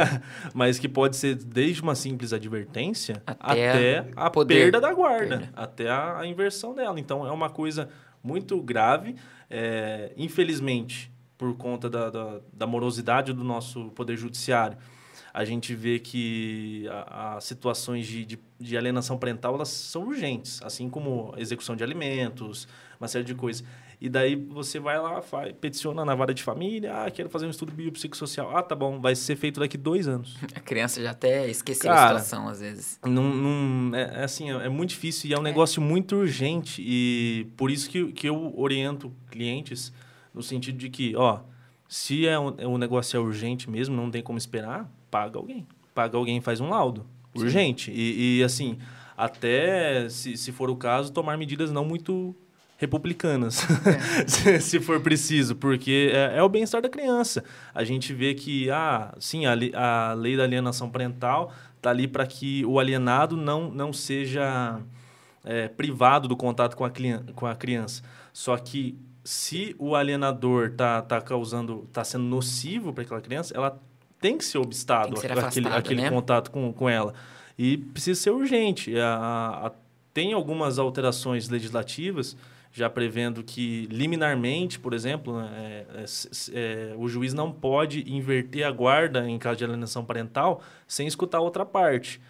mas 0.52 0.78
que 0.78 0.88
pode 0.88 1.16
ser 1.16 1.36
desde 1.36 1.80
uma 1.82 1.94
simples 1.94 2.32
advertência 2.32 3.22
até, 3.26 3.70
até 3.70 4.10
a 4.14 4.28
poder. 4.28 4.54
perda 4.54 4.80
da 4.80 4.92
guarda, 4.92 5.38
perda. 5.38 5.52
até 5.56 5.88
a, 5.88 6.18
a, 6.18 6.26
inversão 6.26 6.74
dela. 6.74 7.00
Então, 7.00 7.26
é 7.26 7.30
uma 7.32 7.48
coisa 7.48 7.88
muito 8.22 8.60
grave. 8.60 9.16
É, 9.48 10.12
infelizmente, 10.16 11.10
por 11.38 11.56
conta 11.56 11.88
da, 11.88 12.10
da, 12.10 12.40
da 12.52 12.66
morosidade 12.66 13.32
do 13.32 13.44
nosso 13.44 13.90
poder 13.90 14.16
judiciário, 14.16 14.76
a 15.36 15.44
gente 15.44 15.74
vê 15.74 15.98
que 15.98 16.86
as 17.08 17.44
situações 17.44 18.06
de, 18.06 18.24
de, 18.24 18.38
de, 18.58 18.74
alienação 18.74 19.18
parental 19.18 19.54
elas 19.54 19.68
são 19.68 20.06
urgentes, 20.06 20.62
assim 20.62 20.88
como 20.88 21.34
execução 21.36 21.76
de 21.76 21.84
alimentos, 21.84 22.66
uma 22.98 23.06
série 23.06 23.22
de 23.22 23.34
coisas. 23.34 23.62
E 24.00 24.08
daí 24.08 24.34
você 24.34 24.80
vai 24.80 24.98
lá, 24.98 25.20
faz, 25.20 25.52
peticiona 25.60 26.06
na 26.06 26.14
vara 26.14 26.32
de 26.32 26.42
família, 26.42 27.04
ah, 27.04 27.10
quero 27.10 27.28
fazer 27.28 27.44
um 27.44 27.50
estudo 27.50 27.70
biopsicossocial. 27.70 28.56
Ah, 28.56 28.62
tá 28.62 28.74
bom, 28.74 28.98
vai 28.98 29.14
ser 29.14 29.36
feito 29.36 29.60
daqui 29.60 29.76
dois 29.76 30.08
anos. 30.08 30.38
A 30.56 30.60
criança 30.60 31.02
já 31.02 31.10
até 31.10 31.46
esqueceu 31.50 31.90
Cara, 31.90 32.16
a 32.16 32.18
situação, 32.18 32.48
às 32.48 32.60
vezes. 32.60 32.98
Não, 33.04 33.22
não, 33.22 33.94
é, 33.94 34.20
é 34.20 34.24
assim, 34.24 34.50
é, 34.50 34.64
é, 34.64 34.68
muito 34.70 34.90
difícil 34.90 35.28
e 35.28 35.34
é 35.34 35.36
um 35.36 35.42
é. 35.42 35.44
negócio 35.44 35.82
muito 35.82 36.16
urgente. 36.16 36.82
E 36.82 37.46
por 37.58 37.70
isso 37.70 37.90
que, 37.90 38.10
que 38.10 38.26
eu 38.26 38.54
oriento 38.58 39.12
clientes 39.30 39.92
no 40.32 40.42
sentido 40.42 40.78
de 40.78 40.88
que, 40.88 41.14
ó, 41.14 41.40
se 41.86 42.26
é 42.26 42.38
um, 42.38 42.56
um 42.74 42.78
negócio 42.78 43.18
é 43.18 43.20
urgente 43.20 43.68
mesmo, 43.68 43.94
não 43.94 44.10
tem 44.10 44.22
como 44.22 44.38
esperar, 44.38 44.90
paga 45.16 45.38
alguém. 45.38 45.66
Paga 45.94 46.18
alguém 46.18 46.40
faz 46.42 46.60
um 46.60 46.68
laudo. 46.68 47.06
Urgente. 47.34 47.90
E, 47.90 48.38
e, 48.38 48.44
assim, 48.44 48.78
até, 49.16 50.08
se, 50.10 50.36
se 50.36 50.52
for 50.52 50.68
o 50.68 50.76
caso, 50.76 51.12
tomar 51.12 51.38
medidas 51.38 51.72
não 51.72 51.84
muito 51.84 52.34
republicanas, 52.78 53.66
é. 53.86 54.26
se, 54.28 54.60
se, 54.60 54.80
for 54.80 55.00
preciso, 55.00 55.56
porque 55.56 56.12
é, 56.12 56.38
é 56.38 56.42
o 56.42 56.48
bem-estar 56.48 56.82
da 56.82 56.88
criança. 56.90 57.42
A 57.74 57.82
gente 57.84 58.12
vê 58.12 58.34
que, 58.34 58.70
ah, 58.70 59.14
sim, 59.18 59.46
a, 59.46 59.52
a 59.52 60.12
lei 60.12 60.36
da 60.36 60.42
alienação 60.42 60.90
parental 60.90 61.52
está 61.76 61.90
ali 61.90 62.06
para 62.06 62.26
que 62.26 62.64
o 62.66 62.78
alienado 62.78 63.36
não, 63.36 63.70
não 63.70 63.92
seja 63.92 64.80
é, 65.44 65.68
privado 65.68 66.28
do 66.28 66.36
contato 66.36 66.76
com 66.76 66.84
a, 66.84 66.92
com 67.34 67.46
a 67.46 67.54
criança. 67.54 68.02
Só 68.32 68.56
que 68.58 68.98
se 69.24 69.74
o 69.78 69.94
alienador 69.94 70.68
está 70.68 71.00
tá 71.00 71.20
causando, 71.22 71.84
está 71.88 72.04
sendo 72.04 72.24
nocivo 72.24 72.92
para 72.92 73.04
aquela 73.04 73.20
criança, 73.22 73.54
ela 73.56 73.80
tem 74.26 74.36
que 74.36 74.44
ser 74.44 74.58
obstado 74.58 75.14
que 75.14 75.20
ser 75.20 75.38
aquele, 75.38 75.68
aquele 75.68 76.02
né? 76.02 76.10
contato 76.10 76.50
com, 76.50 76.72
com 76.72 76.88
ela. 76.88 77.14
E 77.56 77.78
precisa 77.78 78.20
ser 78.20 78.30
urgente. 78.30 78.98
A, 78.98 79.66
a, 79.66 79.72
tem 80.12 80.32
algumas 80.32 80.80
alterações 80.80 81.48
legislativas 81.48 82.36
já 82.72 82.90
prevendo 82.90 83.44
que 83.44 83.86
liminarmente, 83.86 84.80
por 84.80 84.92
exemplo, 84.92 85.40
né, 85.40 85.86
é, 85.94 86.04
é, 86.04 86.90
é, 86.90 86.94
o 86.96 87.08
juiz 87.08 87.32
não 87.32 87.52
pode 87.52 88.04
inverter 88.12 88.66
a 88.66 88.70
guarda 88.70 89.30
em 89.30 89.38
caso 89.38 89.58
de 89.58 89.64
alienação 89.64 90.04
parental 90.04 90.60
sem 90.88 91.06
escutar 91.06 91.38
a 91.38 91.40
outra 91.40 91.64
parte. 91.64 92.20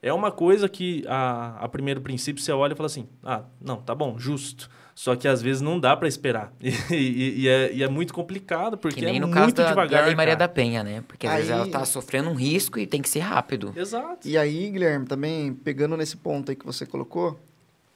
É 0.00 0.12
uma 0.12 0.32
coisa 0.32 0.68
que, 0.70 1.04
a, 1.06 1.56
a 1.60 1.68
primeiro 1.68 2.00
princípio, 2.00 2.42
você 2.42 2.50
olha 2.50 2.72
e 2.72 2.76
fala 2.76 2.86
assim: 2.86 3.06
ah, 3.22 3.42
não, 3.60 3.76
tá 3.76 3.94
bom, 3.94 4.18
justo. 4.18 4.70
Só 4.94 5.16
que 5.16 5.26
às 5.26 5.40
vezes 5.40 5.62
não 5.62 5.80
dá 5.80 5.96
para 5.96 6.08
esperar. 6.08 6.52
E, 6.62 6.94
e, 6.94 7.40
e, 7.40 7.48
é, 7.48 7.72
e, 7.72 7.82
é, 7.82 7.88
muito 7.88 8.12
complicado, 8.12 8.76
porque 8.76 9.00
que 9.00 9.06
nem 9.06 9.16
é 9.16 9.20
no 9.20 9.26
muito 9.26 9.56
caso 9.56 9.68
devagar. 9.68 10.00
Da 10.00 10.06
Lei 10.06 10.14
Maria 10.14 10.36
da 10.36 10.48
Penha, 10.48 10.84
né? 10.84 11.02
Porque 11.06 11.26
às 11.26 11.32
aí... 11.32 11.38
vezes 11.38 11.52
ela 11.52 11.66
está 11.66 11.84
sofrendo 11.84 12.28
um 12.28 12.34
risco 12.34 12.78
e 12.78 12.86
tem 12.86 13.00
que 13.00 13.08
ser 13.08 13.20
rápido. 13.20 13.72
Exato. 13.74 14.28
E 14.28 14.36
aí, 14.36 14.70
Guilherme, 14.70 15.06
também 15.06 15.54
pegando 15.54 15.96
nesse 15.96 16.16
ponto 16.16 16.50
aí 16.50 16.56
que 16.56 16.66
você 16.66 16.84
colocou, 16.84 17.38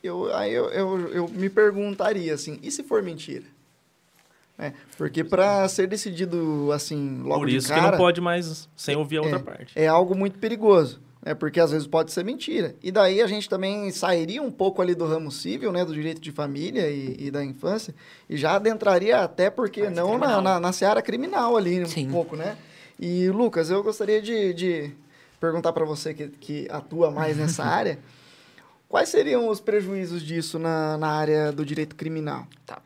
eu, 0.02 0.34
aí 0.34 0.52
eu, 0.52 0.70
eu, 0.70 1.08
eu 1.08 1.28
me 1.28 1.50
perguntaria 1.50 2.32
assim: 2.32 2.58
e 2.62 2.70
se 2.70 2.82
for 2.82 3.02
mentira? 3.02 3.44
É, 4.58 4.72
porque 4.96 5.22
para 5.22 5.68
ser 5.68 5.86
decidido 5.86 6.70
assim 6.72 7.20
logo 7.22 7.40
Por 7.40 7.48
isso 7.50 7.68
cara, 7.68 7.82
que 7.82 7.90
não 7.90 7.98
pode 7.98 8.22
mais 8.22 8.66
sem 8.74 8.96
ouvir 8.96 9.18
a 9.18 9.22
outra 9.22 9.38
é, 9.38 9.42
parte. 9.42 9.78
É 9.78 9.86
algo 9.86 10.16
muito 10.16 10.38
perigoso 10.38 11.00
é 11.26 11.34
porque 11.34 11.58
às 11.58 11.72
vezes 11.72 11.88
pode 11.88 12.12
ser 12.12 12.24
mentira. 12.24 12.76
E 12.80 12.92
daí 12.92 13.20
a 13.20 13.26
gente 13.26 13.48
também 13.48 13.90
sairia 13.90 14.40
um 14.40 14.50
pouco 14.50 14.80
ali 14.80 14.94
do 14.94 15.04
ramo 15.04 15.32
civil, 15.32 15.72
né, 15.72 15.84
do 15.84 15.92
direito 15.92 16.20
de 16.20 16.30
família 16.30 16.88
e, 16.88 17.26
e 17.26 17.30
da 17.32 17.44
infância, 17.44 17.92
e 18.30 18.36
já 18.36 18.54
adentraria 18.54 19.18
até, 19.18 19.50
porque 19.50 19.90
não, 19.90 20.16
na, 20.16 20.40
na, 20.40 20.60
na, 20.60 20.72
seara 20.72 21.02
criminal 21.02 21.56
ali 21.56 21.82
um 21.82 21.86
Sim. 21.86 22.08
pouco, 22.08 22.36
né? 22.36 22.56
E, 22.96 23.28
Lucas, 23.28 23.70
eu 23.70 23.82
gostaria 23.82 24.22
de, 24.22 24.54
de 24.54 24.92
perguntar 25.40 25.72
para 25.72 25.84
você 25.84 26.14
que, 26.14 26.28
que 26.28 26.68
atua 26.70 27.10
mais 27.10 27.36
nessa 27.36 27.64
área, 27.64 27.98
Quais 28.88 29.08
seriam 29.08 29.48
os 29.48 29.60
prejuízos 29.60 30.22
disso 30.22 30.60
na, 30.60 30.96
na 30.96 31.08
área 31.08 31.50
do 31.50 31.66
direito 31.66 31.96
criminal? 31.96 32.46
Tá. 32.64 32.80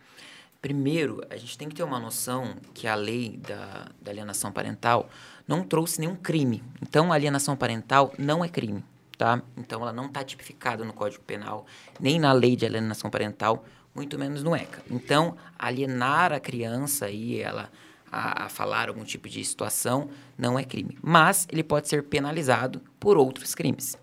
Primeiro, 0.63 1.23
a 1.29 1.37
gente 1.37 1.57
tem 1.59 1.69
que 1.69 1.75
ter 1.75 1.83
uma 1.83 1.99
noção 1.99 2.57
que 2.73 2.87
a 2.87 2.95
lei 2.95 3.37
da, 3.37 3.89
da 4.01 4.11
alienação 4.11 4.51
parental 4.51 5.11
não 5.51 5.65
trouxe 5.65 6.01
nenhum 6.01 6.15
crime. 6.15 6.63
Então, 6.81 7.13
alienação 7.13 7.57
parental 7.57 8.15
não 8.17 8.45
é 8.45 8.49
crime, 8.49 8.85
tá? 9.19 9.43
Então, 9.57 9.83
ela 9.83 9.93
não 9.93 10.07
está 10.07 10.23
tipificada 10.23 10.85
no 10.85 10.93
Código 10.93 11.25
Penal, 11.25 11.67
nem 11.99 12.21
na 12.21 12.33
lei 12.33 12.55
de 12.55 12.65
alienação 12.65 13.11
parental, 13.11 13.65
muito 13.93 14.17
menos 14.17 14.45
no 14.45 14.55
ECA. 14.55 14.81
Então, 14.89 15.37
alienar 15.59 16.33
a 16.33 16.39
criança 16.39 17.11
e 17.11 17.41
ela 17.41 17.69
a, 18.13 18.45
a, 18.45 18.49
falar 18.49 18.89
algum 18.89 19.03
tipo 19.03 19.29
de 19.29 19.45
situação 19.45 20.09
não 20.39 20.57
é 20.57 20.63
crime. 20.63 20.97
Mas 21.03 21.49
ele 21.51 21.65
pode 21.65 21.89
ser 21.89 22.05
penalizado 22.05 22.81
por 23.01 23.17
outros 23.17 23.53
crimes. 23.53 23.99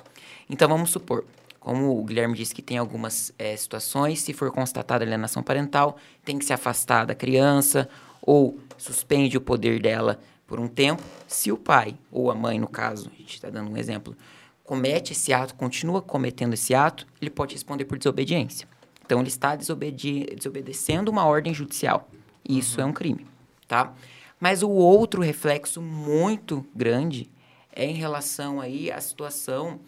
Então, 0.49 0.67
vamos 0.67 0.89
supor, 0.89 1.23
como 1.61 1.97
o 1.97 2.03
Guilherme 2.03 2.35
disse 2.35 2.53
que 2.53 2.61
tem 2.61 2.77
algumas 2.77 3.33
é, 3.39 3.55
situações, 3.55 4.19
se 4.19 4.33
for 4.33 4.51
constatada 4.51 5.05
alienação 5.05 5.41
parental, 5.41 5.97
tem 6.25 6.37
que 6.37 6.43
se 6.43 6.51
afastar 6.51 7.05
da 7.05 7.15
criança 7.15 7.87
ou 8.21 8.59
suspende 8.77 9.37
o 9.37 9.41
poder 9.41 9.81
dela 9.81 10.19
por 10.47 10.59
um 10.59 10.67
tempo. 10.67 11.03
Se 11.27 11.51
o 11.51 11.57
pai, 11.57 11.95
ou 12.11 12.31
a 12.31 12.35
mãe, 12.35 12.59
no 12.59 12.67
caso, 12.67 13.11
a 13.13 13.17
gente 13.17 13.35
está 13.35 13.49
dando 13.49 13.69
um 13.69 13.77
exemplo, 13.77 14.15
comete 14.63 15.11
esse 15.11 15.33
ato, 15.33 15.53
continua 15.53 16.01
cometendo 16.01 16.53
esse 16.53 16.73
ato, 16.73 17.05
ele 17.21 17.29
pode 17.29 17.53
responder 17.53 17.85
por 17.85 17.97
desobediência. 17.97 18.67
Então, 19.05 19.19
ele 19.19 19.27
está 19.27 19.55
desobedi 19.55 20.25
desobedecendo 20.35 21.11
uma 21.11 21.25
ordem 21.25 21.53
judicial. 21.53 22.09
E 22.47 22.57
isso 22.57 22.79
uhum. 22.79 22.87
é 22.87 22.89
um 22.89 22.93
crime, 22.93 23.27
tá? 23.67 23.93
Mas 24.39 24.63
o 24.63 24.69
outro 24.69 25.21
reflexo 25.21 25.81
muito 25.81 26.65
grande 26.73 27.29
é 27.71 27.85
em 27.85 27.93
relação 27.93 28.59
aí 28.61 28.91
à 28.91 28.99
situação 28.99 29.79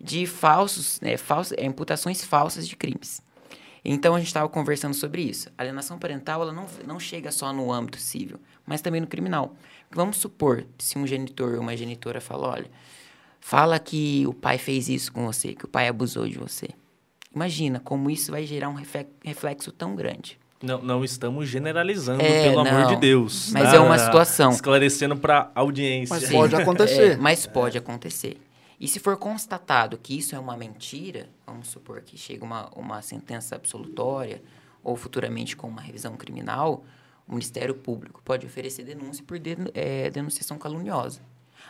de 0.00 0.26
falsos, 0.26 1.00
né, 1.00 1.16
falsos, 1.16 1.56
é, 1.58 1.64
imputações 1.64 2.22
falsas 2.24 2.68
de 2.68 2.76
crimes. 2.76 3.22
Então 3.84 4.14
a 4.14 4.18
gente 4.18 4.28
estava 4.28 4.48
conversando 4.48 4.94
sobre 4.94 5.22
isso. 5.22 5.48
A 5.56 5.62
alienação 5.62 5.98
parental 5.98 6.42
ela 6.42 6.52
não, 6.52 6.66
não 6.86 6.98
chega 6.98 7.30
só 7.30 7.52
no 7.52 7.72
âmbito 7.72 7.98
civil, 7.98 8.40
mas 8.66 8.80
também 8.80 9.00
no 9.00 9.06
criminal. 9.06 9.54
Vamos 9.90 10.16
supor, 10.18 10.66
se 10.78 10.98
um 10.98 11.06
genitor 11.06 11.54
ou 11.54 11.60
uma 11.60 11.76
genitora 11.76 12.20
fala, 12.20 12.48
olha, 12.48 12.70
fala 13.40 13.78
que 13.78 14.26
o 14.26 14.34
pai 14.34 14.58
fez 14.58 14.88
isso 14.88 15.12
com 15.12 15.26
você, 15.26 15.54
que 15.54 15.64
o 15.64 15.68
pai 15.68 15.88
abusou 15.88 16.28
de 16.28 16.38
você. 16.38 16.68
Imagina 17.34 17.80
como 17.80 18.10
isso 18.10 18.30
vai 18.32 18.46
gerar 18.46 18.68
um 18.68 18.76
reflexo 19.22 19.70
tão 19.70 19.94
grande. 19.94 20.38
Não, 20.62 20.80
não 20.80 21.04
estamos 21.04 21.48
generalizando, 21.48 22.22
é, 22.22 22.44
pelo 22.44 22.64
não, 22.64 22.70
amor 22.70 22.94
de 22.94 22.96
Deus. 22.96 23.50
Mas 23.52 23.70
tá? 23.70 23.76
é 23.76 23.78
uma 23.78 23.98
situação. 23.98 24.50
Esclarecendo 24.50 25.16
para 25.16 25.50
a 25.54 25.60
audiência. 25.60 26.14
Mas 26.14 26.30
pode 26.30 26.56
acontecer. 26.56 27.12
É, 27.12 27.16
mas 27.16 27.46
pode 27.46 27.76
acontecer. 27.76 28.38
E 28.80 28.88
se 28.88 28.98
for 28.98 29.16
constatado 29.16 29.98
que 29.98 30.16
isso 30.16 30.34
é 30.34 30.38
uma 30.38 30.56
mentira, 30.56 31.28
vamos 31.46 31.68
supor 31.68 32.02
que 32.02 32.16
chega 32.16 32.44
uma, 32.44 32.68
uma 32.74 33.02
sentença 33.02 33.54
absolutória 33.54 34.42
ou 34.82 34.96
futuramente 34.96 35.56
com 35.56 35.66
uma 35.66 35.80
revisão 35.80 36.16
criminal, 36.16 36.84
o 37.26 37.32
Ministério 37.32 37.74
Público 37.74 38.22
pode 38.24 38.46
oferecer 38.46 38.84
denúncia 38.84 39.24
por 39.26 39.38
de, 39.38 39.56
é, 39.74 40.10
denunciação 40.10 40.58
caluniosa. 40.58 41.20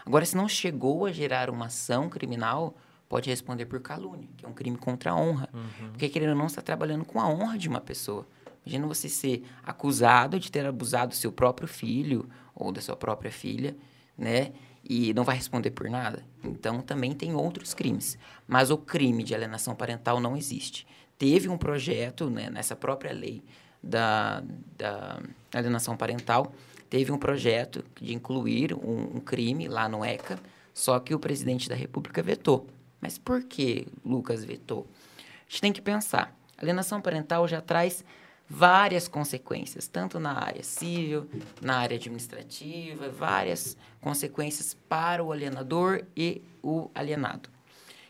Agora, 0.04 0.24
se 0.24 0.36
não 0.36 0.48
chegou 0.48 1.06
a 1.06 1.12
gerar 1.12 1.50
uma 1.50 1.66
ação 1.66 2.08
criminal, 2.08 2.74
pode 3.08 3.30
responder 3.30 3.66
por 3.66 3.80
calúnia, 3.80 4.28
que 4.36 4.44
é 4.44 4.48
um 4.48 4.52
crime 4.52 4.76
contra 4.76 5.10
a 5.10 5.16
honra. 5.16 5.48
Uhum. 5.52 5.90
Porque, 5.90 6.08
querendo 6.08 6.30
ou 6.30 6.36
não, 6.36 6.46
está 6.46 6.62
trabalhando 6.62 7.04
com 7.04 7.20
a 7.20 7.28
honra 7.28 7.58
de 7.58 7.68
uma 7.68 7.80
pessoa. 7.80 8.26
Imagina 8.64 8.86
você 8.86 9.08
ser 9.08 9.44
acusado 9.64 10.38
de 10.38 10.50
ter 10.50 10.66
abusado 10.66 11.10
do 11.10 11.14
seu 11.16 11.32
próprio 11.32 11.68
filho 11.68 12.28
ou 12.54 12.72
da 12.72 12.80
sua 12.80 12.96
própria 12.96 13.30
filha, 13.30 13.76
né? 14.16 14.52
e 14.88 15.12
não 15.14 15.24
vai 15.24 15.36
responder 15.36 15.70
por 15.70 15.90
nada. 15.90 16.24
Então 16.44 16.80
também 16.80 17.12
tem 17.12 17.34
outros 17.34 17.74
crimes. 17.74 18.16
Mas 18.46 18.70
o 18.70 18.78
crime 18.78 19.24
de 19.24 19.34
alienação 19.34 19.74
parental 19.74 20.20
não 20.20 20.36
existe. 20.36 20.86
Teve 21.18 21.48
um 21.48 21.58
projeto 21.58 22.30
né, 22.30 22.48
nessa 22.48 22.76
própria 22.76 23.12
lei 23.12 23.42
da, 23.86 24.42
da 24.76 25.20
alienação 25.52 25.96
parental, 25.96 26.52
teve 26.90 27.12
um 27.12 27.18
projeto 27.18 27.84
de 28.00 28.14
incluir 28.14 28.74
um, 28.74 29.16
um 29.16 29.20
crime 29.20 29.68
lá 29.68 29.88
no 29.88 30.04
ECA, 30.04 30.38
só 30.74 30.98
que 30.98 31.14
o 31.14 31.18
presidente 31.18 31.68
da 31.68 31.74
República 31.74 32.22
vetou. 32.22 32.66
Mas 33.00 33.18
por 33.18 33.42
que 33.42 33.86
Lucas 34.04 34.44
vetou? 34.44 34.86
A 35.18 35.50
gente 35.50 35.60
tem 35.60 35.72
que 35.72 35.80
pensar. 35.80 36.36
A 36.58 36.62
alienação 36.62 37.00
parental 37.00 37.46
já 37.46 37.60
traz 37.60 38.04
várias 38.48 39.08
consequências, 39.08 39.88
tanto 39.88 40.20
na 40.20 40.32
área 40.32 40.62
civil, 40.62 41.28
na 41.60 41.78
área 41.78 41.96
administrativa, 41.96 43.08
várias 43.08 43.76
consequências 44.00 44.74
para 44.88 45.22
o 45.22 45.32
alienador 45.32 46.04
e 46.16 46.42
o 46.62 46.90
alienado. 46.94 47.48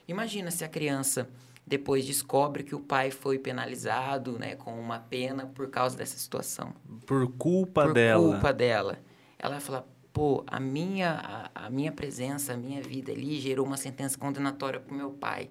Imagina 0.06 0.50
se 0.50 0.64
a 0.64 0.68
criança 0.68 1.28
depois 1.66 2.06
descobre 2.06 2.62
que 2.62 2.74
o 2.74 2.80
pai 2.80 3.10
foi 3.10 3.38
penalizado, 3.38 4.38
né, 4.38 4.54
com 4.54 4.78
uma 4.78 5.00
pena 5.00 5.46
por 5.46 5.68
causa 5.68 5.96
dessa 5.96 6.16
situação. 6.16 6.72
Por 7.04 7.26
culpa 7.32 7.84
por 7.84 7.94
dela. 7.94 8.22
Por 8.22 8.32
culpa 8.32 8.52
dela. 8.52 8.98
Ela 9.36 9.52
vai 9.54 9.60
falar, 9.60 9.84
pô, 10.12 10.44
a 10.46 10.60
minha, 10.60 11.50
a, 11.54 11.66
a 11.66 11.70
minha 11.70 11.90
presença, 11.90 12.52
a 12.52 12.56
minha 12.56 12.80
vida 12.80 13.10
ali 13.10 13.40
gerou 13.40 13.66
uma 13.66 13.76
sentença 13.76 14.16
condenatória 14.16 14.78
para 14.78 14.94
o 14.94 14.96
meu 14.96 15.10
pai. 15.10 15.50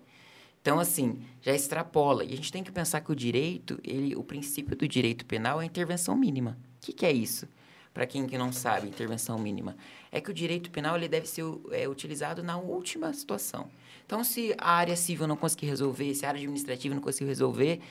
Então, 0.61 0.79
assim, 0.79 1.19
já 1.41 1.53
extrapola. 1.53 2.23
E 2.23 2.33
a 2.33 2.35
gente 2.35 2.51
tem 2.51 2.63
que 2.63 2.71
pensar 2.71 3.01
que 3.01 3.11
o 3.11 3.15
direito, 3.15 3.77
ele, 3.83 4.15
o 4.15 4.23
princípio 4.23 4.75
do 4.75 4.87
direito 4.87 5.25
penal 5.25 5.59
é 5.59 5.63
a 5.63 5.67
intervenção 5.67 6.15
mínima. 6.15 6.57
O 6.77 6.85
que, 6.85 6.93
que 6.93 7.05
é 7.05 7.11
isso? 7.11 7.47
Para 7.93 8.07
quem 8.07 8.25
que 8.25 8.37
não 8.37 8.51
sabe, 8.51 8.87
intervenção 8.87 9.37
mínima. 9.37 9.75
É 10.11 10.19
que 10.19 10.31
o 10.31 10.33
direito 10.33 10.71
penal 10.71 10.95
ele 10.95 11.07
deve 11.07 11.27
ser 11.27 11.43
é, 11.71 11.87
utilizado 11.87 12.41
na 12.41 12.57
última 12.57 13.13
situação. 13.13 13.69
Então, 14.05 14.23
se 14.23 14.55
a 14.57 14.71
área 14.71 14.95
civil 14.95 15.27
não 15.27 15.35
conseguir 15.35 15.67
resolver, 15.67 16.13
se 16.13 16.25
a 16.25 16.29
área 16.29 16.39
administrativa 16.39 16.93
não 16.93 17.01
conseguir 17.01 17.25
resolver, 17.25 17.81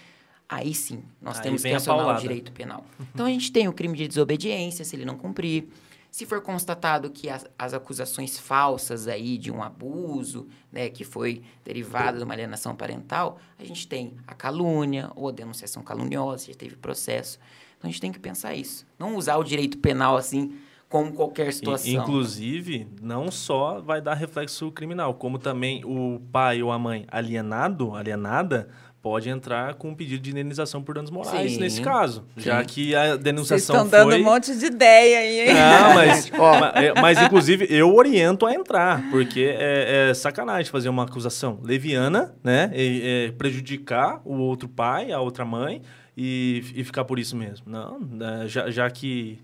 aí 0.49 0.75
sim, 0.75 1.03
nós 1.21 1.39
aí 1.39 1.43
temos 1.43 1.63
que 1.63 1.73
acionar 1.73 2.17
o 2.17 2.21
direito 2.21 2.53
penal. 2.53 2.85
Então, 3.13 3.27
a 3.27 3.31
gente 3.31 3.51
tem 3.51 3.67
o 3.69 3.73
crime 3.73 3.97
de 3.97 4.07
desobediência, 4.07 4.85
se 4.85 4.95
ele 4.95 5.05
não 5.05 5.17
cumprir. 5.17 5.69
Se 6.15 6.25
for 6.25 6.41
constatado 6.41 7.11
que 7.11 7.29
as, 7.29 7.45
as, 7.59 7.75
acusações 7.75 8.39
falsas 8.39 9.09
aí 9.09 9.37
de 9.37 9.51
um 9.51 9.61
abuso, 9.61 10.47
né, 10.71 10.89
que 10.89 11.03
foi 11.03 11.43
derivado 11.65 12.19
de 12.19 12.25
uma 12.25 12.33
alienação 12.33 12.77
parental, 12.77 13.41
a 13.59 13.65
gente 13.65 13.89
tem 13.89 14.15
a 14.25 14.33
calúnia 14.33 15.11
ou 15.17 15.29
a 15.29 15.33
denunciação 15.33 15.83
caluniosa, 15.83 16.47
já 16.47 16.55
teve 16.55 16.77
processo. 16.77 17.41
Então 17.77 17.89
a 17.89 17.91
gente 17.91 18.01
tem 18.01 18.13
que 18.13 18.21
pensar 18.21 18.55
isso. 18.55 18.87
Não 18.97 19.17
usar 19.17 19.39
o 19.39 19.43
direito 19.43 19.77
penal 19.79 20.17
assim 20.17 20.57
como 20.95 21.11
qualquer 21.13 21.53
situação. 21.53 21.91
Inclusive, 21.91 22.87
não 23.03 23.29
só 23.29 23.81
vai 23.81 24.01
dar 24.01 24.15
reflexo 24.15 24.71
criminal, 24.71 25.15
como 25.15 25.41
também 25.41 25.85
o 25.85 26.21
pai 26.31 26.63
ou 26.63 26.71
a 26.71 26.79
mãe 26.79 27.05
alienado, 27.11 27.97
alienada, 27.97 28.69
pode 29.03 29.29
entrar 29.29 29.75
com 29.75 29.89
um 29.89 29.95
pedido 29.97 30.23
de 30.23 30.31
indenização 30.31 30.81
por 30.85 30.95
danos 30.95 31.11
morais 31.11 31.51
sim, 31.51 31.59
nesse 31.59 31.81
caso, 31.81 32.25
sim. 32.37 32.45
já 32.45 32.65
que 32.65 32.95
a 32.95 33.17
denunciação 33.17 33.75
Vocês 33.75 33.85
estão 33.85 33.89
dando 33.89 34.15
um 34.15 34.23
monte 34.23 34.57
de 34.57 34.67
ideia 34.67 35.19
aí, 35.19 35.41
hein? 35.41 35.55
Não, 35.55 35.95
mas, 35.99 36.31
ó, 36.39 36.61
mas, 36.61 36.75
é, 36.77 37.01
mas, 37.01 37.23
inclusive 37.23 37.67
eu 37.69 37.93
oriento 37.93 38.47
a 38.47 38.55
entrar, 38.55 39.03
porque 39.11 39.53
é, 39.59 40.11
é 40.11 40.15
sacanagem 40.15 40.71
fazer 40.71 40.91
uma 40.91 41.03
acusação 41.03 41.59
leviana, 41.61 42.37
né? 42.41 42.71
E, 42.73 43.03
é, 43.05 43.33
prejudicar 43.33 44.21
o 44.25 44.37
outro 44.37 44.69
pai, 44.69 45.11
a 45.11 45.21
outra 45.21 45.45
mãe 45.45 45.83
e, 46.17 46.63
e 46.73 46.85
ficar 46.85 47.05
por 47.05 47.19
isso 47.19 47.37
mesmo. 47.37 47.67
Não, 47.67 47.99
né, 47.99 48.45
já, 48.47 48.71
já 48.71 48.89
que 48.89 49.41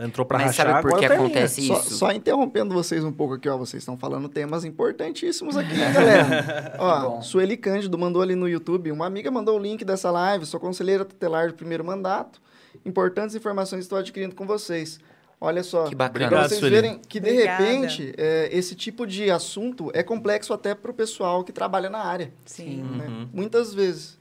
Entrou 0.00 0.26
para 0.26 0.38
rachar, 0.38 0.66
sabe 0.66 0.82
por 0.82 0.98
que 0.98 1.06
acontece 1.06 1.62
isso? 1.62 1.74
Só, 1.74 1.80
só, 1.80 2.12
interrompendo 2.12 2.74
vocês 2.74 3.02
um 3.02 3.12
pouco 3.12 3.34
aqui, 3.34 3.48
ó. 3.48 3.56
Vocês 3.56 3.82
estão 3.82 3.96
falando 3.96 4.28
temas 4.28 4.62
importantíssimos 4.62 5.56
aqui, 5.56 5.72
né, 5.72 5.90
galera? 5.94 6.76
ó, 6.78 7.22
Sueli 7.22 7.56
Cândido 7.56 7.96
mandou 7.96 8.20
ali 8.20 8.34
no 8.34 8.46
YouTube. 8.46 8.92
Uma 8.92 9.06
amiga 9.06 9.30
mandou 9.30 9.58
o 9.58 9.58
link 9.58 9.82
dessa 9.82 10.10
live. 10.10 10.44
Sou 10.44 10.60
conselheira 10.60 11.02
tutelar 11.02 11.48
do 11.48 11.54
primeiro 11.54 11.82
mandato. 11.82 12.42
Importantes 12.84 13.34
informações 13.34 13.80
estou 13.80 13.98
adquirindo 13.98 14.34
com 14.34 14.46
vocês. 14.46 15.00
Olha 15.40 15.62
só, 15.62 15.84
que 15.84 15.94
bacana. 15.94 16.28
para 16.28 16.48
vocês 16.48 16.60
verem 16.60 16.98
que 16.98 17.18
de 17.18 17.30
Obrigada. 17.30 17.64
repente 17.64 18.12
é, 18.18 18.50
esse 18.52 18.74
tipo 18.74 19.06
de 19.06 19.30
assunto 19.30 19.90
é 19.94 20.02
complexo 20.02 20.52
até 20.52 20.74
para 20.74 20.90
o 20.90 20.94
pessoal 20.94 21.42
que 21.42 21.52
trabalha 21.52 21.88
na 21.88 22.04
área. 22.04 22.30
Sim. 22.44 22.82
Né? 22.82 23.06
Uhum. 23.06 23.28
Muitas 23.32 23.72
vezes. 23.72 24.18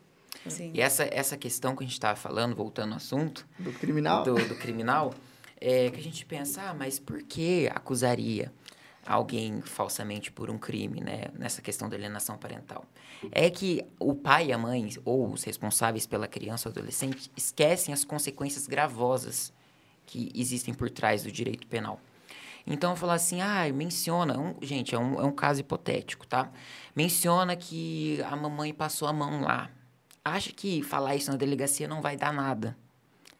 Sim. 0.48 0.72
E 0.74 0.80
essa, 0.80 1.04
essa 1.12 1.36
questão 1.36 1.76
que 1.76 1.84
a 1.84 1.86
gente 1.86 1.92
estava 1.92 2.16
falando, 2.16 2.56
voltando 2.56 2.92
ao 2.92 2.98
assunto... 2.98 3.46
Do 3.60 3.74
criminal. 3.74 4.24
Do, 4.24 4.36
do 4.36 4.56
criminal 4.56 5.14
é, 5.62 5.90
que 5.90 6.00
a 6.00 6.04
gente 6.04 6.26
pensa, 6.26 6.62
ah, 6.70 6.74
mas 6.74 7.00
por 7.00 7.22
que 7.24 7.70
acusaria 7.74 8.52
alguém 9.06 9.62
falsamente 9.62 10.32
por 10.32 10.50
um 10.50 10.58
crime, 10.58 11.02
né? 11.02 11.26
Nessa 11.34 11.62
questão 11.62 11.90
da 11.90 11.96
alienação 11.96 12.38
parental. 12.38 12.86
É 13.32 13.50
que 13.50 13.84
o 14.00 14.14
pai 14.14 14.48
e 14.48 14.54
a 14.54 14.58
mãe, 14.58 14.88
ou 15.04 15.32
os 15.32 15.44
responsáveis 15.44 16.06
pela 16.06 16.28
criança 16.28 16.70
ou 16.70 16.72
adolescente, 16.72 17.32
esquecem 17.36 17.94
as 17.94 18.04
consequências 18.04 18.68
gravosas 18.68 19.52
que 20.06 20.32
existem 20.36 20.74
por 20.74 20.90
trás 20.90 21.24
do 21.24 21.32
direito 21.32 21.66
penal. 21.68 22.00
Então, 22.68 22.96
falar 22.96 23.16
assim, 23.16 23.42
ah, 23.42 23.68
menciona, 23.74 24.38
um, 24.38 24.56
gente, 24.62 24.94
é 24.94 25.00
um, 25.00 25.20
é 25.20 25.24
um 25.24 25.32
caso 25.32 25.62
hipotético, 25.62 26.28
tá? 26.28 26.52
Menciona 26.96 27.56
que 27.56 28.22
a 28.24 28.36
mamãe 28.36 28.74
passou 28.74 29.08
a 29.08 29.14
mão 29.14 29.42
lá. 29.42 29.72
Acha 30.24 30.52
que 30.52 30.84
falar 30.84 31.16
isso 31.16 31.32
na 31.32 31.38
delegacia 31.38 31.88
não 31.88 32.02
vai 32.02 32.16
dar 32.16 32.32
nada 32.32 32.78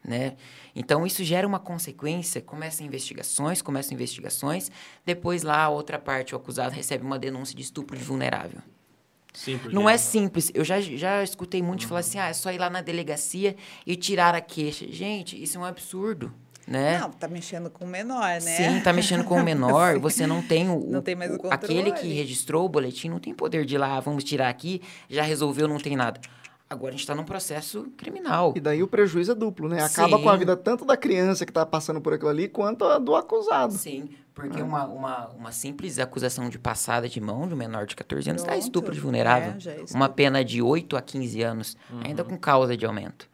né? 0.04 0.34
Então 0.74 1.06
isso 1.06 1.22
gera 1.22 1.46
uma 1.46 1.58
consequência, 1.58 2.40
começam 2.40 2.86
investigações, 2.86 3.60
começam 3.62 3.94
investigações, 3.94 4.70
depois 5.04 5.42
lá 5.42 5.62
a 5.64 5.68
outra 5.68 5.98
parte, 5.98 6.34
o 6.34 6.36
acusado 6.38 6.74
recebe 6.74 7.04
uma 7.04 7.18
denúncia 7.18 7.54
de 7.54 7.62
estupro 7.62 7.96
de 7.96 8.02
vulnerável. 8.04 8.60
Sim, 9.32 9.58
porque... 9.58 9.74
Não 9.74 9.88
é 9.88 9.96
simples. 9.96 10.50
Eu 10.54 10.64
já, 10.64 10.80
já 10.80 11.22
escutei 11.22 11.62
muito 11.62 11.86
falar 11.86 12.00
assim, 12.00 12.18
ah, 12.18 12.28
é 12.28 12.32
só 12.32 12.50
ir 12.50 12.58
lá 12.58 12.68
na 12.68 12.80
delegacia 12.80 13.54
e 13.86 13.94
tirar 13.94 14.34
a 14.34 14.40
queixa. 14.40 14.86
Gente, 14.90 15.40
isso 15.40 15.56
é 15.56 15.60
um 15.60 15.64
absurdo, 15.64 16.34
né? 16.66 16.98
Não, 16.98 17.10
tá 17.12 17.28
mexendo 17.28 17.70
com 17.70 17.84
o 17.84 17.88
menor, 17.88 18.26
né? 18.26 18.40
Sim, 18.40 18.80
tá 18.80 18.92
mexendo 18.92 19.22
com 19.22 19.36
o 19.36 19.42
menor. 19.44 19.98
Você 20.00 20.26
não 20.26 20.42
tem 20.42 20.68
o, 20.68 20.80
Não 20.90 21.00
tem 21.00 21.14
mais 21.14 21.32
o 21.32 21.38
controle. 21.38 21.54
aquele 21.80 21.92
que 21.92 22.12
registrou 22.12 22.64
o 22.64 22.68
boletim 22.68 23.08
não 23.08 23.20
tem 23.20 23.32
poder 23.32 23.64
de 23.64 23.76
ir 23.76 23.78
lá, 23.78 23.96
"Ah, 23.96 24.00
vamos 24.00 24.24
tirar 24.24 24.48
aqui, 24.48 24.82
já 25.08 25.22
resolveu, 25.22 25.68
não 25.68 25.78
tem 25.78 25.94
nada. 25.94 26.20
Agora 26.70 26.90
a 26.90 26.92
gente 26.92 27.00
está 27.00 27.16
num 27.16 27.24
processo 27.24 27.90
criminal. 27.96 28.52
E 28.56 28.60
daí 28.60 28.80
o 28.80 28.86
prejuízo 28.86 29.32
é 29.32 29.34
duplo, 29.34 29.68
né? 29.68 29.82
Acaba 29.82 30.16
Sim. 30.16 30.22
com 30.22 30.28
a 30.30 30.36
vida 30.36 30.56
tanto 30.56 30.84
da 30.84 30.96
criança 30.96 31.44
que 31.44 31.52
tá 31.52 31.66
passando 31.66 32.00
por 32.00 32.12
aquilo 32.14 32.30
ali, 32.30 32.46
quanto 32.46 32.84
a 32.84 32.96
do 32.96 33.16
acusado. 33.16 33.72
Sim, 33.72 34.08
porque 34.32 34.62
uma, 34.62 34.84
uma, 34.86 35.28
uma 35.30 35.50
simples 35.50 35.98
acusação 35.98 36.48
de 36.48 36.60
passada 36.60 37.08
de 37.08 37.20
mão 37.20 37.48
de 37.48 37.54
um 37.54 37.56
menor 37.56 37.86
de 37.86 37.96
14 37.96 38.30
anos 38.30 38.42
está 38.42 38.56
estupro 38.56 38.94
de 38.94 39.00
vulnerável. 39.00 39.54
É, 39.56 39.58
já 39.60 39.70
é 39.72 39.74
estupro. 39.74 39.96
uma 39.96 40.08
pena 40.08 40.44
de 40.44 40.62
8 40.62 40.96
a 40.96 41.02
15 41.02 41.42
anos, 41.42 41.76
ainda 42.04 42.22
com 42.22 42.38
causa 42.38 42.76
de 42.76 42.86
aumento. 42.86 43.28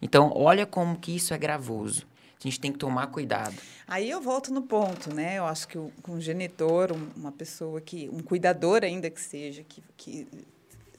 Então, 0.00 0.32
olha 0.34 0.64
como 0.64 0.96
que 0.98 1.14
isso 1.14 1.34
é 1.34 1.38
gravoso. 1.38 2.06
A 2.42 2.48
gente 2.48 2.58
tem 2.58 2.72
que 2.72 2.78
tomar 2.78 3.08
cuidado. 3.08 3.54
Aí 3.86 4.08
eu 4.08 4.22
volto 4.22 4.50
no 4.50 4.62
ponto, 4.62 5.12
né? 5.12 5.36
Eu 5.38 5.44
acho 5.44 5.68
que 5.68 5.76
o- 5.76 5.92
um 6.08 6.18
genitor, 6.20 6.90
um- 6.92 7.08
uma 7.20 7.32
pessoa 7.32 7.82
que, 7.82 8.08
um 8.10 8.20
cuidador 8.20 8.82
ainda 8.82 9.10
que 9.10 9.20
seja, 9.20 9.62
que, 9.62 9.82
que 9.96 10.26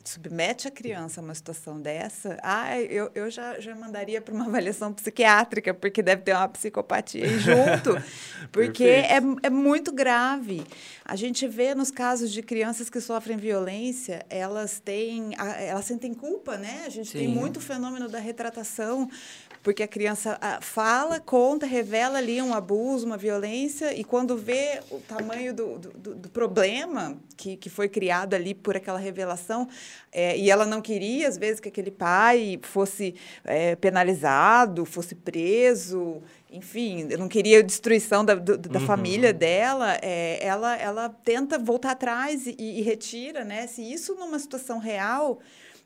submete 0.10 0.68
a 0.68 0.72
criança 0.72 1.22
a 1.22 1.24
uma 1.24 1.36
situação 1.36 1.80
dessa, 1.80 2.38
ah, 2.41 2.80
eu, 2.82 3.12
eu 3.14 3.30
já, 3.30 3.60
já 3.60 3.76
mandaria 3.76 4.20
para 4.22 4.34
uma 4.34 4.45
avaliação 4.49 4.91
psiquiátrica, 4.91 5.74
porque 5.74 6.01
deve 6.01 6.24
ter 6.24 6.34
uma 6.34 6.47
psicopatia 6.47 7.26
aí 7.26 7.39
junto, 7.39 7.95
porque 8.51 8.84
é, 8.84 9.20
é 9.43 9.49
muito 9.49 9.91
grave. 9.91 10.64
A 11.05 11.16
gente 11.16 11.47
vê 11.47 11.74
nos 11.76 11.91
casos 11.91 12.32
de 12.32 12.41
crianças 12.41 12.89
que 12.89 12.99
sofrem 12.99 13.38
violência, 13.38 14.26
elas 14.30 14.80
têm, 14.80 15.32
elas 15.38 15.86
sentem 15.86 16.14
culpa, 16.14 16.57
né? 16.57 16.84
A 16.86 16.89
gente 16.89 17.12
tem 17.12 17.28
Sim. 17.28 17.34
muito 17.34 17.57
o 17.57 17.62
fenômeno 17.62 18.07
da 18.07 18.20
retratação, 18.20 19.10
porque 19.62 19.84
a 19.84 19.88
criança 19.88 20.38
ah, 20.41 20.60
fala, 20.62 21.20
conta, 21.20 21.66
revela 21.66 22.18
ali 22.18 22.41
um 22.41 22.53
abuso, 22.53 23.05
uma 23.05 23.18
violência, 23.18 23.93
e 23.93 24.03
quando 24.03 24.38
vê 24.38 24.80
o 24.89 24.99
tamanho 24.99 25.53
do, 25.53 25.78
do, 25.78 26.16
do- 26.16 26.30
problema 26.30 27.18
que, 27.36 27.57
que 27.57 27.70
foi 27.70 27.89
criado 27.89 28.34
ali 28.34 28.53
por 28.53 28.78
aquela 28.78 28.97
revelação, 28.99 29.68
eh, 30.12 30.38
e 30.38 30.49
ela 30.49 30.66
não 30.66 30.82
queria, 30.82 31.28
às 31.28 31.38
vezes, 31.38 31.60
que 31.60 31.68
aquele 31.68 31.91
pai 31.91 32.57
fosse 32.64 33.14
eh, 33.43 33.76
penalizado, 33.76 34.86
fosse 34.86 35.14
preso, 35.16 36.22
enfim, 36.51 37.03
não 37.18 37.28
queria 37.28 37.60
a 37.60 37.62
destruição 37.62 38.24
da, 38.24 38.36
do- 38.36 38.57
da 38.57 38.80
família 38.80 39.34
dela, 39.34 39.97
eh, 40.01 40.39
ela, 40.41 40.76
ela 40.78 41.10
tenta 41.10 41.60
voltar 41.60 41.91
atrás 41.91 42.47
e, 42.47 42.55
e 42.57 42.82
retira, 42.82 43.43
né? 43.43 43.68
Se 43.68 43.82
isso 43.82 44.16
numa 44.16 44.39
situação 44.39 44.80
real. 44.80 45.39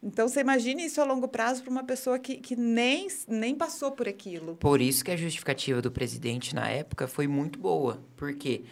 Então, 0.04 0.28
você 0.28 0.42
imagina 0.42 0.82
isso 0.82 1.00
a 1.00 1.06
longo 1.06 1.30
prazo 1.30 1.64
para 1.64 1.72
uma 1.72 1.84
pessoa 1.86 2.20
que, 2.20 2.36
que 2.36 2.58
nem, 2.58 3.08
nem 3.26 3.56
passou 3.56 3.90
por 3.92 4.06
aquilo. 4.06 4.58
Por 4.58 4.82
isso 4.82 5.04
que 5.04 5.12
a 5.12 5.16
justificativa 5.16 5.82
do 5.82 5.90
presidente 5.90 6.54
na 6.54 6.68
época 6.68 7.08
foi 7.08 7.26
muito 7.26 7.58
boa. 7.58 8.04
Porque 8.18 8.66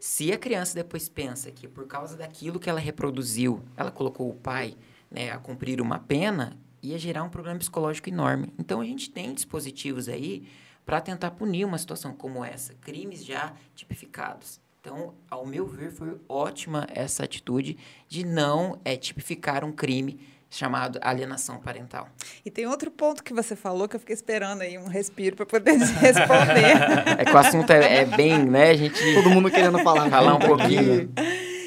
se 0.00 0.32
a 0.32 0.38
criança 0.38 0.74
depois 0.74 1.06
pensa 1.06 1.50
que 1.50 1.68
por 1.68 1.86
causa 1.86 2.16
daquilo 2.16 2.58
que 2.58 2.70
ela 2.70 2.80
reproduziu, 2.80 3.62
ela 3.76 3.90
colocou 3.90 4.30
o 4.30 4.34
pai 4.34 4.76
né, 5.10 5.30
a 5.30 5.38
cumprir 5.38 5.78
uma 5.82 5.98
pena, 5.98 6.58
ia 6.82 6.98
gerar 6.98 7.22
um 7.22 7.28
problema 7.28 7.58
psicológico 7.58 8.08
enorme. 8.08 8.50
Então 8.58 8.80
a 8.80 8.84
gente 8.84 9.10
tem 9.10 9.34
dispositivos 9.34 10.08
aí 10.08 10.48
para 10.86 11.02
tentar 11.02 11.32
punir 11.32 11.66
uma 11.66 11.76
situação 11.76 12.14
como 12.14 12.42
essa, 12.42 12.72
crimes 12.74 13.22
já 13.22 13.52
tipificados. 13.74 14.58
Então, 14.80 15.14
ao 15.28 15.44
meu 15.44 15.66
ver, 15.66 15.90
foi 15.90 16.18
ótima 16.26 16.86
essa 16.88 17.24
atitude 17.24 17.76
de 18.08 18.24
não 18.24 18.80
é, 18.84 18.96
tipificar 18.96 19.64
um 19.64 19.72
crime 19.72 20.18
chamado 20.50 20.98
alienação 21.02 21.58
parental. 21.58 22.08
E 22.44 22.50
tem 22.50 22.66
outro 22.66 22.90
ponto 22.90 23.22
que 23.22 23.34
você 23.34 23.54
falou 23.54 23.88
que 23.88 23.96
eu 23.96 24.00
fiquei 24.00 24.14
esperando 24.14 24.62
aí 24.62 24.78
um 24.78 24.86
respiro 24.86 25.36
para 25.36 25.46
poder 25.46 25.72
responder. 25.76 26.76
É 27.18 27.24
que 27.24 27.32
o 27.32 27.38
assunto 27.38 27.70
é, 27.70 27.98
é 27.98 28.04
bem, 28.04 28.44
né, 28.44 28.70
a 28.70 28.74
gente... 28.74 28.98
Todo 29.14 29.30
mundo 29.30 29.50
querendo 29.50 29.78
falar. 29.80 30.08
Falar 30.08 30.34
um 30.34 30.38
pouquinho. 30.38 31.12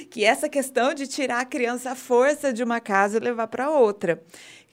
que 0.10 0.26
essa 0.26 0.50
questão 0.50 0.94
de 0.94 1.06
tirar 1.08 1.42
a 1.42 1.46
criança 1.46 1.92
à 1.92 1.96
força 1.96 2.52
de 2.52 2.64
uma 2.64 2.80
casa 2.80 3.18
e 3.18 3.20
levar 3.20 3.48
para 3.48 3.70
outra. 3.70 4.22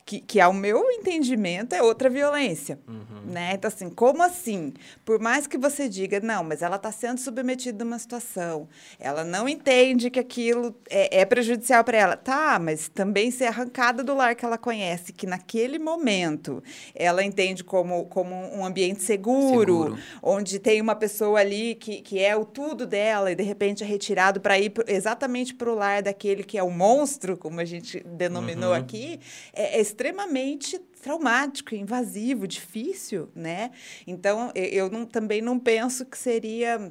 Que, 0.09 0.21
que, 0.21 0.41
ao 0.41 0.55
meu 0.55 0.91
entendimento, 0.91 1.75
é 1.75 1.83
outra 1.83 2.09
violência. 2.09 2.79
Né? 3.27 3.53
Então, 3.53 3.69
assim, 3.69 3.91
como 3.91 4.23
assim? 4.23 4.73
Por 5.05 5.21
mais 5.21 5.47
que 5.47 5.59
você 5.59 5.87
diga, 5.87 6.19
não, 6.19 6.43
mas 6.43 6.63
ela 6.63 6.77
está 6.77 6.91
sendo 6.91 7.19
submetida 7.21 7.85
a 7.85 7.87
uma 7.87 7.99
situação, 7.99 8.67
ela 8.99 9.23
não 9.23 9.47
entende 9.47 10.09
que 10.09 10.19
aquilo 10.19 10.75
é, 10.89 11.21
é 11.21 11.25
prejudicial 11.27 11.85
para 11.85 11.99
ela. 11.99 12.17
Tá, 12.17 12.59
mas 12.59 12.89
também 12.89 13.31
ser 13.31 13.45
arrancada 13.49 14.03
do 14.03 14.15
lar 14.15 14.35
que 14.35 14.47
ela 14.47 14.57
conhece, 14.57 15.13
que 15.13 15.27
naquele 15.27 15.79
momento 15.79 16.63
ela 16.95 17.23
entende 17.23 17.63
como, 17.63 18.07
como 18.07 18.35
um 18.35 18.65
ambiente 18.65 19.03
seguro, 19.03 19.59
Seguro. 19.83 19.99
onde 20.23 20.59
tem 20.59 20.81
uma 20.81 20.95
pessoa 20.95 21.39
ali 21.39 21.75
que, 21.75 22.01
que 22.01 22.19
é 22.19 22.35
o 22.35 22.47
tudo 22.47 22.87
dela 22.87 23.31
e 23.31 23.35
de 23.35 23.43
repente 23.43 23.85
é 23.85 23.87
retirado 23.87 24.41
para 24.41 24.59
ir 24.59 24.71
pro- 24.71 24.85
exatamente 24.89 25.55
para 25.55 25.71
o 25.71 25.75
lar 25.75 26.03
daquele 26.03 26.43
que 26.43 26.57
é 26.57 26.63
o 26.63 26.71
monstro, 26.71 27.37
como 27.37 27.61
a 27.61 27.65
gente 27.67 28.01
denominou 28.07 28.73
aqui, 28.73 29.21
é, 29.53 29.79
é 29.79 29.81
extremamente 30.03 30.79
traumático, 31.03 31.75
invasivo, 31.75 32.47
difícil, 32.47 33.29
né? 33.35 33.71
Então, 34.07 34.53
eu 34.55 34.89
não- 34.89 35.05
também 35.05 35.43
não 35.43 35.59
penso 35.59 36.05
que 36.07 36.17
seria 36.17 36.89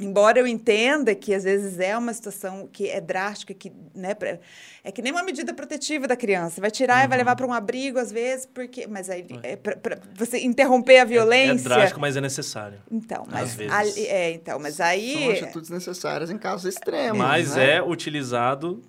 Embora 0.00 0.38
eu 0.38 0.46
entenda 0.46 1.12
que 1.12 1.34
às 1.34 1.42
vezes 1.42 1.80
é 1.80 1.98
uma 1.98 2.12
situação 2.14 2.68
que 2.72 2.88
é 2.88 3.00
drástica, 3.00 3.52
que 3.52 3.72
né, 3.92 4.14
pra- 4.14 4.38
é 4.84 4.92
que 4.92 5.02
nem 5.02 5.10
uma 5.10 5.24
medida 5.24 5.52
protetiva 5.52 6.06
da 6.06 6.14
criança, 6.14 6.60
vai 6.60 6.70
tirar 6.70 7.04
e 7.04 7.08
vai 7.08 7.18
levar 7.18 7.34
para 7.34 7.44
um 7.44 7.52
abrigo 7.52 7.98
às 7.98 8.12
vezes, 8.12 8.46
porque 8.46 8.86
mas 8.86 9.10
aí 9.10 9.26
é 9.42 9.56
pra, 9.56 9.74
pra 9.74 9.98
você 10.14 10.38
interromper 10.38 10.98
a 10.98 11.02
É, 11.02 11.04
violência. 11.04 11.66
é 11.66 11.68
drástico, 11.68 11.98
mas 12.00 12.16
é 12.16 12.20
necessário. 12.20 12.78
Então, 12.88 13.22
Às 13.26 13.32
mas 13.32 13.54
vezes. 13.56 13.72
ali- 13.74 14.06
é, 14.06 14.30
então, 14.30 14.60
mas 14.60 14.76
São 14.76 14.86
aí 14.86 15.32
atitudes 15.32 15.68
necessárias 15.68 16.30
em 16.30 16.38
casos 16.38 16.72
extremos. 16.72 17.18
Mas 17.18 17.56
né? 17.56 17.78
é 17.78 17.82
utilizado 17.82 18.80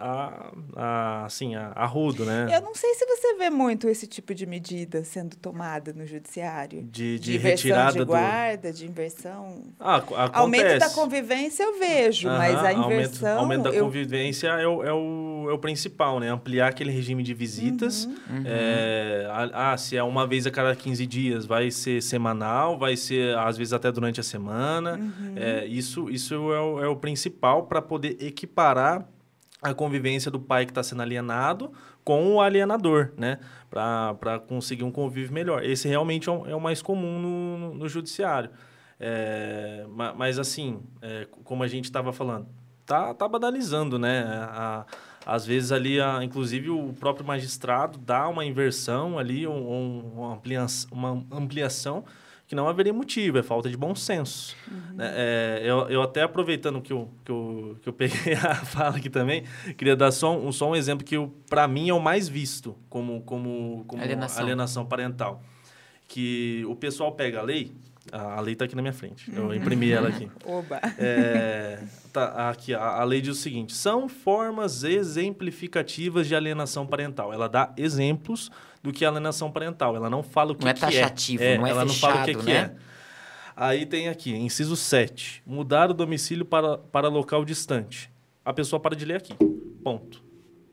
a, 0.00 0.52
a, 0.76 1.24
assim, 1.26 1.54
a, 1.54 1.72
a 1.74 1.86
rudo, 1.86 2.24
né? 2.24 2.48
eu 2.52 2.60
não 2.60 2.74
sei 2.74 2.94
se 2.94 3.04
você 3.06 3.34
vê 3.34 3.50
muito 3.50 3.88
esse 3.88 4.06
tipo 4.06 4.34
de 4.34 4.46
medida 4.46 5.04
sendo 5.04 5.36
tomada 5.36 5.92
no 5.92 6.06
judiciário. 6.06 6.82
De, 6.84 7.18
de, 7.18 7.36
inversão 7.36 7.50
retirada 7.50 7.92
de 7.92 7.98
do... 7.98 8.06
guarda, 8.06 8.72
de 8.72 8.86
inversão. 8.86 9.62
Ah, 9.78 9.96
ac- 9.96 10.12
acontece. 10.14 10.38
Aumento 10.38 10.78
da 10.78 10.90
convivência 10.90 11.62
eu 11.64 11.78
vejo, 11.78 12.28
mas 12.28 12.54
Aham, 12.56 12.64
a 12.66 12.68
aumento- 12.70 12.92
inversão. 12.92 13.38
Aumento, 13.38 13.62
da 13.64 13.70
eu- 13.70 13.84
convivência 13.84 14.48
é 14.48 14.66
o, 14.66 14.82
é, 14.82 14.92
o, 14.92 15.46
é 15.50 15.52
o 15.52 15.58
principal, 15.58 16.18
né? 16.20 16.30
Ampliar 16.30 16.68
aquele 16.68 16.90
regime 16.90 17.22
de 17.22 17.34
visitas. 17.34 18.06
Uhum. 18.06 18.42
É, 18.46 19.26
ah, 19.52 19.76
se 19.76 19.96
é 19.96 20.02
uma 20.02 20.26
vez 20.26 20.46
a 20.46 20.50
cada 20.50 20.74
15 20.74 21.06
dias, 21.06 21.46
vai 21.46 21.70
ser 21.70 22.02
semanal, 22.02 22.78
vai 22.78 22.96
ser, 22.96 23.36
às 23.38 23.56
vezes, 23.56 23.72
até 23.72 23.90
durante 23.92 24.20
a 24.20 24.22
semana. 24.22 24.96
Uhum. 24.96 25.34
É, 25.36 25.66
isso 25.66 26.08
isso 26.10 26.34
é 26.52 26.60
o, 26.60 26.82
é 26.84 26.88
o 26.88 26.96
principal 26.96 27.64
para 27.64 27.80
poder 27.82 28.16
equiparar 28.20 29.06
a 29.62 29.74
convivência 29.74 30.30
do 30.30 30.40
pai 30.40 30.64
que 30.64 30.70
está 30.70 30.82
sendo 30.82 31.02
alienado 31.02 31.72
com 32.04 32.34
o 32.34 32.40
alienador, 32.40 33.12
né? 33.16 33.38
Para 33.68 34.40
conseguir 34.48 34.84
um 34.84 34.90
convívio 34.90 35.32
melhor. 35.32 35.62
Esse 35.64 35.86
realmente 35.86 36.28
é 36.28 36.32
o, 36.32 36.46
é 36.46 36.54
o 36.54 36.60
mais 36.60 36.80
comum 36.80 37.18
no, 37.20 37.74
no, 37.74 37.88
judiciário. 37.88 38.50
É, 38.98 39.86
ma- 39.88 40.12
mas, 40.14 40.38
assim, 40.38 40.80
é, 41.02 41.26
como 41.44 41.62
a 41.62 41.68
gente 41.68 41.84
estava 41.84 42.12
falando, 42.12 42.48
tá, 42.86 43.14
tá 43.14 43.28
banalizando, 43.28 43.98
né? 43.98 44.24
A- 44.26 44.86
às 45.26 45.44
vezes 45.44 45.70
ali, 45.70 46.00
a- 46.00 46.24
inclusive, 46.24 46.70
o 46.70 46.94
próprio 46.94 47.26
magistrado 47.26 47.98
dá 47.98 48.26
uma 48.28 48.44
inversão 48.44 49.18
ali, 49.18 49.46
um, 49.46 49.52
um- 49.52 50.12
uma, 50.16 50.34
ampliação, 50.34 50.88
uma 50.90 51.24
ampliação 51.30 52.04
que 52.50 52.56
não 52.56 52.66
haveria 52.66 52.92
motivo, 52.92 53.38
é 53.38 53.44
falta 53.44 53.70
de 53.70 53.76
bom 53.76 53.94
senso. 53.94 54.56
né? 54.92 55.12
É, 55.14 55.60
eu, 55.62 55.88
eu 55.88 56.02
até 56.02 56.22
aproveitando 56.22 56.82
que 56.82 56.92
eu, 56.92 57.08
que, 57.24 57.30
eu, 57.30 57.78
que 57.80 57.88
eu 57.88 57.92
peguei 57.92 58.34
a 58.42 58.56
fala 58.56 58.96
aqui 58.96 59.08
também, 59.08 59.44
queria 59.78 59.94
dar 59.94 60.10
só 60.10 60.36
um, 60.36 60.50
só 60.50 60.68
um 60.68 60.74
exemplo 60.74 61.04
que, 61.06 61.14
para 61.48 61.68
mim, 61.68 61.90
é 61.90 61.94
o 61.94 62.00
mais 62.00 62.28
visto 62.28 62.76
como, 62.88 63.20
como, 63.20 63.84
como 63.86 64.02
Alienação. 64.02 64.42
alienação 64.42 64.84
parental. 64.84 65.40
Que 66.08 66.64
o 66.66 66.74
pessoal 66.74 67.12
pega 67.12 67.38
a 67.38 67.42
lei, 67.42 67.70
a, 68.10 68.38
a 68.38 68.40
lei 68.40 68.54
está 68.54 68.64
aqui 68.64 68.74
na 68.74 68.82
minha 68.82 68.92
frente, 68.92 69.30
eu 69.32 69.54
imprimi 69.54 69.92
ela 69.92 70.08
aqui. 70.08 70.28
Oba. 70.44 70.80
É, 70.98 71.78
tá, 72.12 72.50
aqui, 72.50 72.74
a, 72.74 72.80
a 72.80 73.04
lei 73.04 73.20
diz 73.20 73.36
o 73.36 73.40
seguinte: 73.40 73.72
são 73.72 74.08
formas 74.08 74.82
exemplificativas 74.82 76.26
de 76.26 76.34
alienação 76.34 76.84
parental. 76.84 77.32
Ela 77.32 77.48
dá 77.48 77.72
exemplos 77.76 78.50
do 78.82 78.92
que 78.92 79.04
é 79.04 79.08
alienação 79.08 79.50
parental. 79.50 79.94
Ela 79.96 80.08
não 80.10 80.22
fala 80.22 80.52
o 80.52 80.54
que, 80.54 80.64
Não 80.64 80.70
é 80.70 80.74
que 80.74 80.80
taxativo, 80.80 81.42
é. 81.42 81.58
não 81.58 81.66
é 81.66 81.70
ela 81.70 81.84
não 81.84 81.94
fala 81.94 82.22
o 82.22 82.24
que, 82.24 82.32
fechado, 82.34 82.44
que 82.44 82.52
né? 82.52 82.74
é. 82.86 82.90
Aí 83.56 83.84
tem 83.84 84.08
aqui, 84.08 84.34
inciso 84.34 84.74
7. 84.74 85.42
Mudar 85.46 85.90
o 85.90 85.94
domicílio 85.94 86.44
para, 86.44 86.78
para 86.78 87.08
local 87.08 87.44
distante. 87.44 88.10
A 88.44 88.52
pessoa 88.52 88.80
para 88.80 88.96
de 88.96 89.04
ler 89.04 89.16
aqui. 89.16 89.34
Ponto. 89.84 90.22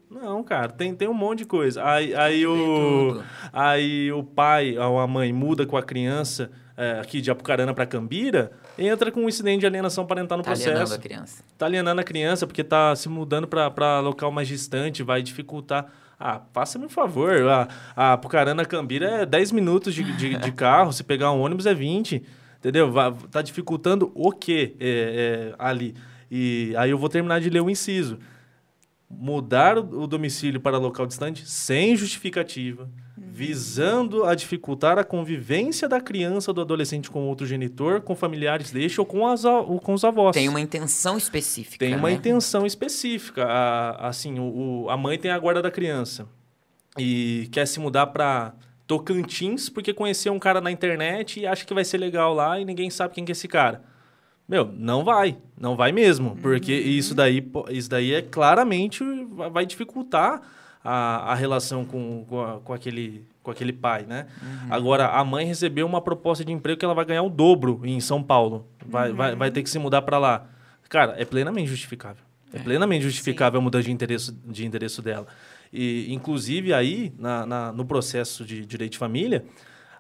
Não, 0.10 0.42
cara, 0.42 0.70
tem, 0.70 0.96
tem 0.96 1.08
um 1.08 1.14
monte 1.14 1.40
de 1.40 1.46
coisa. 1.46 1.84
Aí, 1.84 2.16
aí, 2.16 2.48
o, 2.48 3.22
aí 3.52 4.10
o 4.14 4.24
pai 4.24 4.78
ou 4.78 5.00
a 5.00 5.06
mãe 5.06 5.34
muda 5.34 5.66
com 5.66 5.76
a 5.76 5.84
criança 5.84 6.50
é, 6.78 7.00
aqui 7.02 7.20
de 7.20 7.30
Apucarana 7.30 7.74
para 7.74 7.86
Cambira. 7.86 8.52
entra 8.78 9.12
com 9.12 9.22
um 9.26 9.28
incidente 9.28 9.60
de 9.62 9.66
alienação 9.66 10.06
parental 10.06 10.38
no 10.38 10.44
Tá 10.46 10.52
processo. 10.52 10.70
alienando 10.70 10.94
a 10.94 10.98
criança. 10.98 11.44
Tá 11.58 11.66
alienando 11.66 12.00
a 12.00 12.04
criança 12.06 12.48
porque 12.48 12.64
tá 12.64 12.96
se 12.96 13.10
mudando 13.10 13.48
para 13.50 14.00
local 14.00 14.32
mais 14.32 14.48
distante, 14.48 15.04
vai 15.04 15.22
dificultar. 15.22 15.92
Ah, 16.20 16.42
faça-me 16.52 16.86
um 16.86 16.90
favor. 16.90 17.32
A, 17.48 17.68
a 17.96 18.18
Pucarana 18.18 18.66
Cambira 18.66 19.22
é 19.22 19.26
10 19.26 19.52
minutos 19.52 19.94
de, 19.94 20.04
de, 20.18 20.38
de 20.38 20.52
carro, 20.54 20.92
se 20.92 21.04
pegar 21.04 21.32
um 21.32 21.42
ônibus 21.42 21.66
é 21.66 21.74
20. 21.74 22.24
Entendeu? 22.58 22.92
Tá 23.30 23.42
dificultando 23.42 24.12
o 24.16 24.32
quê 24.32 24.76
é, 24.80 25.54
é, 25.54 25.56
ali? 25.60 25.96
E 26.30 26.74
aí 26.78 26.90
eu 26.90 26.98
vou 26.98 27.08
terminar 27.08 27.40
de 27.40 27.50
ler 27.50 27.62
o 27.62 27.70
inciso. 27.70 28.18
Mudar 29.10 29.78
o 29.78 30.08
domicílio 30.08 30.60
para 30.60 30.78
local 30.78 31.06
distante 31.06 31.48
sem 31.48 31.96
justificativa, 31.96 32.90
visando 33.38 34.24
a 34.24 34.34
dificultar 34.34 34.98
a 34.98 35.04
convivência 35.04 35.88
da 35.88 36.02
criança 36.02 36.50
ou 36.50 36.56
do 36.56 36.62
adolescente 36.62 37.12
com 37.12 37.28
outro 37.28 37.46
genitor, 37.46 38.02
com 38.02 38.16
familiares 38.16 38.72
deste 38.72 39.00
ou 39.00 39.06
com, 39.06 39.28
as, 39.28 39.46
ou 39.46 39.80
com 39.80 39.94
os 39.94 40.04
avós. 40.04 40.34
Tem 40.34 40.50
uma 40.50 40.60
intenção 40.60 41.16
específica. 41.20 41.78
Tem 41.86 41.94
uma 41.96 42.08
né? 42.10 42.16
intenção 42.16 42.66
específica. 42.66 43.46
A, 43.46 44.08
assim, 44.08 44.40
o, 44.40 44.86
o- 44.86 44.90
a 44.90 44.98
mãe 44.98 45.20
tem 45.20 45.30
a 45.30 45.38
guarda 45.38 45.62
da 45.62 45.70
criança 45.70 46.28
e 46.98 47.48
quer 47.52 47.68
se 47.68 47.80
mudar 47.80 48.08
para 48.08 48.54
Tocantins 48.88 49.70
porque 49.70 49.94
conheceu 49.94 50.34
um 50.34 50.40
cara 50.40 50.60
na 50.60 50.72
internet 50.72 51.40
e 51.40 51.46
acha 51.46 51.64
que 51.64 51.76
vai 51.76 51.86
ser 51.86 52.00
legal 52.00 52.34
lá 52.34 52.60
e 52.60 52.66
ninguém 52.66 52.90
sabe 52.90 53.14
quem 53.14 53.24
que 53.24 53.32
é 53.32 53.34
esse 53.34 53.48
cara. 53.48 53.84
Meu, 54.50 54.66
não 54.76 55.04
vai, 55.04 55.38
não 55.60 55.76
vai 55.76 55.92
mesmo, 55.92 56.36
porque 56.42 56.74
isso 56.74 57.14
daí, 57.14 57.46
isso 57.70 57.88
daí 57.90 58.14
é 58.16 58.22
claramente 58.24 59.04
vai 59.52 59.64
dificultar 59.66 60.42
a, 60.90 61.32
a 61.34 61.36
relação 61.36 61.84
com, 61.84 62.24
com, 62.30 62.42
a- 62.42 62.60
com 62.62 62.74
aquele, 62.74 63.26
com 63.44 63.52
aquele 63.52 63.74
pai, 63.74 64.06
né? 64.08 64.28
Agora, 64.70 65.08
a 65.10 65.24
mãe 65.26 65.46
recebeu 65.46 65.86
uma 65.86 66.02
proposta 66.02 66.46
de 66.46 66.52
emprego 66.52 66.80
que 66.80 66.86
ela 66.86 66.94
vai 66.94 67.04
ganhar 67.06 67.24
o 67.24 67.30
dobro 67.30 67.82
em 67.84 68.00
São 68.00 68.24
Paulo, 68.24 68.66
vai, 68.86 69.12
vai, 69.12 69.36
vai 69.36 69.52
ter 69.52 69.64
que 69.64 69.70
se 69.70 69.78
mudar 69.80 70.02
para 70.04 70.18
lá. 70.18 70.46
Cara, 70.90 71.16
é 71.18 71.26
plenamente 71.26 71.68
justificável. 71.70 72.24
É 72.54 72.60
plenamente 72.60 73.04
justificável 73.04 73.60
a 73.60 73.62
mudança 73.64 73.84
de 73.84 73.92
endereço, 73.92 74.32
de 74.46 74.66
endereço 74.66 75.02
dela. 75.02 75.28
E, 75.74 76.08
inclusive, 76.14 76.74
aí, 76.74 77.14
na, 77.20 77.46
na- 77.46 77.72
no 77.74 77.84
processo 77.84 78.46
de 78.46 78.66
direito 78.66 78.94
de 78.94 78.98
família, 78.98 79.44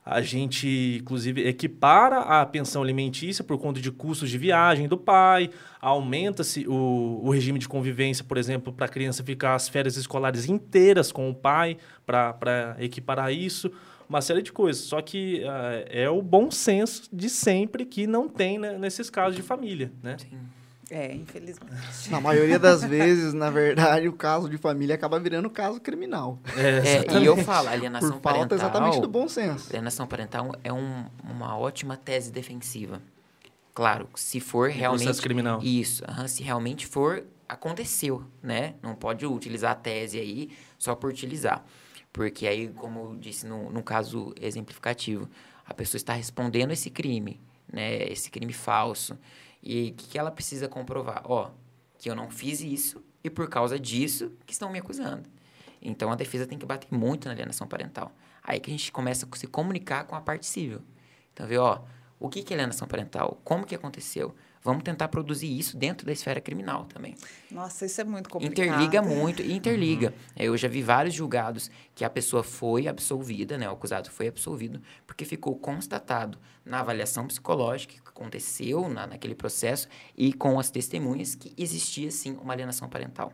a 0.09 0.21
gente, 0.21 0.99
inclusive, 1.01 1.45
equipara 1.45 2.19
a 2.19 2.45
pensão 2.45 2.81
alimentícia 2.81 3.43
por 3.43 3.57
conta 3.57 3.81
de 3.81 3.91
custos 3.91 4.29
de 4.29 4.37
viagem 4.37 4.87
do 4.87 4.97
pai, 4.97 5.49
aumenta-se 5.81 6.65
o, 6.65 7.19
o 7.23 7.29
regime 7.29 7.59
de 7.59 7.67
convivência, 7.67 8.23
por 8.23 8.37
exemplo, 8.37 8.71
para 8.71 8.85
a 8.85 8.89
criança 8.89 9.21
ficar 9.21 9.53
as 9.53 9.67
férias 9.67 9.97
escolares 9.97 10.47
inteiras 10.47 11.11
com 11.11 11.29
o 11.29 11.35
pai, 11.35 11.77
para 12.05 12.77
equiparar 12.79 13.33
isso, 13.33 13.69
uma 14.07 14.21
série 14.21 14.41
de 14.41 14.53
coisas. 14.53 14.83
Só 14.83 15.01
que 15.01 15.43
ah, 15.43 15.83
é 15.89 16.09
o 16.09 16.21
bom 16.21 16.49
senso 16.49 17.09
de 17.11 17.29
sempre 17.29 17.85
que 17.85 18.07
não 18.07 18.29
tem 18.29 18.57
né, 18.57 18.77
nesses 18.77 19.09
casos 19.09 19.35
de 19.35 19.41
família, 19.41 19.91
né? 20.01 20.15
Sim. 20.17 20.39
É, 20.89 21.13
infelizmente. 21.13 22.09
Na 22.09 22.21
maioria 22.21 22.57
das 22.57 22.81
vezes, 22.83 23.33
na 23.33 23.49
verdade, 23.49 24.07
o 24.07 24.13
caso 24.13 24.49
de 24.49 24.57
família 24.57 24.95
acaba 24.95 25.19
virando 25.19 25.49
caso 25.49 25.81
criminal. 25.81 26.39
É, 26.55 27.19
e 27.19 27.25
eu 27.25 27.35
falo, 27.37 27.67
alienação 27.67 28.11
Por 28.11 28.21
falta 28.21 28.39
parental. 28.47 28.57
exatamente 28.57 29.01
do 29.01 29.07
bom 29.09 29.27
senso. 29.27 29.67
Alienação 29.69 30.07
parental 30.07 30.55
é 30.63 30.71
um- 30.71 31.05
uma 31.23 31.57
ótima 31.57 31.97
tese 31.97 32.31
defensiva. 32.31 33.01
Claro, 33.73 34.07
se 34.15 34.39
for 34.39 34.69
realmente. 34.69 35.03
processo 35.03 35.21
criminal. 35.21 35.59
Isso, 35.61 36.03
aham, 36.07 36.27
se 36.27 36.41
realmente 36.41 36.87
for, 36.87 37.23
aconteceu, 37.49 38.23
né? 38.41 38.75
Não 38.81 38.95
pode 38.95 39.25
utilizar 39.25 39.71
a 39.73 39.75
tese 39.75 40.17
aí 40.19 40.49
só 40.79 40.95
por 40.95 41.09
utilizar. 41.09 41.63
Porque 42.13 42.47
aí, 42.47 42.69
como 42.69 43.11
eu 43.11 43.15
disse 43.19 43.45
no, 43.45 43.69
no 43.69 43.83
caso 43.83 44.33
exemplificativo, 44.41 45.29
a 45.65 45.73
pessoa 45.73 45.97
está 45.99 46.13
respondendo 46.13 46.71
esse 46.71 46.89
crime, 46.89 47.39
né? 47.71 48.03
Esse 48.11 48.31
crime 48.31 48.53
falso. 48.53 49.17
E 49.61 49.89
o 49.89 49.93
que, 49.93 50.07
que 50.09 50.17
ela 50.17 50.31
precisa 50.31 50.67
comprovar? 50.67 51.23
Ó, 51.25 51.51
que 51.97 52.09
eu 52.09 52.15
não 52.15 52.29
fiz 52.29 52.61
isso 52.61 53.03
e 53.23 53.29
por 53.29 53.49
causa 53.49 53.79
disso 53.79 54.31
que 54.45 54.53
estão 54.53 54.71
me 54.71 54.79
acusando. 54.79 55.29
Então 55.81 56.11
a 56.11 56.15
defesa 56.15 56.45
tem 56.45 56.57
que 56.57 56.65
bater 56.65 56.87
muito 56.91 57.25
na 57.25 57.33
alienação 57.33 57.67
parental. 57.67 58.11
Aí 58.43 58.59
que 58.59 58.69
a 58.69 58.73
gente 58.73 58.91
começa 58.91 59.27
a 59.29 59.35
se 59.35 59.47
comunicar 59.47 60.05
com 60.05 60.15
a 60.15 60.21
parte 60.21 60.45
civil. 60.45 60.81
Então, 61.33 61.45
vê, 61.45 61.57
ó, 61.57 61.81
o 62.19 62.29
que 62.29 62.41
que 62.41 62.53
é 62.53 62.55
alienação 62.55 62.87
parental? 62.87 63.39
Como 63.43 63.65
que 63.65 63.75
aconteceu? 63.75 64.33
Vamos 64.63 64.83
tentar 64.83 65.07
produzir 65.07 65.47
isso 65.47 65.77
dentro 65.77 66.05
da 66.05 66.11
esfera 66.11 66.41
criminal 66.41 66.85
também. 66.85 67.15
Nossa, 67.51 67.85
isso 67.85 68.01
é 68.01 68.03
muito 68.03 68.29
complicado. 68.29 68.65
Interliga 68.65 69.01
muito, 69.03 69.41
e 69.41 69.53
interliga. 69.53 70.13
Eu 70.35 70.57
já 70.57 70.67
vi 70.67 70.81
vários 70.81 71.13
julgados 71.13 71.69
que 71.93 72.03
a 72.03 72.09
pessoa 72.09 72.43
foi 72.43 72.87
absolvida, 72.87 73.57
né? 73.57 73.69
O 73.69 73.73
acusado 73.73 74.09
foi 74.09 74.27
absolvido, 74.27 74.81
porque 75.05 75.23
ficou 75.23 75.55
constatado 75.55 76.37
na 76.65 76.79
avaliação 76.79 77.27
psicológica 77.27 77.95
aconteceu 78.21 78.89
na, 78.89 79.05
naquele 79.05 79.35
processo 79.35 79.87
e 80.17 80.33
com 80.33 80.59
as 80.59 80.69
testemunhas 80.71 81.35
que 81.35 81.53
existia, 81.55 82.09
sim, 82.09 82.35
uma 82.41 82.53
alienação 82.53 82.89
parental. 82.89 83.31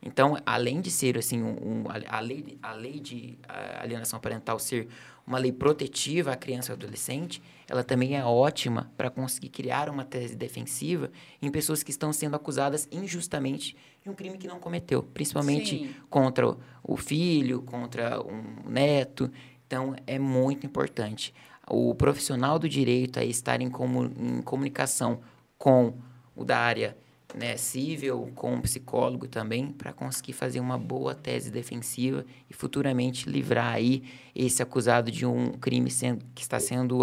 Então, 0.00 0.36
além 0.46 0.80
de 0.80 0.90
ser, 0.92 1.18
assim, 1.18 1.42
um, 1.42 1.48
um- 1.50 1.84
a, 2.08 2.20
lei, 2.20 2.56
a 2.62 2.72
lei 2.72 3.00
de 3.00 3.36
alienação 3.80 4.20
parental 4.20 4.56
ser 4.58 4.86
uma 5.26 5.38
lei 5.38 5.50
protetiva 5.50 6.32
à 6.32 6.36
criança 6.36 6.70
e 6.70 6.72
ao 6.72 6.76
adolescente, 6.76 7.42
ela 7.68 7.82
também 7.82 8.16
é 8.16 8.24
ótima 8.24 8.90
para 8.96 9.10
conseguir 9.10 9.48
criar 9.48 9.88
uma 9.90 10.04
tese 10.04 10.36
defensiva 10.36 11.10
em 11.42 11.50
pessoas 11.50 11.82
que 11.82 11.90
estão 11.90 12.12
sendo 12.12 12.36
acusadas 12.36 12.86
injustamente 12.92 13.76
de 14.02 14.08
um 14.08 14.14
crime 14.14 14.38
que 14.38 14.46
não 14.46 14.60
cometeu, 14.60 15.02
principalmente 15.02 15.78
Sim. 15.78 15.94
contra 16.08 16.48
o- 16.48 16.58
o 16.84 16.96
filho, 16.96 17.60
contra 17.62 18.20
um 18.22 18.70
neto. 18.70 19.28
Então, 19.66 19.96
é 20.06 20.18
muito 20.18 20.64
importante. 20.64 21.34
O 21.70 21.94
profissional 21.94 22.58
do 22.58 22.68
direito 22.68 23.18
a 23.18 23.24
estar 23.24 23.60
em, 23.60 23.68
comu- 23.70 24.10
em 24.18 24.42
comunicação 24.42 25.20
com 25.58 25.94
o 26.34 26.44
da 26.44 26.58
área 26.58 26.96
né, 27.34 27.56
civil, 27.56 28.32
com 28.34 28.54
um 28.54 28.60
psicólogo 28.62 29.28
também, 29.28 29.70
para 29.70 29.92
conseguir 29.92 30.32
fazer 30.32 30.60
uma 30.60 30.78
boa 30.78 31.14
tese 31.14 31.50
defensiva 31.50 32.24
e 32.48 32.54
futuramente 32.54 33.28
livrar 33.28 33.74
aí 33.74 34.02
esse 34.34 34.62
acusado 34.62 35.10
de 35.10 35.26
um 35.26 35.52
crime 35.52 35.90
sendo, 35.90 36.24
que 36.34 36.40
está 36.42 36.58
sendo 36.58 36.98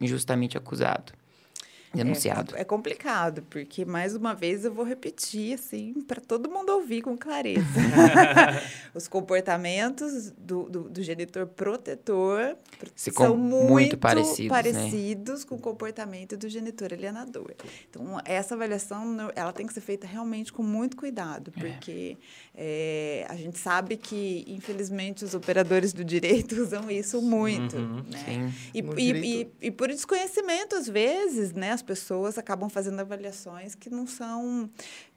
injustamente 0.00 0.56
acusado, 0.58 1.12
denunciado. 1.92 2.56
É, 2.56 2.60
é 2.60 2.64
complicado, 2.64 3.42
porque 3.50 3.84
mais 3.84 4.14
uma 4.14 4.34
vez 4.34 4.64
eu 4.64 4.72
vou 4.72 4.84
repetir, 4.84 5.54
assim, 5.54 5.94
para 6.06 6.20
todo 6.20 6.48
mundo 6.50 6.70
ouvir 6.70 7.02
com 7.02 7.16
clareza. 7.16 7.64
Os 8.94 9.08
comportamentos 9.08 10.30
do, 10.38 10.64
do, 10.68 10.82
do 10.88 11.02
genitor 11.02 11.46
protetor 11.46 12.56
Se 12.94 13.10
são 13.10 13.36
muito, 13.36 13.70
muito 13.70 13.98
parecidos, 13.98 14.38
né? 14.38 14.48
parecidos 14.48 15.44
com 15.44 15.54
o 15.56 15.58
comportamento 15.58 16.36
do 16.36 16.48
genitor 16.48 16.92
alienador. 16.92 17.52
Então, 17.88 18.20
essa 18.24 18.54
avaliação, 18.54 19.16
ela 19.34 19.52
tem 19.52 19.66
que 19.66 19.72
ser 19.74 19.80
feita 19.80 20.06
realmente 20.06 20.52
com 20.52 20.62
muito 20.62 20.96
cuidado, 20.96 21.50
porque 21.52 22.16
é, 22.54 23.26
a 23.28 23.36
gente 23.36 23.58
sabe 23.58 23.96
que, 23.96 24.44
infelizmente, 24.48 25.24
os 25.24 25.34
operadores 25.34 25.92
do 25.92 26.04
direito 26.04 26.54
usam 26.60 26.90
isso 26.90 27.20
muito, 27.22 27.76
Uhum, 27.76 28.02
né? 28.10 28.18
Sim. 28.24 28.52
E, 28.74 28.80
e- 29.02 29.40
e- 29.42 29.48
e 29.62 29.70
por 29.70 29.88
desconhecimento, 29.88 30.74
às 30.76 30.88
vezes, 30.88 31.52
né, 31.52 31.72
as 31.80 31.82
pessoas 31.82 32.36
acabam 32.36 32.68
fazendo 32.68 33.00
avaliações 33.00 33.74
que 33.74 33.88
não 33.88 34.06
são, 34.06 34.68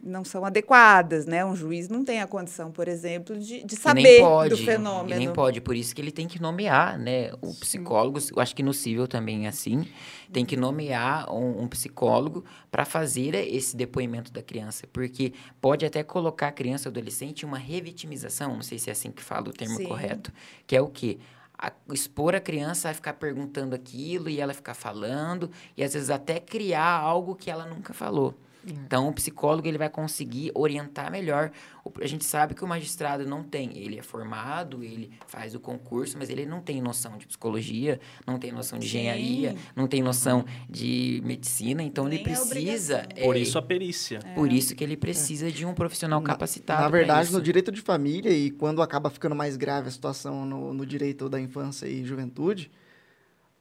não 0.01 0.24
são 0.24 0.45
adequadas, 0.45 1.26
né? 1.26 1.43
Um 1.45 1.55
juiz 1.55 1.89
não 1.89 2.03
tem 2.03 2.22
a 2.22 2.28
condição, 2.28 2.72
por 2.72 2.88
exemplo, 2.88 3.38
de, 3.38 3.64
de 3.64 3.76
saber 3.76 4.22
pode, 4.22 4.49
do 4.51 4.57
fenômeno. 4.57 5.20
nem 5.20 5.34
pode, 5.34 5.59
por 5.59 5.76
isso 5.76 5.93
que 5.93 6.01
ele 6.01 6.11
tem 6.11 6.28
que 6.28 6.41
nomear, 6.41 6.97
né? 6.97 7.32
O 7.41 7.53
psicólogo, 7.53 8.20
eu 8.32 8.39
acho 8.41 8.55
que 8.55 8.64
no 8.64 8.74
civil 8.74 9.07
também 9.07 9.45
é 9.45 9.49
assim, 9.49 9.86
tem 10.32 10.45
que 10.45 10.55
nomear 10.55 11.32
um, 11.32 11.64
um 11.64 11.68
psicólogo 11.68 12.45
para 12.72 12.86
fazer 12.86 13.36
esse 13.36 13.76
depoimento 13.76 14.32
da 14.32 14.41
criança, 14.41 14.88
porque 14.91 15.34
pode 15.59 15.86
até 15.86 16.01
colocar 16.01 16.47
a 16.47 16.51
criança 16.51 16.88
ou 16.88 16.91
adolescente 16.91 17.43
em 17.43 17.45
uma 17.45 17.57
revitimização, 17.57 18.55
não 18.55 18.64
sei 18.64 18.80
se 18.80 18.89
é 18.89 18.93
assim 18.93 19.11
que 19.11 19.22
fala 19.22 19.49
o 19.49 19.53
termo 19.53 19.78
Sim. 19.78 19.86
correto, 19.86 20.32
que 20.66 20.76
é 20.76 20.82
o 20.82 20.88
quê? 20.88 21.20
A- 21.57 21.71
expor 21.91 22.35
a 22.35 22.39
criança 22.41 22.89
a 22.89 22.93
ficar 22.93 23.13
perguntando 23.13 23.75
aquilo 23.75 24.29
e 24.29 24.39
ela 24.39 24.53
ficar 24.53 24.73
falando, 24.73 25.49
e 25.77 25.83
às 25.83 25.93
vezes 25.93 26.09
até 26.09 26.39
criar 26.39 26.83
algo 26.99 27.35
que 27.35 27.49
ela 27.49 27.65
nunca 27.65 27.93
falou. 27.93 28.33
Então, 28.66 29.09
o 29.09 29.14
psicólogo 29.14 29.68
ele 29.68 29.78
vai 29.78 29.89
conseguir 29.89 30.49
orientar 30.55 31.11
melhor. 31.11 31.51
O- 31.84 31.91
A 32.01 32.07
gente 32.07 32.24
sabe 32.24 32.53
que 32.55 32.64
o 32.64 32.68
magistrado 32.68 33.26
não 33.26 33.43
tem. 33.43 33.78
Ele 33.78 33.99
é 33.99 34.01
formado, 34.01 34.82
ele 34.84 35.11
faz 35.28 35.53
o 35.53 35.59
concurso, 35.59 36.18
mas 36.18 36.30
ele 36.30 36.45
não 36.45 36.61
tem 36.61 36.82
noção 36.82 37.18
de 37.18 37.28
psicologia, 37.28 37.99
não 38.26 38.39
tem 38.39 38.53
noção 38.53 38.80
de 38.80 38.86
Sim. 38.88 38.99
engenharia, 38.99 39.55
não 39.76 39.86
tem 39.86 40.01
noção 40.01 40.45
de 40.70 41.22
medicina. 41.26 41.84
Então, 41.84 42.05
ele 42.07 42.16
Nem 42.16 42.22
é 42.26 42.30
precisa. 42.30 42.95
obrigação. 42.99 43.26
Por 43.26 43.36
é, 43.36 43.39
isso 43.39 43.57
a 43.57 43.61
perícia. 43.61 44.20
por 44.34 44.51
isso 44.51 44.76
que 44.76 44.84
ele 44.84 44.95
precisa 44.95 45.51
de 45.51 45.66
um 45.66 45.74
profissional 45.74 46.22
capacitado. 46.22 46.84
Na 46.84 46.89
verdade, 46.89 47.26
isso. 47.28 47.34
no 47.38 47.41
direito 47.43 47.72
de 47.72 47.82
família, 47.82 48.32
e 48.32 48.49
quando 48.49 48.82
acaba 48.82 49.09
ficando 49.09 49.36
mais 49.36 49.57
grave 49.57 49.89
a 49.89 49.91
situação 49.91 50.45
no, 50.45 50.74
no 50.74 50.86
direito 50.86 51.28
da 51.28 51.39
infância 51.39 51.86
e 51.86 52.05
juventude, 52.05 52.72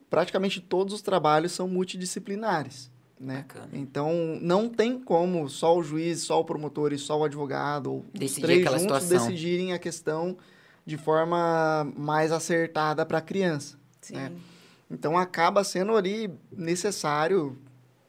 praticamente 0.09 0.61
todos 0.61 0.93
os 0.93 1.01
trabalhos 1.01 1.51
são 1.51 1.67
multidisciplinares. 1.67 2.89
Né? 3.19 3.45
Bacana. 3.47 3.69
Então, 3.73 4.37
não 4.41 4.67
tem 4.67 4.99
como 4.99 5.49
só 5.49 5.77
o 5.77 5.83
juiz, 5.83 6.21
só 6.21 6.39
o 6.39 6.45
promotor 6.45 6.91
e 6.93 6.97
só 6.97 7.19
o 7.19 7.23
advogado, 7.23 7.91
ou 7.91 8.05
os 8.21 8.35
três 8.35 8.63
juntos, 8.63 8.81
situação. 8.81 9.27
decidirem 9.27 9.73
a 9.73 9.79
questão 9.79 10.37
de 10.85 10.97
forma 10.97 11.91
mais 11.97 12.31
acertada 12.31 13.05
para 13.05 13.19
a 13.19 13.21
criança. 13.21 13.77
Né? 14.09 14.31
Então, 14.91 15.17
acaba 15.17 15.63
sendo 15.63 15.95
ali 15.95 16.29
necessário 16.51 17.57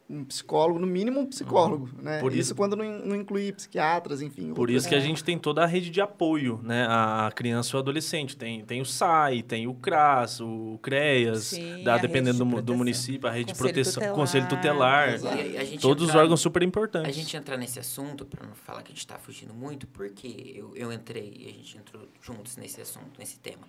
um 0.08 0.22
psicólogo, 0.22 0.78
no 0.78 0.86
mínimo 0.86 1.20
um 1.20 1.26
psicólogo, 1.26 1.88
né? 2.02 2.20
Por 2.20 2.32
isso, 2.32 2.40
isso- 2.40 2.54
quando 2.54 2.76
não, 2.76 2.84
não 3.00 3.16
inclui 3.16 3.50
psiquiatras, 3.52 4.20
enfim. 4.20 4.52
Por 4.52 4.68
isso 4.70 4.86
que 4.86 4.94
a 4.94 5.00
gente 5.00 5.24
tem 5.24 5.38
toda 5.38 5.62
a 5.62 5.66
rede 5.66 5.88
de 5.88 6.00
apoio, 6.00 6.60
né? 6.62 6.86
A 6.88 7.32
criança 7.34 7.74
e 7.74 7.76
o 7.76 7.78
adolescente. 7.80 8.36
Tem, 8.36 8.62
tem 8.64 8.80
o 8.82 8.84
SAI, 8.84 9.42
tem 9.42 9.66
o 9.66 9.72
CRAS, 9.74 10.40
o 10.40 10.78
CREAS, 10.82 11.44
Sim, 11.44 11.82
da, 11.82 11.94
a 11.94 11.98
dependendo 11.98 12.38
do, 12.38 12.44
de 12.44 12.50
do 12.50 12.54
proteção. 12.56 12.76
município, 12.76 13.28
a 13.28 13.32
rede 13.32 13.46
de 13.46 13.52
Conselho 13.52 13.72
proteção, 13.74 13.92
tutelar. 14.02 14.14
conselho 14.16 14.48
tutelar. 14.48 15.08
E 15.46 15.56
a 15.56 15.64
gente 15.64 15.80
Todos 15.80 16.02
os 16.04 16.08
entrar- 16.10 16.20
órgãos 16.22 16.40
super 16.40 16.62
A 16.62 16.66
importantes. 16.66 17.16
gente 17.16 17.36
entrar 17.36 17.56
nesse 17.56 17.78
assunto, 17.80 18.26
para 18.26 18.46
não 18.46 18.54
falar 18.54 18.82
que 18.82 18.88
a 18.88 18.94
gente 18.94 18.98
está 18.98 19.18
fugindo 19.18 19.54
muito, 19.54 19.86
porque 19.86 20.52
eu, 20.54 20.72
eu 20.76 20.92
entrei 20.92 21.32
e 21.34 21.48
a 21.48 21.52
gente 21.52 21.78
entrou 21.78 22.02
juntos 22.20 22.56
nesse 22.58 22.80
assunto, 22.80 23.18
nesse 23.18 23.38
tema. 23.38 23.66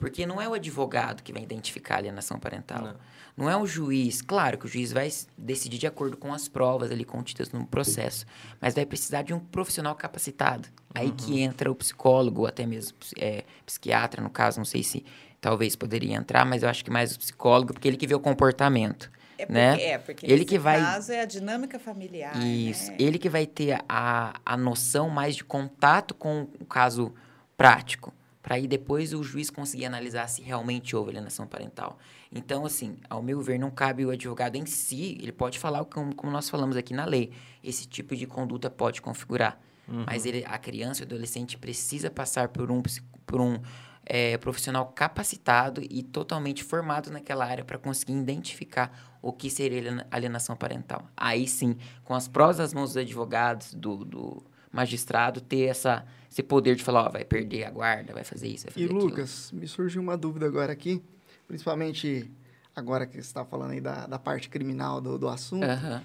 Porque 0.00 0.24
não 0.24 0.40
é 0.40 0.48
o 0.48 0.54
advogado 0.54 1.22
que 1.22 1.30
vai 1.30 1.42
identificar 1.42 1.96
a 1.96 1.98
alienação 1.98 2.38
parental. 2.40 2.80
Não. 2.82 2.96
Não. 3.36 3.50
é 3.50 3.56
o 3.56 3.66
juiz. 3.66 4.22
Claro 4.22 4.56
que 4.56 4.64
o 4.64 4.68
juiz 4.68 4.92
vai 4.92 5.10
decidir 5.36 5.76
de 5.76 5.86
acordo 5.86 6.16
com 6.16 6.32
as 6.32 6.48
provas 6.48 6.90
ali 6.90 7.04
contidas 7.04 7.50
no 7.52 7.66
processo. 7.66 8.24
Mas 8.58 8.74
vai 8.74 8.86
precisar 8.86 9.20
de 9.20 9.34
um 9.34 9.38
profissional 9.38 9.94
capacitado. 9.94 10.68
Aí 10.94 11.10
que 11.10 11.42
entra 11.42 11.70
o 11.70 11.74
psicólogo, 11.74 12.40
ou 12.40 12.46
até 12.46 12.64
mesmo 12.64 12.96
é, 13.18 13.44
psiquiatra, 13.66 14.22
no 14.22 14.30
caso, 14.30 14.58
não 14.58 14.64
sei 14.64 14.82
se 14.82 15.04
talvez 15.38 15.76
poderia 15.76 16.16
entrar, 16.16 16.46
mas 16.46 16.62
eu 16.62 16.70
acho 16.70 16.82
que 16.82 16.90
mais 16.90 17.14
o 17.14 17.18
psicólogo, 17.18 17.74
porque 17.74 17.86
ele 17.86 17.98
que 17.98 18.06
vê 18.06 18.14
o 18.14 18.20
comportamento. 18.20 19.10
É 19.36 19.44
porque, 19.44 19.52
né? 19.52 19.82
é, 19.82 19.98
porque 19.98 20.24
Ele 20.26 20.34
nesse 20.36 20.44
que 20.46 20.58
vai- 20.58 20.80
caso 20.80 21.12
é 21.12 21.20
a 21.20 21.24
dinâmica 21.26 21.78
familiar. 21.78 22.36
Isso. 22.42 22.90
né? 22.90 22.96
Ele 22.98 23.18
que 23.18 23.28
vai 23.28 23.46
ter 23.46 23.82
a, 23.86 24.40
a 24.46 24.56
noção 24.56 25.10
mais 25.10 25.36
de 25.36 25.44
contato 25.44 26.14
com 26.14 26.48
o 26.58 26.64
caso 26.64 27.14
prático. 27.56 28.14
Para 28.42 28.54
aí 28.56 28.66
depois 28.66 29.12
o 29.12 29.22
juiz 29.22 29.50
conseguir 29.50 29.84
analisar 29.84 30.26
se 30.28 30.40
realmente 30.42 30.96
houve 30.96 31.10
alienação 31.10 31.46
parental. 31.46 31.98
Então, 32.32 32.64
assim, 32.64 32.96
ao 33.08 33.22
meu 33.22 33.40
ver, 33.40 33.58
não 33.58 33.70
cabe 33.70 34.04
o 34.06 34.10
advogado 34.10 34.56
em 34.56 34.64
si, 34.64 35.18
ele 35.20 35.32
pode 35.32 35.58
falar 35.58 35.84
como, 35.84 36.14
como 36.14 36.32
nós 36.32 36.48
falamos 36.48 36.76
aqui 36.76 36.94
na 36.94 37.04
lei. 37.04 37.32
Esse 37.62 37.86
tipo 37.86 38.16
de 38.16 38.26
conduta 38.26 38.70
pode 38.70 39.02
configurar. 39.02 39.60
Mas 40.06 40.24
ele, 40.24 40.44
a 40.46 40.56
criança 40.56 41.02
e 41.02 41.04
o 41.04 41.06
adolescente 41.06 41.58
precisa 41.58 42.08
passar 42.08 42.48
por 42.48 42.70
um, 42.70 42.80
por 43.26 43.40
um 43.40 43.58
eh, 44.06 44.38
profissional 44.38 44.86
capacitado 44.86 45.82
e 45.82 46.02
totalmente 46.02 46.62
formado 46.62 47.10
naquela 47.10 47.44
área 47.44 47.64
para 47.64 47.76
conseguir 47.76 48.12
identificar 48.12 49.18
o 49.20 49.32
que 49.32 49.50
seria 49.50 49.78
aliena- 49.78 50.06
alienação 50.10 50.56
parental. 50.56 51.08
Aí 51.16 51.48
sim, 51.48 51.76
com 52.04 52.14
as 52.14 52.28
provas 52.28 52.58
nas 52.58 52.72
mãos 52.72 52.90
dos 52.90 52.98
advogados, 52.98 53.74
do, 53.74 54.04
do 54.04 54.42
magistrado, 54.72 55.40
ter 55.40 55.66
essa, 55.66 56.06
esse 56.30 56.42
poder 56.42 56.76
de 56.76 56.82
falar, 56.82 57.06
ó, 57.06 57.10
vai 57.10 57.24
perder 57.24 57.64
a 57.64 57.70
guarda, 57.70 58.12
vai 58.12 58.24
fazer 58.24 58.48
isso, 58.48 58.64
vai 58.64 58.72
fazer 58.72 58.84
E 58.84 58.86
aquilo. 58.86 59.04
Lucas, 59.04 59.50
me 59.52 59.66
surgiu 59.66 60.00
uma 60.00 60.16
dúvida 60.16 60.46
agora 60.46 60.72
aqui, 60.72 61.02
principalmente 61.48 62.30
agora 62.74 63.06
que 63.06 63.14
você 63.14 63.20
está 63.20 63.44
falando 63.44 63.72
aí 63.72 63.80
da, 63.80 64.06
da 64.06 64.18
parte 64.18 64.48
criminal 64.48 65.00
do, 65.00 65.18
do 65.18 65.28
assunto. 65.28 65.64
Aham. 65.64 66.02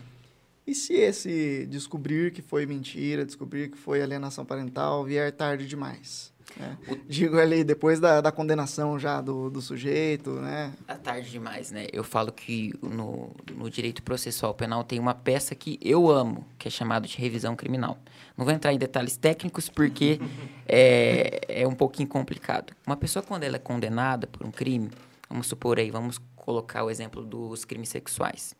E 0.68 0.74
se 0.74 0.94
esse 0.94 1.68
descobrir 1.68 2.32
que 2.32 2.42
foi 2.42 2.66
mentira, 2.66 3.24
descobrir 3.24 3.70
que 3.70 3.78
foi 3.78 4.02
alienação 4.02 4.44
parental, 4.44 5.06
vier 5.06 5.32
tarde 5.32 5.68
demais? 5.68 6.34
Né? 6.58 6.78
Digo 7.08 7.38
ali, 7.38 7.64
depois 7.64 8.00
da, 8.00 8.22
da 8.22 8.32
condenação 8.32 8.98
já 8.98 9.22
do, 9.22 9.50
do 9.50 9.62
sujeito, 9.62 10.32
né? 10.32 10.74
É 10.88 10.96
tarde 10.96 11.30
demais, 11.30 11.72
né? 11.72 11.88
Eu 11.92 12.04
falo 12.04 12.32
que 12.32 12.74
no, 12.82 13.32
no 13.56 13.70
direito 13.70 14.02
processual 14.02 14.54
penal 14.54 14.84
tem 14.84 15.00
uma 15.00 15.14
peça 15.14 15.54
que 15.54 15.78
eu 15.82 16.10
amo, 16.10 16.46
que 16.58 16.68
é 16.68 16.72
chamado 16.72 17.08
de 17.08 17.18
revisão 17.18 17.56
criminal. 17.56 17.98
Não 18.38 18.46
vou 18.46 18.54
entrar 18.54 18.74
em 18.74 18.78
detalhes 18.78 19.18
técnicos 19.18 19.70
porque 19.70 20.20
é, 20.68 21.42
é 21.48 21.68
um 21.68 21.76
pouquinho 21.76 22.08
complicado. 22.08 22.74
Uma 22.86 22.98
pessoa, 22.98 23.24
quando 23.24 23.44
ela 23.44 23.58
é 23.58 23.60
condenada 23.60 24.28
por 24.28 24.46
um 24.46 24.52
crime, 24.52 24.90
vamos 25.30 25.48
supor 25.48 25.80
aí, 25.80 25.92
vamos 25.92 26.20
colocar 26.36 26.84
o 26.84 26.90
exemplo 26.90 27.24
dos 27.24 27.66
crimes 27.66 27.90
sexuais. 27.90 28.56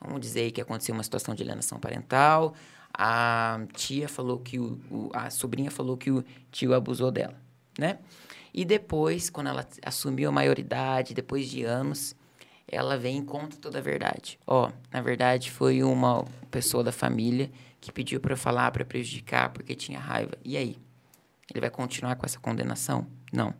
Vamos 0.00 0.20
dizer 0.20 0.50
que 0.50 0.60
aconteceu 0.60 0.94
uma 0.94 1.04
situação 1.04 1.34
de 1.34 1.42
alienação 1.42 1.78
parental, 1.78 2.54
a 2.94 3.60
tia 3.74 4.08
falou 4.08 4.38
que 4.38 4.58
o, 4.58 4.78
o- 4.90 5.10
a 5.12 5.30
sobrinha 5.30 5.70
falou 5.70 5.96
que 5.96 6.10
o 6.10 6.24
tio 6.50 6.74
abusou 6.74 7.10
dela, 7.10 7.34
né? 7.78 7.98
E 8.54 8.64
depois, 8.64 9.30
quando 9.30 9.46
ela 9.48 9.66
assumiu 9.84 10.28
a 10.28 10.32
maioridade, 10.32 11.14
depois 11.14 11.48
de 11.48 11.64
anos, 11.64 12.14
ela 12.68 12.98
vem 12.98 13.18
e 13.18 13.22
conta 13.24 13.56
toda 13.56 13.78
a 13.78 13.82
verdade. 13.82 14.38
Ó, 14.46 14.70
na 14.90 15.00
verdade 15.00 15.50
foi 15.50 15.82
uma 15.82 16.24
pessoa 16.50 16.84
da 16.84 16.92
família 16.92 17.50
que 17.80 17.90
pediu 17.90 18.20
para 18.20 18.36
falar 18.36 18.70
para 18.70 18.84
prejudicar 18.84 19.48
porque 19.50 19.74
tinha 19.74 19.98
raiva. 19.98 20.32
E 20.44 20.56
aí? 20.56 20.76
Ele 21.50 21.60
vai 21.60 21.70
continuar 21.70 22.14
com 22.16 22.24
essa 22.26 22.38
condenação? 22.38 23.06
Não. 23.32 23.52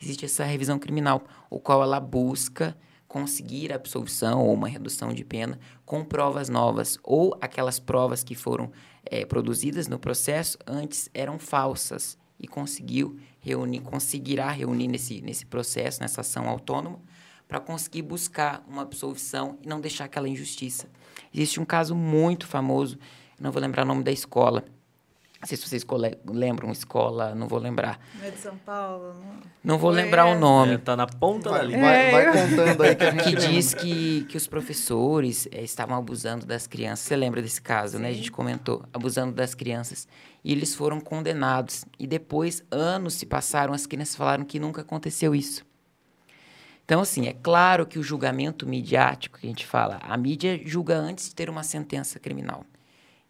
Existe 0.00 0.24
essa 0.24 0.44
revisão 0.44 0.78
criminal, 0.78 1.22
o 1.48 1.58
qual 1.60 1.82
ela 1.82 2.00
busca 2.00 2.76
conseguir 3.10 3.72
a 3.72 3.74
absolvição 3.74 4.46
ou 4.46 4.54
uma 4.54 4.68
redução 4.68 5.12
de 5.12 5.24
pena 5.24 5.58
com 5.84 6.04
provas 6.04 6.48
novas 6.48 6.96
ou 7.02 7.36
aquelas 7.40 7.80
provas 7.80 8.22
que 8.22 8.36
foram 8.36 8.70
eh, 9.04 9.26
produzidas 9.26 9.88
no 9.88 9.98
processo 9.98 10.56
antes 10.64 11.10
eram 11.12 11.36
falsas 11.36 12.16
e 12.38 12.46
conseguiu 12.46 13.18
reunir, 13.40 13.80
conseguirá 13.80 14.52
reunir 14.52 14.86
nesse, 14.86 15.20
nesse 15.22 15.44
processo, 15.44 16.00
nessa 16.00 16.20
ação 16.20 16.48
autônoma, 16.48 17.00
para 17.48 17.58
conseguir 17.58 18.02
buscar 18.02 18.64
uma 18.68 18.82
absolvição 18.82 19.58
e 19.60 19.66
não 19.66 19.80
deixar 19.80 20.04
aquela 20.04 20.28
injustiça. 20.28 20.88
Existe 21.34 21.58
um 21.58 21.64
caso 21.64 21.96
muito 21.96 22.46
famoso, 22.46 22.96
não 23.40 23.50
vou 23.50 23.60
lembrar 23.60 23.82
o 23.82 23.88
nome 23.88 24.04
da 24.04 24.12
escola, 24.12 24.64
não 25.40 25.48
sei 25.48 25.56
se 25.56 25.66
vocês 25.66 25.86
lembram, 26.26 26.70
escola, 26.70 27.34
não 27.34 27.48
vou 27.48 27.58
lembrar. 27.58 27.98
Não 28.18 28.26
é 28.26 28.30
de 28.30 28.36
São 28.36 28.56
Paulo? 28.58 29.14
Não, 29.14 29.40
Não 29.64 29.78
vou 29.78 29.90
Ué. 29.90 30.02
lembrar 30.02 30.26
o 30.26 30.38
nome. 30.38 30.74
É, 30.74 30.78
tá 30.78 30.94
na 30.94 31.06
ponta 31.06 31.48
da 31.48 31.56
Vai, 31.56 31.66
linha. 31.66 31.80
vai, 31.80 32.10
vai 32.10 32.48
contando 32.48 32.82
aí 32.82 32.94
que 32.94 33.04
a 33.04 33.10
gente 33.10 33.24
que 33.24 33.36
diz 33.48 33.72
que, 33.72 34.24
que 34.28 34.36
os 34.36 34.46
professores 34.46 35.48
eh, 35.50 35.62
estavam 35.62 35.96
abusando 35.96 36.44
das 36.44 36.66
crianças. 36.66 37.06
Você 37.06 37.16
lembra 37.16 37.40
desse 37.40 37.62
caso, 37.62 37.98
né? 37.98 38.08
A 38.10 38.12
gente 38.12 38.30
comentou, 38.30 38.84
abusando 38.92 39.32
das 39.32 39.54
crianças. 39.54 40.06
E 40.44 40.52
eles 40.52 40.74
foram 40.74 41.00
condenados. 41.00 41.86
E 41.98 42.06
depois, 42.06 42.62
anos 42.70 43.14
se 43.14 43.24
passaram, 43.24 43.72
as 43.72 43.86
crianças 43.86 44.16
falaram 44.16 44.44
que 44.44 44.60
nunca 44.60 44.82
aconteceu 44.82 45.34
isso. 45.34 45.64
Então, 46.84 47.00
assim, 47.00 47.28
é 47.28 47.32
claro 47.32 47.86
que 47.86 47.98
o 47.98 48.02
julgamento 48.02 48.66
midiático 48.66 49.38
que 49.38 49.46
a 49.46 49.48
gente 49.48 49.64
fala, 49.66 50.00
a 50.02 50.16
mídia 50.18 50.60
julga 50.66 50.96
antes 50.98 51.28
de 51.30 51.34
ter 51.34 51.48
uma 51.48 51.62
sentença 51.62 52.18
criminal. 52.18 52.64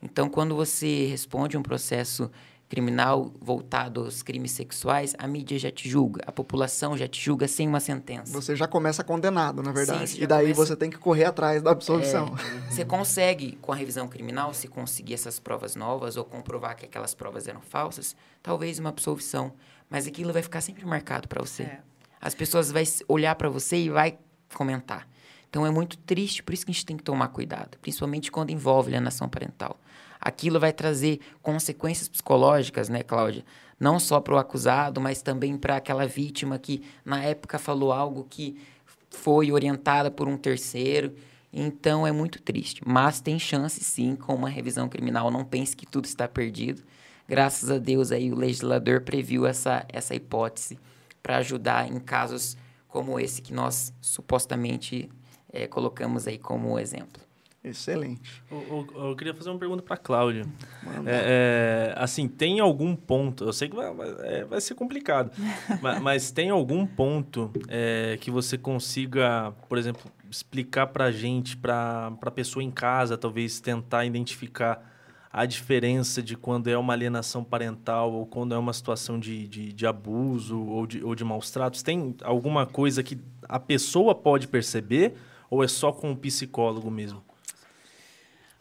Então, 0.03 0.29
quando 0.29 0.55
você 0.55 1.07
responde 1.07 1.57
um 1.57 1.63
processo 1.63 2.31
criminal 2.69 3.33
voltado 3.41 4.01
aos 4.05 4.23
crimes 4.23 4.53
sexuais, 4.53 5.15
a 5.19 5.27
mídia 5.27 5.59
já 5.59 5.73
te 5.73 5.89
julga, 5.89 6.23
a 6.25 6.31
população 6.31 6.97
já 6.97 7.09
te 7.09 7.21
julga 7.21 7.49
sem 7.49 7.67
uma 7.67 7.81
sentença. 7.81 8.33
Você 8.33 8.55
já 8.55 8.69
começa 8.69 9.03
condenado, 9.03 9.61
na 9.61 9.73
verdade. 9.73 10.11
Sim, 10.11 10.23
e 10.23 10.27
daí 10.27 10.45
começa- 10.53 10.67
você 10.67 10.77
tem 10.77 10.89
que 10.89 10.97
correr 10.97 11.25
atrás 11.25 11.63
da 11.63 11.73
absolvição. 11.73 12.33
É, 12.69 12.71
você 12.71 12.85
consegue, 12.85 13.59
com 13.61 13.73
a 13.73 13.75
revisão 13.75 14.07
criminal, 14.07 14.55
se 14.55 14.69
conseguir 14.69 15.15
essas 15.15 15.41
provas 15.41 15.75
novas 15.75 16.17
ou 16.17 16.25
comprovar 16.25 16.77
que 16.77 16.85
aquelas 16.87 17.13
provas 17.13 17.49
eram 17.49 17.61
falsas, 17.61 18.15
talvez 18.41 18.79
uma 18.79 18.91
absolvição. 18.91 19.53
Mas 19.91 20.07
aquilo 20.07 20.33
vai 20.33 20.43
ficar 20.43 20.61
sempre 20.61 20.87
marcado 20.87 21.27
para 21.27 21.43
você. 21.45 21.65
É. 21.65 21.81
As 22.21 22.35
pessoas 22.37 22.71
vão 22.71 22.81
olhar 23.09 23.35
para 23.35 23.49
você 23.49 23.77
e 23.79 23.91
vai 23.91 24.17
comentar. 24.55 25.09
Então 25.49 25.67
é 25.67 25.71
muito 25.73 25.99
triste, 25.99 26.45
por 26.45 26.55
isso 26.55 26.65
que 26.65 26.71
a 26.71 26.75
gente 26.75 26.87
tem 26.87 26.97
que 26.97 27.03
tomar 27.03 27.27
cuidado, 27.29 27.77
principalmente 27.83 28.31
quando 28.31 28.51
envolve 28.51 28.91
alienação 28.91 29.29
parental. 29.29 29.77
Aquilo 30.21 30.61
vai 30.61 30.73
trazer 30.73 31.21
consequências 31.43 32.09
psicológicas, 32.09 32.89
né, 32.89 33.03
Cláudia? 33.03 33.45
Não 33.79 33.99
só 33.99 34.21
para 34.21 34.35
o 34.35 34.39
acusado, 34.39 35.01
mas 35.01 35.23
também 35.23 35.57
para 35.57 35.77
aquela 35.77 36.07
vítima 36.07 36.59
que 36.59 36.83
na 37.05 37.23
época 37.25 37.59
falou 37.59 37.93
algo 37.93 38.27
que 38.29 38.61
foi 39.09 39.51
orientada 39.51 40.11
por 40.11 40.29
um 40.29 40.37
terceiro. 40.37 41.15
Então 41.53 42.07
é 42.07 42.13
muito 42.13 42.41
triste. 42.41 42.83
Mas 42.87 43.21
tem 43.21 43.39
chance 43.39 43.83
sim 43.83 44.15
com 44.15 44.35
uma 44.35 44.49
revisão 44.49 44.89
criminal. 44.89 45.31
Não 45.31 45.45
pense 45.45 45.75
que 45.75 45.87
tudo 45.87 46.05
está 46.05 46.29
perdido. 46.29 46.83
Graças 47.27 47.71
a 47.71 47.79
Deus 47.79 48.13
aí 48.13 48.31
o 48.31 48.37
legislador 48.37 49.01
previu 49.03 49.47
essa, 49.47 49.87
essa 49.89 50.15
hipótese 50.15 50.79
para 51.23 51.37
ajudar 51.39 51.91
em 51.91 51.99
casos 51.99 52.57
como 52.89 53.21
esse 53.21 53.41
que 53.41 53.53
nós 53.53 53.95
supostamente 54.01 55.09
eh, 55.53 55.67
colocamos 55.69 56.27
aí 56.27 56.39
como 56.39 56.79
exemplo. 56.79 57.23
Excelente. 57.63 58.43
Eu, 58.51 58.87
eu- 58.97 59.09
eu 59.11 59.17
queria 59.17 59.35
fazer 59.35 59.51
uma 59.51 59.59
pergunta 59.59 59.83
para 59.83 59.97
Cláudia. 59.97 60.47
Manda. 60.83 61.11
É, 61.11 61.93
é, 61.93 61.95
assim, 61.97 62.27
tem 62.27 62.59
algum 62.59 62.97
ponto, 62.97 63.45
eu 63.45 63.53
sei 63.53 63.69
que 63.69 63.77
vai, 63.77 63.93
vai, 63.93 64.09
é, 64.21 64.45
vai 64.45 64.61
ser 64.63 64.75
complicado, 64.75 65.31
mas, 65.83 66.01
mas 66.01 66.31
tem 66.31 66.49
algum 66.49 66.87
ponto 66.87 67.51
é, 67.69 68.17
que 68.19 68.31
você 68.31 68.57
consiga, 68.57 69.53
por 69.69 69.77
exemplo, 69.77 70.11
explicar 70.31 70.87
para 70.87 71.11
gente, 71.13 71.55
para 71.57 72.13
a 72.23 72.31
pessoa 72.31 72.63
em 72.63 72.71
casa, 72.71 73.19
talvez 73.19 73.61
tentar 73.61 74.07
identificar 74.07 74.87
a 75.33 75.45
diferença 75.45 76.23
de 76.23 76.37
quando 76.37 76.69
é 76.69 76.79
uma 76.79 76.93
alienação 76.95 77.45
parental 77.45 78.11
ou 78.13 78.25
quando 78.27 78.55
é 78.55 78.59
uma 78.59 78.73
situação 78.73 79.21
de, 79.21 79.47
de, 79.47 79.73
de 79.73 79.87
abuso 79.87 80.59
ou 80.61 80.87
de, 80.87 81.05
ou 81.05 81.15
de 81.15 81.23
maus 81.25 81.51
tratos? 81.51 81.83
Tem 81.83 82.17
alguma 82.23 82.65
coisa 82.67 83.03
que 83.03 83.19
a 83.49 83.61
pessoa 83.61 84.15
pode 84.15 84.49
perceber 84.49 85.15
ou 85.51 85.63
é 85.63 85.69
só 85.69 85.93
com 85.93 86.11
o 86.11 86.17
psicólogo 86.17 86.91
mesmo? 86.91 87.23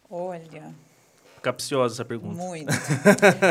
Olha, 0.10 0.74
Capciosa 1.40 1.96
essa 1.96 2.06
pergunta. 2.06 2.36
muito. 2.36 2.72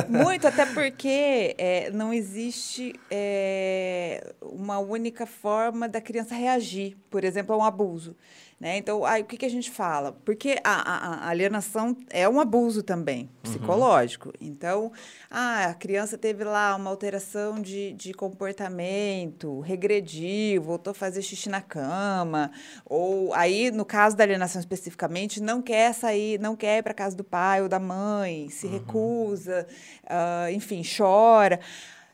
muito, 0.08 0.46
até 0.46 0.66
porque 0.66 1.54
é, 1.58 1.90
não 1.90 2.12
existe 2.12 2.94
é, 3.10 4.34
uma 4.42 4.78
única 4.78 5.26
forma 5.26 5.88
da 5.88 6.00
criança 6.00 6.34
reagir, 6.34 6.96
por 7.10 7.24
exemplo, 7.24 7.54
a 7.54 7.58
um 7.58 7.64
abuso. 7.64 8.14
Né? 8.60 8.76
Então, 8.76 9.04
aí, 9.04 9.22
o 9.22 9.24
que, 9.24 9.36
que 9.36 9.46
a 9.46 9.50
gente 9.50 9.70
fala? 9.70 10.12
Porque 10.24 10.58
a, 10.64 10.72
a, 10.72 11.14
a 11.26 11.28
alienação 11.28 11.96
é 12.10 12.28
um 12.28 12.40
abuso 12.40 12.82
também, 12.82 13.30
psicológico. 13.40 14.30
Uhum. 14.30 14.48
Então, 14.48 14.92
ah, 15.30 15.66
a 15.66 15.74
criança 15.74 16.18
teve 16.18 16.42
lá 16.42 16.74
uma 16.74 16.90
alteração 16.90 17.62
de, 17.62 17.92
de 17.92 18.12
comportamento, 18.12 19.60
regrediu, 19.60 20.60
voltou 20.60 20.90
a 20.90 20.94
fazer 20.94 21.22
xixi 21.22 21.48
na 21.48 21.60
cama, 21.60 22.50
ou 22.84 23.32
aí, 23.32 23.70
no 23.70 23.84
caso 23.84 24.16
da 24.16 24.24
alienação 24.24 24.58
especificamente, 24.58 25.40
não 25.40 25.62
quer 25.62 25.94
sair, 25.94 26.40
não 26.40 26.56
quer 26.56 26.78
ir 26.78 26.82
para 26.82 26.92
casa 26.92 27.14
do 27.14 27.22
pai 27.22 27.62
ou 27.62 27.68
da 27.68 27.78
mãe, 27.78 28.48
se 28.48 28.66
uhum. 28.66 28.72
recusa, 28.72 29.68
uh, 30.02 30.50
enfim, 30.50 30.82
chora. 30.82 31.60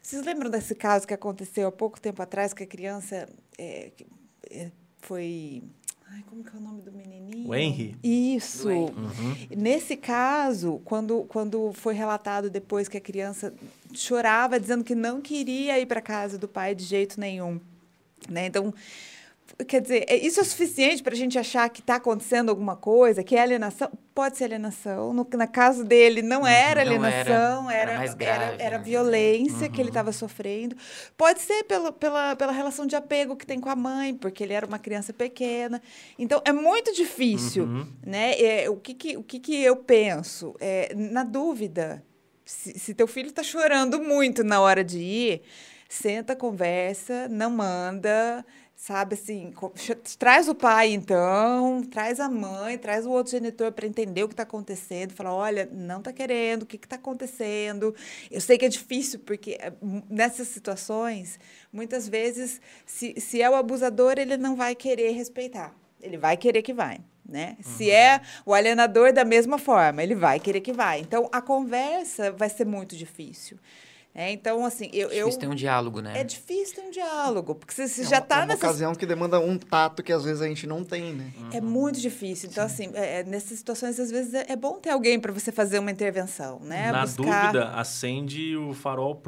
Vocês 0.03 0.22
lembram 0.22 0.51
desse 0.51 0.74
caso 0.74 1.07
que 1.07 1.14
aconteceu 1.14 1.68
há 1.68 1.72
pouco 1.72 1.99
tempo 1.99 2.20
atrás, 2.20 2.53
que 2.53 2.64
a 2.64 2.66
criança 2.66 3.26
é, 3.59 3.90
foi 4.99 5.62
Ai, 6.14 6.22
como 6.26 6.44
que 6.44 6.54
é 6.54 6.58
o 6.60 6.62
nome 6.62 6.80
do 6.80 6.92
menininho? 6.92 7.48
O 7.48 7.52
Henry. 7.52 7.96
Isso. 8.00 8.68
Uhum. 8.68 9.34
Nesse 9.56 9.96
caso, 9.96 10.80
quando, 10.84 11.24
quando 11.24 11.72
foi 11.72 11.92
relatado 11.92 12.48
depois 12.48 12.86
que 12.86 12.96
a 12.96 13.00
criança 13.00 13.52
chorava, 13.92 14.60
dizendo 14.60 14.84
que 14.84 14.94
não 14.94 15.20
queria 15.20 15.76
ir 15.80 15.86
para 15.86 16.00
casa 16.00 16.38
do 16.38 16.46
pai 16.46 16.72
de 16.72 16.84
jeito 16.84 17.18
nenhum. 17.18 17.60
Né? 18.28 18.46
Então, 18.46 18.72
Quer 19.68 19.80
dizer, 19.80 20.05
é, 20.09 20.16
isso 20.16 20.40
é 20.40 20.44
suficiente 20.44 21.02
para 21.02 21.14
a 21.14 21.16
gente 21.16 21.38
achar 21.38 21.68
que 21.68 21.80
está 21.80 21.96
acontecendo 21.96 22.48
alguma 22.48 22.74
coisa, 22.74 23.22
que 23.22 23.36
é 23.36 23.42
alienação? 23.42 23.88
Pode 24.12 24.36
ser 24.36 24.44
alienação. 24.44 25.12
No, 25.12 25.26
na 25.34 25.46
casa 25.46 25.84
dele 25.84 26.22
não 26.22 26.40
uhum. 26.40 26.46
era 26.46 26.80
alienação, 26.80 27.62
não 27.62 27.70
era, 27.70 27.92
era, 27.92 28.05
era, 28.05 28.14
grave, 28.14 28.44
era, 28.44 28.62
era 28.62 28.78
né? 28.78 28.84
violência 28.84 29.66
uhum. 29.66 29.72
que 29.72 29.80
ele 29.80 29.90
estava 29.90 30.09
uhum. 30.09 30.12
sofrendo. 30.12 30.76
Pode 31.16 31.40
ser 31.40 31.62
pelo, 31.64 31.92
pela, 31.92 32.34
pela 32.34 32.50
relação 32.50 32.84
de 32.84 32.96
apego 32.96 33.36
que 33.36 33.46
tem 33.46 33.61
com 33.61 33.68
a 33.68 33.76
mãe, 33.76 34.14
porque 34.14 34.42
ele 34.42 34.52
era 34.52 34.66
uma 34.66 34.78
criança 34.78 35.12
pequena. 35.12 35.80
Então, 36.18 36.42
é 36.44 36.52
muito 36.52 36.92
difícil. 36.92 37.64
Uhum. 37.64 37.86
Né? 38.05 38.40
É, 38.40 38.68
o 38.68 38.76
que, 38.76 38.92
que, 38.92 39.16
o 39.16 39.22
que, 39.22 39.38
que 39.38 39.62
eu 39.62 39.76
penso? 39.76 40.57
É, 40.59 40.92
na 40.96 41.22
dúvida, 41.22 42.02
se, 42.44 42.76
se 42.76 42.92
teu 42.92 43.07
filho 43.07 43.28
está 43.28 43.42
chorando 43.42 44.00
muito 44.00 44.42
na 44.42 44.61
hora 44.61 44.82
de 44.82 44.98
ir, 44.98 45.42
senta, 45.88 46.34
conversa, 46.34 47.28
não 47.28 47.50
manda 47.50 48.44
sabe 48.76 49.14
assim, 49.14 49.52
traz 50.18 50.48
o 50.48 50.54
pai 50.54 50.92
então, 50.92 51.82
traz 51.90 52.20
a 52.20 52.28
mãe, 52.28 52.76
traz 52.76 53.06
o 53.06 53.10
outro 53.10 53.30
genitor 53.30 53.72
para 53.72 53.86
entender 53.86 54.22
o 54.22 54.28
que 54.28 54.34
está 54.34 54.42
acontecendo, 54.42 55.12
falar, 55.12 55.34
olha, 55.34 55.68
não 55.72 55.98
está 55.98 56.12
querendo, 56.12 56.62
o 56.62 56.66
que 56.66 56.76
está 56.76 56.96
acontecendo? 56.96 57.94
Eu 58.30 58.40
sei 58.40 58.58
que 58.58 58.64
é 58.64 58.68
difícil 58.68 59.20
porque 59.20 59.56
eh, 59.60 59.72
nessas 60.10 60.48
situações, 60.48 61.38
muitas 61.72 62.08
vezes, 62.08 62.60
se, 62.84 63.18
se 63.20 63.40
é 63.40 63.48
o 63.48 63.54
abusador, 63.54 64.14
ele 64.18 64.36
não 64.36 64.56
vai 64.56 64.74
querer 64.74 65.12
respeitar, 65.12 65.74
ele 66.00 66.18
vai 66.18 66.36
querer 66.36 66.62
que 66.62 66.74
vai. 66.74 67.00
Né? 67.26 67.56
Uhum. 67.64 67.72
Se 67.72 67.90
é 67.90 68.20
o 68.44 68.52
alienador 68.52 69.10
da 69.10 69.24
mesma 69.24 69.56
forma, 69.56 70.02
ele 70.02 70.14
vai 70.14 70.38
querer 70.38 70.60
que 70.60 70.74
vai. 70.74 71.00
Então 71.00 71.26
a 71.32 71.40
conversa 71.40 72.30
vai 72.30 72.50
ser 72.50 72.66
muito 72.66 72.94
difícil. 72.94 73.58
É, 74.14 74.30
então, 74.30 74.64
assim, 74.64 74.88
eu... 74.92 75.08
É 75.10 75.14
difícil 75.16 75.40
ter 75.40 75.48
um 75.48 75.54
diálogo, 75.56 76.00
né? 76.00 76.12
É 76.20 76.22
difícil 76.22 76.76
ter 76.76 76.82
um 76.82 76.90
diálogo, 76.90 77.56
porque 77.56 77.74
você, 77.74 77.88
você 77.88 78.02
é 78.02 78.04
já 78.04 78.18
está 78.18 78.42
é 78.42 78.46
nessa... 78.46 78.52
É 78.52 78.66
uma 78.66 78.70
ocasião 78.70 78.94
que 78.94 79.04
demanda 79.04 79.40
um 79.40 79.58
tato 79.58 80.04
que 80.04 80.12
às 80.12 80.22
vezes 80.22 80.40
a 80.40 80.46
gente 80.46 80.68
não 80.68 80.84
tem, 80.84 81.12
né? 81.12 81.32
Uhum. 81.36 81.48
É 81.52 81.60
muito 81.60 82.00
difícil. 82.00 82.48
Então, 82.48 82.68
Sim. 82.68 82.86
assim, 82.86 82.90
é, 82.94 83.20
é, 83.20 83.24
nessas 83.24 83.58
situações, 83.58 83.98
às 83.98 84.12
vezes, 84.12 84.32
é, 84.32 84.54
bom 84.54 84.78
ter 84.78 84.90
alguém 84.90 85.18
para 85.18 85.32
você 85.32 85.50
fazer 85.50 85.80
uma 85.80 85.90
intervenção, 85.90 86.60
né? 86.60 86.92
Na 86.92 87.02
Buscar... 87.02 87.52
dúvida, 87.52 87.70
acende 87.70 88.56
o 88.56 88.72
farol 88.72 89.20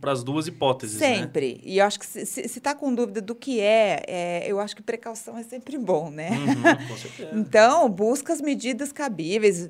para 0.00 0.12
as 0.12 0.24
duas 0.24 0.46
hipóteses, 0.46 0.98
né? 0.98 1.16
Sempre. 1.16 1.54
Né? 1.56 1.60
E 1.62 1.78
eu 1.78 1.84
acho 1.84 2.00
que 2.00 2.06
se 2.06 2.40
está 2.40 2.74
com 2.74 2.94
dúvida 2.94 3.20
do 3.20 3.34
que 3.34 3.60
é, 3.60 4.42
eu 4.46 4.58
acho 4.58 4.74
que 4.74 4.82
precaução 4.82 5.36
é 5.36 5.42
sempre 5.42 5.76
bom, 5.76 6.10
né? 6.10 6.30
Uhum, 6.30 6.88
com 6.88 6.96
certeza. 6.96 7.30
então, 7.36 7.90
busca 7.90 8.32
as 8.32 8.40
medidas 8.40 8.90
cabíveis, 8.90 9.68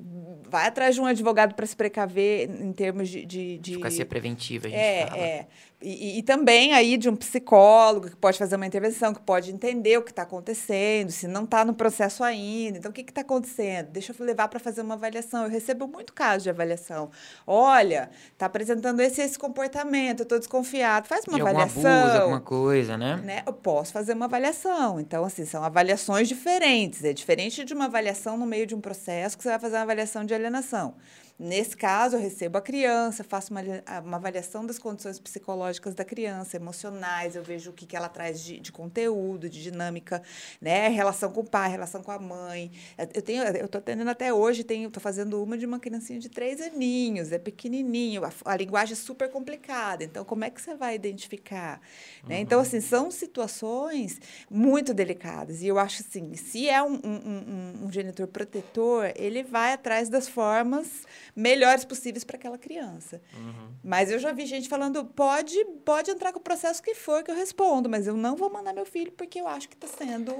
vai 0.55 0.69
atrás 0.69 0.95
de 0.95 1.01
um 1.01 1.07
advogado 1.07 1.53
para 1.55 1.67
se 1.67 1.75
precaver 1.75 2.49
em 2.49 2.73
termos 2.73 3.09
de. 3.09 3.27
de, 3.27 3.59
de... 3.59 3.73
Eficácia 3.73 4.07
preventiva, 4.07 4.69
a 4.69 4.71
gente 4.71 4.81
é, 4.81 5.07
fala. 5.09 5.21
É, 5.21 5.47
e, 5.83 6.19
e, 6.19 6.23
também 6.23 6.73
aí 6.73 6.97
de 6.97 7.11
um 7.11 7.17
psicólogo 7.17 8.09
que 8.09 8.17
pode 8.17 8.39
fazer 8.39 8.57
uma 8.57 8.67
intervenção, 8.67 9.13
que 9.13 9.21
pode 9.21 9.53
entender 9.53 9.99
o 9.99 10.03
que 10.03 10.11
está 10.11 10.23
acontecendo, 10.23 11.11
se 11.11 11.29
não 11.29 11.45
está 11.45 11.63
no 11.63 11.75
processo 11.75 12.25
ainda. 12.25 12.79
Então, 12.79 12.91
o 12.91 12.95
que 12.95 13.03
está 13.03 13.21
acontecendo? 13.21 13.89
Deixa 13.91 14.15
eu 14.19 14.27
levar 14.27 14.49
para 14.49 14.59
fazer 14.59 14.81
uma 14.81 14.95
avaliação. 14.95 15.45
Eu 15.45 15.51
recebo 15.51 15.87
muito 15.87 16.15
caso 16.15 16.45
de 16.45 16.51
avaliação. 16.51 17.11
Olha, 17.47 18.09
está 18.33 18.47
apresentando 18.47 19.01
esse 19.01 19.21
esse 19.21 19.39
comportamento, 19.39 20.21
eu 20.21 20.25
estou 20.25 20.39
desconfiado. 20.39 21.07
Faz 21.07 21.27
uma 21.27 21.37
de 21.37 21.43
avaliação. 21.43 21.85
Algum 21.85 22.01
abuso, 22.01 22.23
alguma 22.23 22.41
coisa, 22.41 22.97
né? 22.97 23.17
né? 23.23 23.43
Eu 23.47 23.53
posso 23.53 23.93
fazer 23.93 24.15
uma 24.15 24.25
avaliação. 24.25 24.99
Então, 24.99 25.23
assim, 25.25 25.45
são 25.45 25.63
avaliações 25.63 26.29
diferentes. 26.29 27.05
É 27.05 27.13
diferente 27.13 27.63
de 27.63 27.75
uma 27.75 27.85
avaliação 27.85 28.39
no 28.39 28.47
meio 28.47 28.67
de 28.67 28.75
um 28.75 28.81
processo 28.81 29.37
que 29.37 29.43
você 29.43 29.51
vai 29.51 29.59
fazer 29.59 29.77
uma 29.77 29.83
avaliação 29.83 30.25
de 30.25 30.33
alienação. 30.33 30.95
Nesse 31.37 31.77
caso, 31.77 32.15
eu 32.15 32.21
recebo 32.21 32.59
a 32.59 32.61
criança, 32.61 33.25
faço 33.25 33.53
uma, 33.53 33.61
uma 34.05 34.17
avaliação 34.19 34.65
das 34.65 34.79
condições 34.79 35.19
psicológicas 35.19 35.93
da 35.93 36.05
criança, 36.05 36.57
emocionais, 36.57 37.35
eu 37.35 37.43
vejo 37.43 37.71
o 37.71 37.73
que, 37.73 37.87
que 37.87 37.97
ela 37.97 38.09
traz 38.09 38.41
de, 38.41 38.61
de 38.61 38.71
conteúdo, 38.71 39.51
de 39.51 39.61
dinâmica, 39.61 40.23
né? 40.61 40.87
Relação 40.89 41.33
com 41.33 41.41
o 41.41 41.45
pai, 41.45 41.69
relação 41.69 42.05
com 42.05 42.13
a 42.13 42.21
mãe. 42.21 42.71
Eu 43.13 43.21
tenho, 43.21 43.43
eu 43.43 43.67
estou 43.67 43.81
atendendo 43.81 44.11
até 44.11 44.33
hoje, 44.33 44.63
tenho, 44.63 44.87
estou 44.87 45.01
fazendo 45.01 45.43
uma 45.43 45.59
de 45.59 45.67
uma 45.67 45.81
criancinha 45.81 46.21
de 46.21 46.29
três 46.29 46.61
aninhos, 46.61 47.33
é 47.33 47.39
pequenininho, 47.39 48.25
a, 48.25 48.31
a 48.45 48.57
linguagem 48.57 48.93
é 48.93 48.97
super 48.97 49.29
complicada. 49.29 50.05
Então, 50.05 50.25
como 50.25 50.45
é 50.45 50.51
que 50.51 50.63
você 50.63 50.77
vai 50.77 50.95
identificar? 50.95 51.81
Uhum. 52.23 52.29
Né? 52.29 52.39
Então, 52.39 52.61
assim, 52.61 52.81
são 52.81 53.11
situações 53.11 54.21
muito 54.49 54.95
delicadas. 54.95 55.63
E 55.63 55.67
eu 55.67 55.81
acho 55.81 56.05
assim, 56.09 56.35
se 56.35 56.69
é 56.69 56.81
um, 56.81 56.95
um, 56.95 57.21
um, 57.27 57.87
um 57.87 57.93
genitor 57.93 58.29
protetor, 58.29 59.13
ele 59.17 59.43
vai 59.43 59.73
atrás 59.73 60.09
das 60.09 60.29
formas 60.29 61.03
melhores 61.35 61.85
possíveis 61.85 62.25
para 62.25 62.37
aquela 62.37 62.57
criança. 62.57 63.21
Uhum. 63.37 63.69
Mas 63.83 64.11
eu 64.11 64.19
já 64.19 64.33
vi 64.33 64.47
gente 64.47 64.69
falando, 64.69 65.05
pode, 65.05 65.63
pode 65.85 66.11
entrar 66.11 66.33
com 66.33 66.39
o 66.39 66.43
processo 66.43 66.83
que 66.83 66.95
for 66.95 67.23
que 67.23 67.31
eu 67.31 67.35
respondo, 67.35 67.89
mas 67.89 68.07
eu 68.07 68.17
não 68.17 68.37
vou 68.37 68.51
mandar 68.51 68.73
meu 68.73 68.87
filho 68.87 69.13
porque 69.13 69.41
eu 69.41 69.49
acho 69.49 69.69
que 69.69 69.75
está 69.75 69.89
sendo 69.89 70.35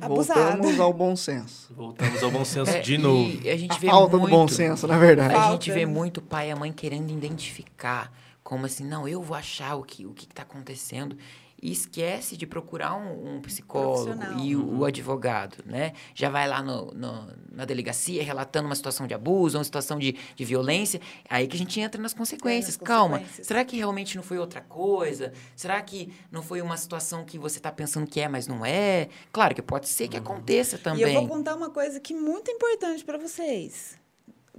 abusado. 0.00 0.40
Voltamos 0.40 0.80
ao 0.80 0.92
bom 0.92 1.16
senso. 1.16 1.72
Voltamos 1.74 2.22
ao 2.22 2.30
bom 2.30 2.44
senso 2.44 2.70
é, 2.70 2.80
de 2.80 2.98
novo. 2.98 3.38
a 3.48 3.56
gente 3.56 3.72
a 3.72 3.78
vê 3.78 3.86
falta 3.88 4.16
muito, 4.16 4.30
do 4.30 4.36
bom 4.36 4.48
senso, 4.48 4.86
na 4.86 4.98
verdade. 4.98 5.34
A 5.34 5.52
gente 5.52 5.70
vê 5.70 5.86
muito 5.86 6.20
pai 6.20 6.48
e 6.48 6.50
a 6.52 6.56
mãe 6.56 6.72
querendo 6.72 7.10
identificar 7.10 8.12
como 8.42 8.66
assim, 8.66 8.84
não, 8.84 9.08
eu 9.08 9.22
vou 9.22 9.36
achar 9.36 9.76
o 9.76 9.82
que 9.82 10.04
o 10.04 10.12
que 10.12 10.24
está 10.24 10.42
acontecendo 10.42 11.16
e 11.62 11.70
esquece 11.70 12.36
de 12.36 12.44
procurar 12.44 12.96
um, 12.96 13.36
um 13.36 13.40
psicólogo 13.40 14.20
e 14.42 14.56
o, 14.56 14.78
o, 14.78 14.84
advogado, 14.84 15.58
né? 15.64 15.92
Já 16.12 16.28
vai 16.28 16.48
lá 16.48 16.60
no, 16.60 16.86
no, 16.92 17.28
na 17.52 17.64
delegacia 17.64 18.20
relatando 18.24 18.66
uma 18.66 18.74
situação 18.74 19.06
de 19.06 19.14
abuso, 19.14 19.56
uma 19.56 19.62
situação 19.62 19.96
de, 19.96 20.16
de 20.34 20.44
violência, 20.44 21.00
aí 21.30 21.46
que 21.46 21.54
a 21.54 21.58
gente 21.58 21.78
entra 21.78 22.02
nas 22.02 22.12
consequências. 22.12 22.74
É, 22.74 22.78
nas 22.80 22.88
Calma, 22.88 23.18
consequências. 23.18 23.46
será 23.46 23.64
que 23.64 23.76
realmente 23.76 24.16
não 24.16 24.24
foi 24.24 24.38
outra 24.38 24.60
coisa? 24.60 25.32
Será 25.54 25.80
que 25.80 26.12
não 26.32 26.42
foi 26.42 26.60
uma 26.60 26.76
situação 26.76 27.24
que 27.24 27.38
você 27.38 27.58
está 27.58 27.70
pensando 27.70 28.08
que 28.08 28.20
é, 28.20 28.26
mas 28.26 28.48
não 28.48 28.66
é? 28.66 29.08
Claro 29.30 29.54
que 29.54 29.62
pode 29.62 29.88
ser 29.88 30.08
que 30.08 30.16
uhum. 30.16 30.22
aconteça 30.24 30.78
também. 30.78 31.06
E 31.06 31.14
eu 31.14 31.20
vou 31.20 31.28
contar 31.28 31.54
uma 31.54 31.70
coisa 31.70 32.00
que 32.00 32.12
é 32.12 32.16
muito 32.16 32.50
importante 32.50 33.04
para 33.04 33.18
vocês 33.18 34.01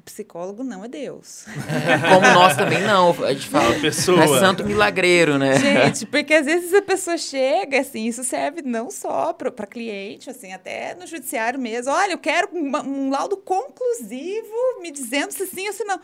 psicólogo 0.03 0.63
não 0.63 0.83
é 0.83 0.87
Deus. 0.87 1.45
Como 2.09 2.33
nós 2.33 2.55
também 2.55 2.81
não, 2.81 3.11
a 3.23 3.33
gente 3.33 3.47
fala. 3.47 3.73
Pessoa. 3.79 4.25
Não 4.25 4.35
é 4.35 4.39
santo 4.39 4.63
milagreiro, 4.65 5.37
né? 5.37 5.57
Gente, 5.57 6.05
porque 6.05 6.33
às 6.33 6.45
vezes 6.45 6.73
a 6.73 6.81
pessoa 6.81 7.17
chega, 7.17 7.79
assim, 7.79 8.05
isso 8.05 8.23
serve 8.23 8.61
não 8.61 8.91
só 8.91 9.33
para 9.33 9.51
cliente, 9.65 10.29
assim, 10.29 10.53
até 10.53 10.95
no 10.95 11.07
judiciário 11.07 11.59
mesmo. 11.59 11.91
Olha, 11.91 12.11
eu 12.11 12.17
quero 12.17 12.49
um, 12.53 12.77
um 12.77 13.09
laudo 13.09 13.37
conclusivo 13.37 14.81
me 14.81 14.91
dizendo 14.91 15.31
se 15.31 15.45
sim 15.47 15.67
ou 15.67 15.73
se 15.73 15.83
não. 15.83 15.99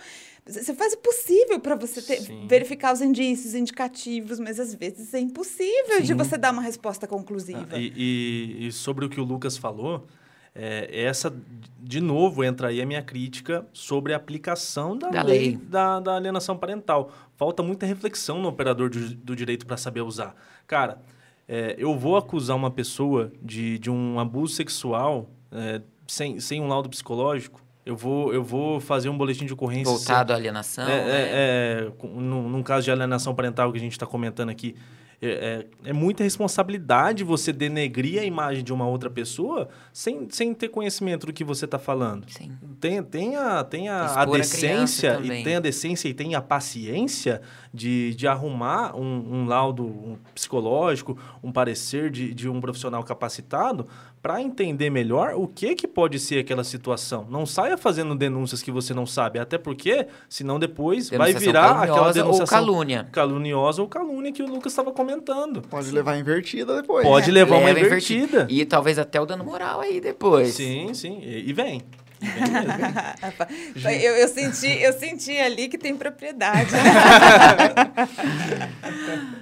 Você 0.46 0.74
faz 0.74 0.94
o 0.94 0.98
possível 0.98 1.60
para 1.60 1.76
você 1.76 2.02
ter, 2.02 2.22
verificar 2.48 2.94
os 2.94 3.02
indícios 3.02 3.54
indicativos, 3.54 4.40
mas 4.40 4.60
às 4.60 4.74
vezes 4.74 5.14
é 5.14 5.20
impossível 5.20 5.98
sim. 5.98 6.04
de 6.04 6.14
você 6.16 6.38
dar 6.38 6.52
uma 6.52 6.62
resposta 6.62 7.06
conclusiva. 7.06 7.68
Ah, 7.72 7.78
e, 7.78 7.94
e, 7.96 8.68
e 8.68 8.72
sobre 8.72 9.06
o 9.06 9.10
que 9.10 9.20
o 9.20 9.24
Lucas 9.24 9.58
falou, 9.58 10.08
é, 10.56 11.04
essa, 11.04 11.34
de 11.80 12.02
novo, 12.02 12.44
entra 12.44 12.70
aí 12.70 12.82
a 12.82 12.86
minha 12.86 13.02
crítica 13.02 13.66
sobre 13.72 14.14
a 14.14 14.18
aplicação 14.18 14.98
da, 14.98 15.10
da 15.10 15.24
lei, 15.24 15.40
lei, 15.40 15.58
Da, 15.58 16.00
da 16.00 16.16
alienação 16.16 16.58
parental. 16.58 17.12
Falta 17.36 17.64
muita 17.64 17.86
reflexão 17.86 18.42
no 18.42 18.50
operador 18.50 18.90
do, 18.90 19.16
do 19.16 19.36
direito 19.36 19.66
para 19.66 19.78
saber 19.78 20.02
usar. 20.02 20.36
Cara, 20.68 21.00
é, 21.48 21.76
eu 21.78 21.98
vou 21.98 22.18
acusar 22.18 22.56
uma 22.56 22.72
pessoa 22.72 23.32
de, 23.42 23.80
de 23.80 23.90
um 23.90 24.20
abuso 24.20 24.56
sexual 24.56 25.30
é, 25.52 25.82
sem, 26.08 26.40
sem 26.40 26.62
um 26.62 26.68
laudo 26.68 26.90
psicológico, 26.90 27.62
eu 27.86 27.96
vou, 27.96 28.34
eu 28.34 28.44
vou 28.44 28.80
fazer 28.80 29.10
um 29.10 29.18
boletim 29.18 29.46
de 29.46 29.54
ocorrência. 29.54 29.92
Voltado 29.92 30.34
à 30.34 30.36
alienação? 30.36 30.84
É, 30.84 30.88
né? 30.88 31.12
é, 31.12 31.88
é, 31.88 32.08
num, 32.08 32.48
num 32.48 32.62
caso 32.62 32.86
de 32.86 32.92
alienação 32.92 33.34
parental 33.34 33.72
que 33.72 33.78
a 33.78 33.82
gente 33.82 33.94
está 33.94 34.06
comentando 34.06 34.50
aqui, 34.50 34.76
é, 35.22 35.66
é, 35.84 35.90
é, 35.90 35.94
muita 35.94 36.24
responsabilidade 36.24 37.26
você 37.26 37.52
denegrir 37.52 38.22
a 38.22 38.24
imagem 38.24 38.64
de 38.64 38.72
uma 38.72 38.88
outra 38.88 39.10
pessoa 39.10 39.68
sem, 39.92 40.30
sem 40.30 40.54
ter 40.54 40.70
conhecimento 40.70 41.26
do 41.26 41.34
que 41.34 41.44
você 41.44 41.66
está 41.66 41.78
falando. 41.78 42.26
Sim. 42.30 42.54
Tem, 42.80 43.04
tem 43.04 43.36
a, 43.36 43.62
tem 43.66 43.90
a, 43.90 44.06
a 44.06 44.26
decência 44.26 45.20
e 45.22 45.44
tem 45.44 45.58
a 45.58 45.60
decência 45.60 46.08
e 46.08 46.14
tem 46.14 46.36
a 46.36 46.42
paciência 46.42 47.42
de, 47.74 48.16
de 48.16 48.28
arrumar 48.28 48.96
um, 48.96 49.42
um 49.42 49.46
laudo 49.46 49.86
um 49.86 50.18
psicológico, 50.34 51.18
um 51.44 51.52
parecer 51.52 52.10
de, 52.10 52.34
de 52.34 52.48
um 52.48 52.62
profissional 52.62 53.04
capacitado 53.04 53.88
para 54.22 54.42
entender 54.42 54.90
melhor 54.90 55.34
o 55.36 55.48
que 55.48 55.76
que 55.76 55.88
pode 55.88 56.20
ser 56.20 56.40
aquela 56.40 56.64
situação. 56.64 57.26
Não 57.30 57.46
saia 57.46 57.78
fazendo 57.78 58.16
denúncias 58.16 58.62
que 58.62 58.72
você 58.72 58.94
não 58.94 59.06
sabe, 59.06 59.40
até 59.40 59.58
porque 59.58 60.08
senão 60.28 60.60
depois 60.60 61.10
vai 61.10 61.34
virar 61.34 61.84
aquela 61.84 62.28
ou 62.28 62.46
calúnia. 62.46 63.08
caluniosa 63.12 63.82
ou 63.82 63.88
calúnia 63.88 64.32
que 64.32 64.44
o 64.44 64.48
Lucas 64.48 64.74
estava 64.74 64.92
comentando. 64.92 65.62
Pode 65.62 65.92
levar 65.92 66.18
invertida 66.18 66.82
depois. 66.82 67.06
Pode 67.06 67.32
levar 67.32 67.58
uma 67.58 67.70
Leva 67.70 67.80
invertida. 67.80 68.48
E 68.50 68.66
talvez 68.66 69.00
até 69.00 69.22
o 69.22 69.26
dano 69.26 69.44
moral 69.44 69.82
aí 69.82 70.02
depois. 70.02 70.54
Sim, 70.54 70.94
sim. 70.94 71.20
E, 71.22 71.50
e 71.50 71.54
vem. 71.54 71.82
Eu, 74.02 74.16
eu, 74.16 74.28
senti, 74.28 74.68
eu 74.82 74.94
senti 74.94 75.38
ali 75.38 75.68
que 75.68 75.78
tem 75.78 75.96
propriedade. 75.96 76.70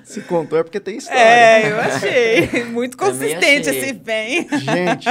Se 0.03 0.21
contou 0.21 0.57
é 0.59 0.63
porque 0.63 0.80
tem 0.80 0.97
história. 0.97 1.19
É, 1.19 1.71
eu 1.71 1.80
achei. 1.80 2.63
Muito 2.65 2.97
consistente 2.97 3.69
achei. 3.69 3.82
esse 3.82 3.93
bem. 3.93 4.47
Gente, 4.49 5.07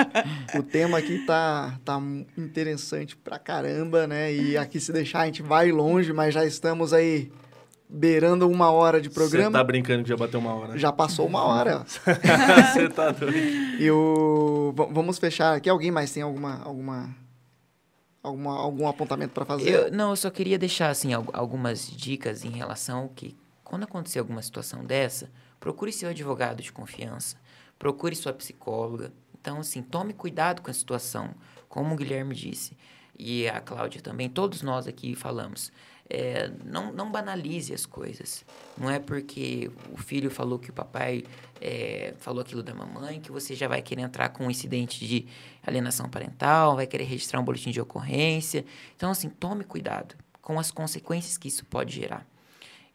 o 0.57 0.63
tema 0.63 0.99
aqui 0.99 1.19
tá, 1.27 1.79
tá 1.85 2.01
interessante 2.37 3.17
pra 3.17 3.39
caramba, 3.39 4.07
né? 4.07 4.33
E 4.33 4.57
aqui, 4.57 4.81
se 4.81 4.93
deixar, 4.93 5.21
a 5.21 5.27
gente 5.27 5.43
vai 5.43 5.71
longe, 5.71 6.13
mas 6.13 6.33
já 6.33 6.45
estamos 6.45 6.93
aí 6.93 7.31
beirando 7.89 8.49
uma 8.49 8.71
hora 8.71 9.01
de 9.01 9.09
Você 9.09 9.15
programa. 9.15 9.59
tá 9.59 9.65
brincando 9.65 10.03
que 10.03 10.09
já 10.09 10.17
bateu 10.17 10.41
uma 10.41 10.55
hora. 10.55 10.79
Já 10.79 10.93
passou 10.93 11.27
uma 11.27 11.45
hora. 11.45 11.85
Você 12.73 12.89
tá 12.89 13.11
doido. 13.11 13.37
E 13.79 13.91
o... 13.91 14.73
Vamos 14.91 15.19
fechar 15.19 15.57
aqui. 15.57 15.69
Alguém 15.69 15.91
mais 15.91 16.13
tem 16.13 16.23
alguma... 16.23 16.63
alguma... 16.65 17.15
Alguma, 18.27 18.59
algum 18.59 18.89
apontamento 18.89 19.33
para 19.33 19.45
fazer? 19.45 19.71
Eu, 19.71 19.91
não, 19.93 20.11
eu 20.11 20.17
só 20.17 20.31
queria 20.31 20.59
deixar 20.59 20.89
assim 20.91 21.13
al- 21.13 21.29
algumas 21.33 21.89
dicas 21.89 22.45
em 22.45 22.51
relação 22.51 23.09
que 23.15 23.37
quando 23.63 23.85
acontecer 23.85 24.19
alguma 24.19 24.43
situação 24.43 24.85
dessa, 24.85 25.31
procure 25.61 25.93
seu 25.93 26.09
advogado 26.09 26.61
de 26.63 26.73
confiança, 26.73 27.37
procure 27.79 28.17
sua 28.17 28.33
psicóloga. 28.33 29.13
Então, 29.41 29.61
assim, 29.61 29.81
tome 29.81 30.13
cuidado 30.13 30.61
com 30.61 30.71
a 30.71 30.75
situação, 30.75 31.31
como 31.69 31.95
o 31.95 31.97
Guilherme 31.97 32.35
disse 32.35 32.77
e 33.19 33.49
a 33.49 33.61
Cláudia 33.61 34.01
também, 34.03 34.29
todos 34.29 34.61
nós 34.61 34.87
aqui 34.89 35.15
falamos. 35.15 35.71
É, 36.09 36.51
não, 36.65 36.93
não 36.93 37.11
banalize 37.11 37.75
as 37.75 37.85
coisas. 37.85 38.45
Não 38.79 38.89
é 38.89 38.99
porque 38.99 39.71
o 39.93 39.97
filho 39.97 40.31
falou 40.31 40.59
que 40.59 40.71
o 40.71 40.73
papai 40.73 41.25
é, 41.61 42.15
falou 42.19 42.41
aquilo 42.41 42.63
da 42.63 42.75
mamãe 42.75 43.21
que 43.21 43.33
você 43.33 43.55
já 43.55 43.67
vai 43.67 43.83
querer 43.83 44.03
entrar 44.03 44.29
com 44.29 44.47
um 44.47 44.51
incidente 44.51 45.07
de 45.07 45.27
alienação 45.67 46.09
parental, 46.09 46.77
vai 46.77 46.87
querer 46.87 47.05
registrar 47.05 47.41
um 47.41 47.45
boletim 47.45 47.71
de 47.71 47.81
ocorrência. 47.81 48.65
Então, 48.95 49.11
assim, 49.11 49.29
tome 49.29 49.65
cuidado 49.65 50.15
com 50.41 50.61
as 50.61 50.71
consequências 50.71 51.37
que 51.37 51.49
isso 51.49 51.65
pode 51.65 51.95
gerar. 51.95 52.25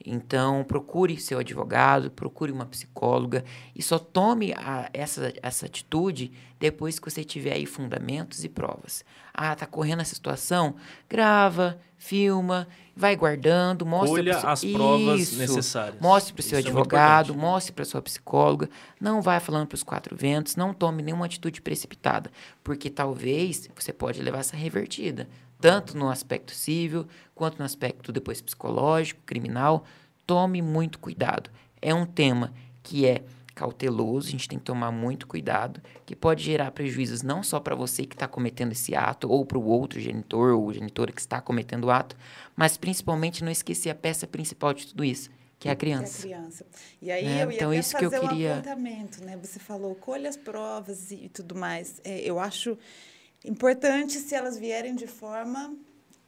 Então, 0.05 0.63
procure 0.63 1.17
seu 1.19 1.39
advogado, 1.39 2.09
procure 2.11 2.51
uma 2.51 2.65
psicóloga 2.65 3.43
e 3.75 3.81
só 3.83 3.99
tome 3.99 4.53
a- 4.53 4.89
essa, 4.93 5.33
essa 5.41 5.65
atitude 5.65 6.31
depois 6.59 6.99
que 6.99 7.09
você 7.09 7.23
tiver 7.23 7.53
aí 7.53 7.65
fundamentos 7.65 8.43
e 8.43 8.49
provas. 8.49 9.03
Ah, 9.33 9.55
tá 9.55 9.65
correndo 9.65 10.01
essa 10.01 10.13
situação? 10.15 10.75
Grava, 11.09 11.79
filma, 11.97 12.67
vai 12.95 13.15
guardando, 13.15 13.85
mostra 13.85 14.09
Colha 14.17 14.37
pro 14.39 14.49
as 14.49 14.65
provas 14.65 15.19
Isso. 15.21 15.37
necessárias. 15.37 16.01
Mostre 16.01 16.33
para 16.33 16.39
o 16.41 16.43
seu 16.43 16.59
Isso 16.59 16.67
é 16.67 16.71
muito 16.71 16.79
advogado, 16.81 17.25
importante. 17.27 17.45
mostre 17.45 17.73
para 17.73 17.85
sua 17.85 18.01
psicóloga. 18.01 18.69
Não 18.99 19.21
vai 19.21 19.39
falando 19.39 19.67
para 19.67 19.75
os 19.75 19.83
quatro 19.83 20.15
ventos, 20.15 20.55
não 20.55 20.73
tome 20.73 21.01
nenhuma 21.03 21.25
atitude 21.25 21.61
precipitada, 21.61 22.31
porque 22.63 22.89
talvez 22.89 23.69
você 23.75 23.93
pode 23.93 24.21
levar 24.21 24.39
essa 24.39 24.55
revertida, 24.57 25.27
tanto 25.61 25.95
no 25.97 26.09
aspecto 26.09 26.51
civil 26.53 27.05
quanto 27.35 27.59
no 27.59 27.65
aspecto 27.65 28.11
depois 28.11 28.41
psicológico, 28.41 29.21
criminal. 29.25 29.85
Tome 30.25 30.61
muito 30.61 30.99
cuidado. 30.99 31.49
É 31.81 31.93
um 31.93 32.05
tema 32.05 32.53
que 32.83 33.05
é 33.05 33.23
cauteloso, 33.53 34.27
a 34.27 34.31
gente 34.31 34.47
tem 34.47 34.57
que 34.57 34.63
tomar 34.65 34.91
muito 34.91 35.27
cuidado, 35.27 35.81
que 36.05 36.15
pode 36.15 36.41
gerar 36.43 36.71
prejuízos 36.71 37.21
não 37.21 37.43
só 37.43 37.59
para 37.59 37.75
você 37.75 38.05
que 38.05 38.15
está 38.15 38.27
cometendo 38.27 38.71
esse 38.71 38.95
ato, 38.95 39.29
ou 39.29 39.45
para 39.45 39.57
o 39.57 39.63
outro 39.65 39.99
genitor 39.99 40.53
ou 40.55 40.73
genitora 40.73 41.11
que 41.11 41.19
está 41.21 41.39
cometendo 41.41 41.85
o 41.85 41.91
ato, 41.91 42.15
mas 42.55 42.77
principalmente 42.77 43.43
não 43.43 43.51
esquecer 43.51 43.89
a 43.89 43.95
peça 43.95 44.25
principal 44.25 44.73
de 44.73 44.87
tudo 44.87 45.03
isso, 45.03 45.29
que 45.59 45.67
é 45.67 45.71
a 45.71 45.75
Que 45.75 45.85
é 45.89 45.93
a 45.93 45.97
criança. 45.97 46.21
criança. 46.23 46.65
E 47.01 47.11
aí 47.11 47.25
É, 47.25 47.43
eu 47.43 47.51
ia 47.51 47.55
então 47.57 47.73
isso 47.73 47.95
que 47.97 48.05
eu 48.05 48.09
queria- 48.09 48.49
um 48.49 48.53
apontamento, 48.53 49.23
né? 49.23 49.37
Você 49.37 49.59
falou, 49.59 49.93
colha 49.95 50.29
as 50.29 50.37
provas 50.37 51.11
e 51.11 51.29
tudo 51.29 51.53
mais. 51.53 51.99
É, 52.03 52.19
eu 52.21 52.39
acho 52.39 52.77
importante 53.43 54.19
se 54.19 54.35
elas 54.35 54.57
vierem 54.57 54.95
de 54.95 55.07
forma 55.07 55.75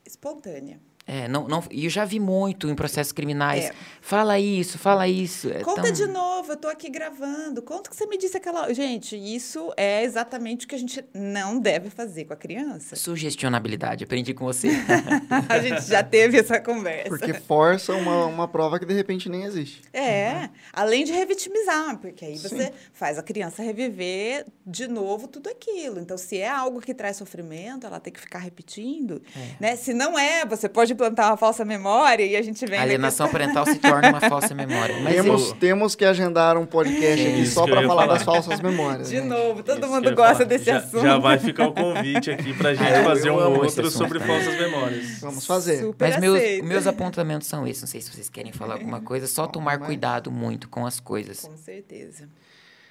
espontânea. 0.05 0.80
É, 1.05 1.27
não, 1.27 1.47
não, 1.49 1.61
e 1.69 1.83
eu 1.85 1.89
já 1.89 2.05
vi 2.05 2.17
muito 2.19 2.69
em 2.69 2.75
processos 2.75 3.11
criminais. 3.11 3.65
É. 3.65 3.73
Fala 4.01 4.39
isso, 4.39 4.77
fala 4.79 5.07
isso. 5.07 5.49
É 5.49 5.59
Conta 5.59 5.81
tão- 5.81 5.91
de 5.91 6.05
novo, 6.07 6.53
eu 6.53 6.57
tô 6.57 6.69
aqui 6.69 6.89
gravando. 6.89 7.61
Conta 7.61 7.89
o 7.89 7.91
que 7.91 7.97
você 7.97 8.05
me 8.05 8.17
disse 8.17 8.37
aquela. 8.37 8.73
Gente, 8.73 9.15
isso 9.17 9.73
é 9.75 10.03
exatamente 10.03 10.65
o 10.65 10.69
que 10.69 10.75
a 10.75 10.77
gente 10.77 11.03
não 11.13 11.59
deve 11.59 11.89
fazer 11.89 12.23
com 12.25 12.33
a 12.33 12.37
criança. 12.37 12.95
Sugestionabilidade, 12.95 14.03
aprendi 14.05 14.33
com 14.33 14.45
você. 14.45 14.69
A 15.49 15.59
gente 15.59 15.81
já 15.85 16.03
teve 16.03 16.37
essa 16.37 16.59
conversa. 16.59 17.09
Porque 17.09 17.33
força 17.33 17.93
uma, 17.93 18.25
uma 18.25 18.47
prova 18.47 18.79
que 18.79 18.85
de 18.85 18.93
repente 18.93 19.27
nem 19.27 19.43
existe. 19.43 19.81
É, 19.93 20.49
além 20.71 21.03
de 21.03 21.11
revitimizar, 21.11 21.97
porque 21.97 22.23
aí 22.25 22.37
Sim. 22.37 22.47
você 22.47 22.73
faz 22.93 23.17
a 23.17 23.23
criança 23.23 23.61
reviver 23.61 24.45
de 24.65 24.87
novo 24.87 25.27
tudo 25.27 25.49
aquilo. 25.49 25.99
Então, 25.99 26.17
se 26.17 26.37
é 26.37 26.49
algo 26.49 26.79
que 26.79 26.93
traz 26.93 27.17
sofrimento, 27.17 27.85
ela 27.85 27.99
tem 27.99 28.13
que 28.13 28.19
ficar 28.19 28.39
repetindo. 28.39 29.21
Né? 29.59 29.75
Se 29.75 29.93
não 29.93 30.17
é, 30.17 30.45
você 30.45 30.69
pode 30.69 30.92
implantar 30.93 31.29
uma 31.31 31.37
falsa 31.37 31.65
memória 31.65 32.23
e 32.23 32.35
a 32.35 32.41
gente 32.41 32.65
vem. 32.65 32.75
A 32.75 32.77
na 32.79 32.83
alienação 32.83 33.29
parental 33.29 33.65
se 33.65 33.75
torna 33.79 34.09
uma 34.09 34.21
falsa 34.21 34.53
memória. 34.55 34.95
Mas 35.01 35.13
temos, 35.15 35.49
eu- 35.49 35.55
temos 35.55 35.95
que 35.95 36.05
agendar 36.05 36.57
um 36.57 36.65
podcast 36.65 37.21
É 37.25 37.29
aqui 37.33 37.45
só 37.47 37.65
para 37.65 37.81
falar 37.81 37.87
falar. 37.87 38.13
das 38.13 38.23
falsas 38.23 38.59
memórias. 38.61 39.09
De 39.09 39.19
né? 39.21 39.27
novo, 39.27 39.61
todo 39.63 39.79
Isso 39.79 39.87
mundo 39.89 40.15
gosta 40.15 40.33
falar. 40.35 40.45
desse 40.45 40.65
já, 40.65 40.77
assunto. 40.77 41.03
Já 41.03 41.17
vai 41.17 41.37
ficar 41.37 41.67
o 41.67 41.73
convite 41.73 42.31
aqui 42.31 42.53
pra 42.53 42.73
gente 42.75 42.87
Ah, 42.87 42.99
eu- 42.99 43.03
fazer 43.03 43.29
um 43.31 43.35
outro 43.35 43.65
assunto 43.65 43.91
sobre 43.91 44.19
falsas 44.19 44.57
memórias. 44.57 45.19
Vamos 45.19 45.45
fazer. 45.45 45.79
Super 45.81 46.11
Mas 46.11 46.19
meus, 46.21 46.37
aceito. 46.37 46.65
meus 46.65 46.87
apontamentos 46.87 47.47
são 47.47 47.67
esses. 47.67 47.81
Não 47.83 47.87
sei 47.89 48.01
se 48.01 48.11
vocês 48.11 48.29
querem 48.29 48.51
falar 48.51 48.75
alguma 48.75 49.01
coisa. 49.01 49.27
Só 49.27 49.47
tomar 49.47 49.77
mas- 49.79 49.87
cuidado 49.87 50.31
muito 50.31 50.69
com 50.69 50.85
as 50.85 50.99
coisas. 50.99 51.41
Com 51.41 51.57
certeza. 51.57 52.29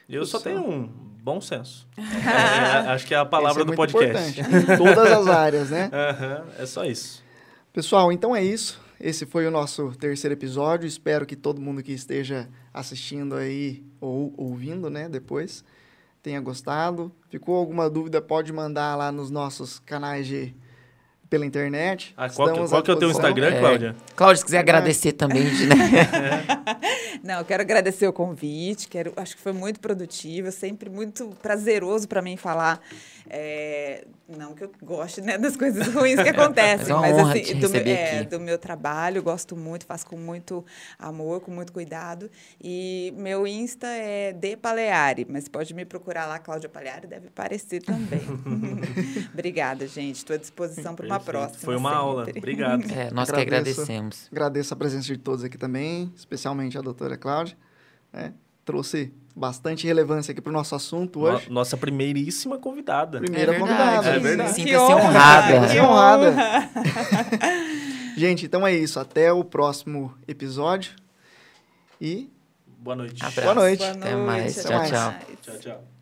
Eu 0.08 0.26
só 0.26 0.38
tenho 0.40 0.60
um 0.60 0.88
bom 1.22 1.40
senso. 1.40 1.86
É, 1.96 2.88
acho 2.92 3.06
que 3.06 3.14
é 3.14 3.16
a 3.18 3.24
palavra 3.24 3.62
Esse 3.62 3.68
é 3.68 3.70
do 3.72 3.76
podcast. 3.76 4.40
importante. 4.40 4.72
Em 4.72 4.76
todas 4.76 5.12
as 5.12 5.26
áreas, 5.28 5.70
né? 5.70 5.88
Aham, 5.94 6.42
é 6.58 6.66
só 6.66 6.84
isso. 6.84 7.21
Pessoal, 7.72 8.12
então 8.12 8.36
é 8.36 8.44
isso. 8.44 8.78
Esse 9.00 9.24
foi 9.24 9.46
o 9.46 9.50
nosso 9.50 9.92
terceiro 9.92 10.34
episódio. 10.34 10.86
Espero 10.86 11.24
que 11.24 11.34
todo 11.34 11.60
mundo 11.60 11.82
que 11.82 11.92
esteja 11.92 12.46
assistindo 12.72 13.34
aí 13.34 13.82
ou 13.98 14.32
ouvindo, 14.36 14.90
né, 14.90 15.08
depois, 15.08 15.64
tenha 16.22 16.38
gostado. 16.40 17.10
Ficou 17.30 17.56
alguma 17.56 17.88
dúvida, 17.88 18.20
pode 18.20 18.52
mandar 18.52 18.94
lá 18.94 19.10
nos 19.10 19.30
nossos 19.30 19.78
canais 19.78 20.26
de 20.26 20.54
pela 21.30 21.46
internet. 21.46 22.12
Ah, 22.14 22.28
qual 22.28 22.48
que, 22.48 22.52
Estamos 22.52 22.70
qual 22.70 22.82
que 22.82 22.90
é 22.90 22.94
o 22.94 22.98
teu. 22.98 23.10
Instagram, 23.10 23.54
É. 23.54 23.58
Cláudia? 23.58 23.96
Cláudia, 24.14 24.36
se 24.36 24.44
quiser 24.44 24.58
agradecer 24.58 25.12
também, 25.12 25.44
né? 25.64 26.46
Não, 27.24 27.38
eu 27.38 27.44
quero 27.46 27.62
agradecer 27.62 28.06
o 28.06 28.12
convite, 28.12 28.86
quero, 28.86 29.14
acho 29.16 29.34
que 29.36 29.40
foi 29.40 29.52
muito 29.52 29.80
produtivo, 29.80 30.52
sempre 30.52 30.90
muito 30.90 31.30
prazeroso 31.40 32.06
para 32.06 32.20
mim 32.20 32.36
falar. 32.36 32.82
É, 33.28 34.06
não 34.28 34.54
que 34.54 34.64
eu 34.64 34.72
goste 34.82 35.20
né, 35.20 35.38
das 35.38 35.56
coisas 35.56 35.88
ruins 35.94 36.22
que 36.22 36.28
acontecem, 36.28 36.78
Mas 36.78 36.90
é 36.90 36.94
uma 36.94 37.00
mas 37.02 37.18
honra 37.18 37.32
assim, 37.32 37.42
te 37.42 37.54
do, 37.54 37.76
é, 37.76 38.24
do 38.24 38.40
meu 38.40 38.58
trabalho, 38.58 39.22
gosto 39.22 39.56
muito, 39.56 39.86
faço 39.86 40.06
com 40.06 40.16
muito 40.16 40.64
amor, 40.98 41.40
com 41.40 41.50
muito 41.50 41.72
cuidado. 41.72 42.30
E 42.62 43.12
meu 43.16 43.46
Insta 43.46 43.86
é 43.86 44.32
de 44.32 44.56
Paleari, 44.56 45.26
mas 45.28 45.48
pode 45.48 45.74
me 45.74 45.84
procurar 45.84 46.26
lá, 46.26 46.38
Cláudia 46.38 46.68
Paleari, 46.68 47.06
deve 47.06 47.28
aparecer 47.28 47.82
também. 47.82 48.22
Obrigada, 49.32 49.86
gente. 49.86 50.16
Estou 50.16 50.34
à 50.34 50.38
disposição 50.38 50.94
para 50.94 51.06
uma 51.06 51.20
próxima. 51.20 51.60
Foi 51.60 51.76
uma 51.76 51.94
aula. 51.94 52.24
sempre. 52.24 52.38
Obrigado. 52.38 52.90
É, 52.90 53.10
nós 53.10 53.30
que 53.30 53.40
Agradeço. 53.40 53.82
agradecemos. 53.82 54.28
Agradeço 54.30 54.74
a 54.74 54.76
presença 54.76 55.06
de 55.06 55.18
todos 55.18 55.44
aqui 55.44 55.58
também, 55.58 56.12
especialmente 56.16 56.76
a 56.76 56.80
doutora 56.80 57.16
Cláudia. 57.16 57.56
né? 58.12 58.32
Trouxe 58.64 59.12
bastante 59.34 59.86
relevância 59.86 60.32
aqui 60.32 60.40
para 60.40 60.50
o 60.50 60.52
nosso 60.52 60.74
assunto 60.74 61.18
No- 61.20 61.26
hoje. 61.26 61.50
nossa 61.50 61.76
primeiríssima 61.76 62.58
convidada. 62.58 63.18
Primeira 63.18 63.54
É 63.54 63.58
convidada. 63.58 64.08
É 64.08 64.18
verdade. 64.18 64.54
Sinta-se 64.54 64.76
honrada. 64.76 65.68
que 65.68 65.80
honrada. 65.80 66.30
honra. 66.30 66.70
Gente, 68.16 68.44
então 68.46 68.66
é 68.66 68.74
isso. 68.74 69.00
Até 69.00 69.32
o 69.32 69.42
próximo 69.42 70.14
episódio. 70.28 70.92
E 72.00 72.30
Boa 72.78 72.96
noite. 72.96 73.22
Boa 73.42 73.54
noite. 73.54 73.78
Boa 73.78 73.90
Até 73.92 74.16
mais. 74.16 74.56
noite, 74.56 74.68
Tchau, 74.68 74.76
até 74.78 74.88
tchau. 74.90 75.00
mais. 75.12 75.24
Tchau, 75.40 75.58
tchau. 75.58 75.92